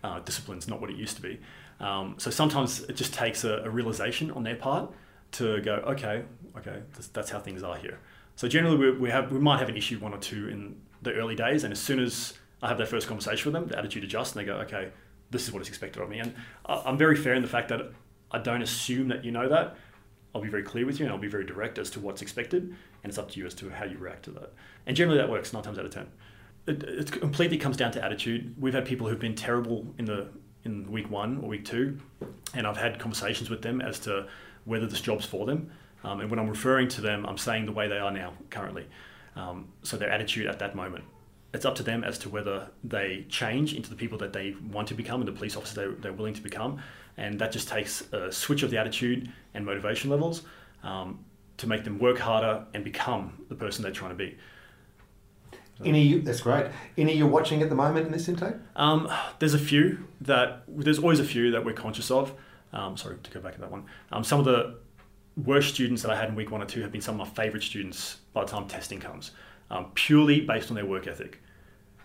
uh, 0.02 0.20
discipline's 0.20 0.66
not 0.66 0.80
what 0.80 0.88
it 0.88 0.96
used 0.96 1.16
to 1.16 1.22
be. 1.22 1.38
Um, 1.80 2.14
so 2.18 2.30
sometimes 2.30 2.80
it 2.82 2.94
just 2.94 3.14
takes 3.14 3.44
a, 3.44 3.62
a, 3.64 3.70
realization 3.70 4.30
on 4.32 4.42
their 4.42 4.54
part 4.54 4.92
to 5.32 5.60
go, 5.62 5.76
okay, 5.76 6.24
okay, 6.58 6.82
that's, 6.92 7.08
that's 7.08 7.30
how 7.30 7.40
things 7.40 7.62
are 7.62 7.76
here. 7.76 7.98
So 8.36 8.48
generally, 8.48 8.76
we, 8.76 8.90
we 8.92 9.10
have 9.10 9.32
we 9.32 9.38
might 9.38 9.58
have 9.60 9.68
an 9.68 9.76
issue 9.76 9.98
one 9.98 10.12
or 10.12 10.18
two 10.18 10.48
in 10.48 10.80
the 11.02 11.12
early 11.14 11.34
days, 11.34 11.64
and 11.64 11.72
as 11.72 11.80
soon 11.80 11.98
as 11.98 12.34
I 12.62 12.68
have 12.68 12.78
that 12.78 12.88
first 12.88 13.06
conversation 13.06 13.50
with 13.50 13.60
them, 13.60 13.68
the 13.68 13.78
attitude 13.78 14.04
adjusts, 14.04 14.32
and 14.32 14.40
they 14.40 14.44
go, 14.44 14.56
okay, 14.58 14.90
this 15.30 15.46
is 15.46 15.52
what 15.52 15.62
is 15.62 15.68
expected 15.68 16.02
of 16.02 16.08
me. 16.08 16.18
And 16.18 16.34
I'm 16.66 16.98
very 16.98 17.16
fair 17.16 17.34
in 17.34 17.42
the 17.42 17.48
fact 17.48 17.68
that 17.70 17.92
I 18.30 18.38
don't 18.38 18.62
assume 18.62 19.08
that 19.08 19.24
you 19.24 19.30
know 19.30 19.48
that. 19.48 19.76
I'll 20.34 20.42
be 20.42 20.48
very 20.48 20.62
clear 20.62 20.86
with 20.86 20.98
you, 21.00 21.06
and 21.06 21.12
I'll 21.12 21.20
be 21.20 21.28
very 21.28 21.44
direct 21.44 21.78
as 21.78 21.90
to 21.90 22.00
what's 22.00 22.22
expected, 22.22 22.62
and 22.62 23.10
it's 23.10 23.18
up 23.18 23.30
to 23.30 23.40
you 23.40 23.46
as 23.46 23.54
to 23.54 23.70
how 23.70 23.84
you 23.84 23.98
react 23.98 24.24
to 24.24 24.30
that. 24.32 24.52
And 24.86 24.96
generally, 24.96 25.18
that 25.18 25.28
works 25.28 25.52
nine 25.52 25.62
times 25.62 25.78
out 25.78 25.86
of 25.86 25.90
ten. 25.90 26.08
It, 26.66 26.82
it 26.82 27.12
completely 27.12 27.56
comes 27.56 27.76
down 27.76 27.90
to 27.92 28.04
attitude. 28.04 28.54
We've 28.58 28.74
had 28.74 28.84
people 28.84 29.08
who've 29.08 29.18
been 29.18 29.34
terrible 29.34 29.86
in 29.98 30.04
the 30.04 30.28
in 30.64 30.90
week 30.90 31.10
one 31.10 31.38
or 31.38 31.48
week 31.48 31.64
two, 31.64 31.98
and 32.54 32.66
I've 32.66 32.76
had 32.76 32.98
conversations 32.98 33.50
with 33.50 33.62
them 33.62 33.80
as 33.80 33.98
to 34.00 34.28
whether 34.64 34.86
this 34.86 35.00
job's 35.00 35.24
for 35.24 35.46
them. 35.46 35.70
Um, 36.04 36.20
and 36.20 36.30
when 36.30 36.38
I'm 36.38 36.48
referring 36.48 36.88
to 36.88 37.00
them, 37.00 37.26
I'm 37.26 37.38
saying 37.38 37.66
the 37.66 37.72
way 37.72 37.88
they 37.88 37.98
are 37.98 38.10
now 38.10 38.32
currently. 38.50 38.86
Um, 39.36 39.68
so 39.82 39.96
their 39.96 40.10
attitude 40.10 40.46
at 40.46 40.58
that 40.58 40.74
moment 40.74 41.04
it's 41.52 41.64
up 41.64 41.74
to 41.74 41.82
them 41.82 42.04
as 42.04 42.18
to 42.18 42.28
whether 42.28 42.68
they 42.84 43.24
change 43.28 43.74
into 43.74 43.90
the 43.90 43.96
people 43.96 44.18
that 44.18 44.32
they 44.32 44.54
want 44.70 44.86
to 44.88 44.94
become 44.94 45.20
and 45.20 45.28
the 45.28 45.32
police 45.32 45.56
officer 45.56 45.74
they're, 45.74 45.92
they're 45.92 46.12
willing 46.12 46.34
to 46.34 46.42
become. 46.42 46.80
And 47.16 47.38
that 47.40 47.52
just 47.52 47.68
takes 47.68 48.02
a 48.12 48.30
switch 48.30 48.62
of 48.62 48.70
the 48.70 48.78
attitude 48.78 49.30
and 49.54 49.66
motivation 49.66 50.10
levels 50.10 50.42
um, 50.82 51.24
to 51.56 51.66
make 51.66 51.84
them 51.84 51.98
work 51.98 52.18
harder 52.18 52.64
and 52.72 52.84
become 52.84 53.44
the 53.48 53.54
person 53.54 53.82
they're 53.82 53.92
trying 53.92 54.10
to 54.10 54.16
be. 54.16 54.36
Any 55.84 56.18
that's 56.18 56.40
great. 56.40 56.66
Any 56.98 57.16
you're 57.16 57.28
watching 57.28 57.62
at 57.62 57.68
the 57.68 57.74
moment 57.74 58.06
in 58.06 58.12
this 58.12 58.28
intake? 58.28 58.54
Um, 58.76 59.10
there's 59.38 59.54
a 59.54 59.58
few 59.58 60.06
that 60.20 60.62
there's 60.68 60.98
always 60.98 61.20
a 61.20 61.24
few 61.24 61.50
that 61.52 61.64
we're 61.64 61.72
conscious 61.72 62.10
of. 62.10 62.34
Um, 62.72 62.96
sorry 62.96 63.16
to 63.22 63.30
go 63.30 63.40
back 63.40 63.54
to 63.54 63.60
that 63.60 63.70
one. 63.70 63.84
Um, 64.12 64.22
some 64.22 64.38
of 64.38 64.44
the 64.44 64.76
worst 65.36 65.74
students 65.74 66.02
that 66.02 66.10
I 66.10 66.16
had 66.16 66.28
in 66.28 66.34
week 66.34 66.50
one 66.50 66.62
or 66.62 66.66
two 66.66 66.82
have 66.82 66.92
been 66.92 67.00
some 67.00 67.20
of 67.20 67.26
my 67.26 67.34
favourite 67.42 67.62
students 67.62 68.18
by 68.32 68.44
the 68.44 68.50
time 68.50 68.68
testing 68.68 69.00
comes 69.00 69.32
um, 69.70 69.90
purely 69.94 70.40
based 70.40 70.70
on 70.70 70.74
their 70.74 70.86
work 70.86 71.06
ethic. 71.06 71.40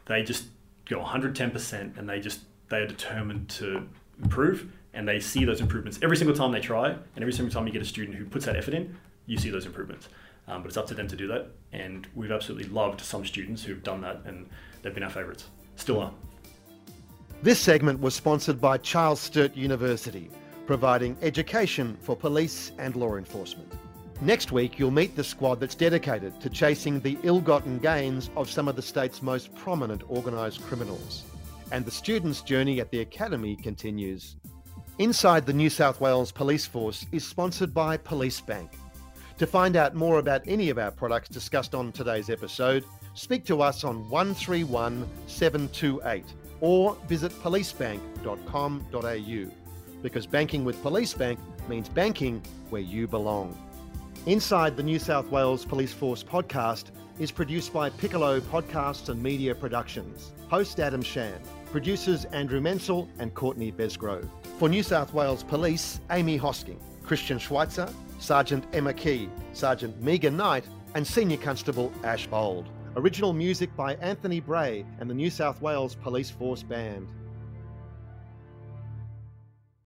They 0.06 0.24
just 0.24 0.46
go 0.86 1.00
110% 1.04 1.98
and 1.98 2.10
they 2.10 2.20
just 2.20 2.42
they 2.70 2.78
are 2.78 2.88
determined 2.88 3.50
to 3.50 3.88
improve 4.24 4.72
and 4.94 5.08
they 5.08 5.20
see 5.20 5.44
those 5.46 5.62
improvements 5.62 6.00
every 6.02 6.16
single 6.16 6.36
time 6.36 6.52
they 6.52 6.60
try 6.60 6.90
and 6.90 7.00
every 7.18 7.34
single 7.34 7.52
time 7.54 7.68
you 7.68 7.74
get 7.74 7.82
a 7.82 7.86
student 7.86 8.16
who 8.16 8.26
puts 8.26 8.46
that 8.46 8.56
effort 8.56 8.74
in 8.74 8.96
you 9.26 9.38
see 9.38 9.50
those 9.50 9.66
improvements 9.66 10.08
um, 10.48 10.62
but 10.62 10.68
it's 10.68 10.78
up 10.78 10.88
to 10.88 10.94
them 10.94 11.08
to 11.08 11.16
do 11.16 11.28
that 11.28 11.48
and 11.72 12.08
we've 12.16 12.32
absolutely 12.32 12.68
loved 12.70 13.02
some 13.02 13.26
students 13.26 13.64
who've 13.64 13.84
done 13.84 14.02
that 14.02 14.22
and 14.26 14.50
they've 14.82 14.94
been 14.94 15.04
our 15.04 15.10
favourites 15.10 15.46
still 15.76 16.02
are 16.02 16.12
this 17.42 17.60
segment 17.60 18.00
was 18.00 18.16
sponsored 18.16 18.60
by 18.60 18.78
charles 18.78 19.20
sturt 19.20 19.56
university 19.56 20.30
providing 20.66 21.16
education 21.22 21.98
for 22.02 22.16
police 22.16 22.72
and 22.80 22.96
law 22.96 23.16
enforcement 23.16 23.72
Next 24.22 24.54
week, 24.54 24.80
you'll 24.80 24.92
meet 24.92 25.16
the 25.18 25.24
squad 25.26 25.60
that's 25.60 25.76
dedicated 25.76 26.40
to 26.40 26.50
chasing 26.50 27.02
the 27.02 27.18
ill-gotten 27.24 27.80
gains 27.80 28.30
of 28.38 28.50
some 28.50 28.70
of 28.70 28.78
the 28.78 28.82
state's 28.82 29.22
most 29.22 29.54
prominent 29.56 30.10
organised 30.10 30.62
criminals. 30.64 31.24
And 31.74 31.84
the 31.84 31.92
students' 31.92 32.42
journey 32.42 32.80
at 32.80 32.90
the 32.92 33.02
academy 33.02 33.58
continues. 33.58 34.38
Inside 35.00 35.46
the 35.46 35.52
New 35.52 35.70
South 35.70 36.00
Wales 36.00 36.32
Police 36.32 36.66
Force 36.66 37.06
is 37.12 37.28
sponsored 37.28 37.74
by 37.74 37.98
Police 37.98 38.40
Bank. 38.40 38.72
To 39.38 39.46
find 39.46 39.76
out 39.76 39.96
more 39.96 40.20
about 40.20 40.44
any 40.48 40.70
of 40.70 40.78
our 40.78 40.92
products 40.92 41.28
discussed 41.28 41.76
on 41.76 41.92
today's 41.92 42.30
episode, 42.30 42.86
speak 43.16 43.44
to 43.46 43.62
us 43.62 43.84
on 43.84 44.10
131 44.10 45.06
728 45.28 46.24
or 46.62 46.96
visit 47.08 47.34
policebank.com.au 47.44 49.52
because 50.02 50.26
banking 50.26 50.64
with 50.64 50.82
Police 50.82 51.14
Bank 51.14 51.38
means 51.68 51.90
banking 51.90 52.42
where 52.70 52.82
you 52.82 53.08
belong. 53.08 53.58
Inside 54.26 54.78
the 54.78 54.84
New 54.84 55.00
South 55.00 55.30
Wales 55.30 55.66
Police 55.66 55.92
Force 55.92 56.24
podcast 56.24 56.86
is 57.20 57.32
produced 57.32 57.74
by 57.74 57.90
Piccolo 57.90 58.40
Podcasts 58.40 59.10
and 59.10 59.22
Media 59.22 59.54
Productions. 59.54 60.32
Host 60.48 60.80
Adam 60.80 61.02
Shand. 61.02 61.42
Producers 61.72 62.24
Andrew 62.26 62.62
Mensel 62.62 63.08
and 63.20 63.34
Courtney 63.34 63.72
Besgrove. 63.72 64.30
For 64.60 64.70
New 64.70 64.84
South 64.84 65.14
Wales 65.14 65.44
Police, 65.44 66.00
Amy 66.12 66.40
Hosking, 66.40 66.80
Christian 67.04 67.38
Schweitzer, 67.38 67.90
Sergeant 68.26 68.66
Emma 68.74 68.92
Key, 68.92 69.30
Sergeant 69.54 70.02
Megan 70.02 70.36
Knight, 70.36 70.66
and 70.96 71.06
Senior 71.06 71.38
Constable 71.38 71.92
Ash 72.04 72.26
Bold. 72.26 72.68
Original 72.96 73.34
music 73.34 73.76
by 73.76 73.94
Anthony 73.98 74.40
Bray 74.40 74.84
and 75.00 75.08
the 75.08 75.14
New 75.14 75.30
South 75.30 75.62
Wales 75.62 75.94
Police 75.94 76.32
Force 76.32 76.64
Band. 76.64 77.08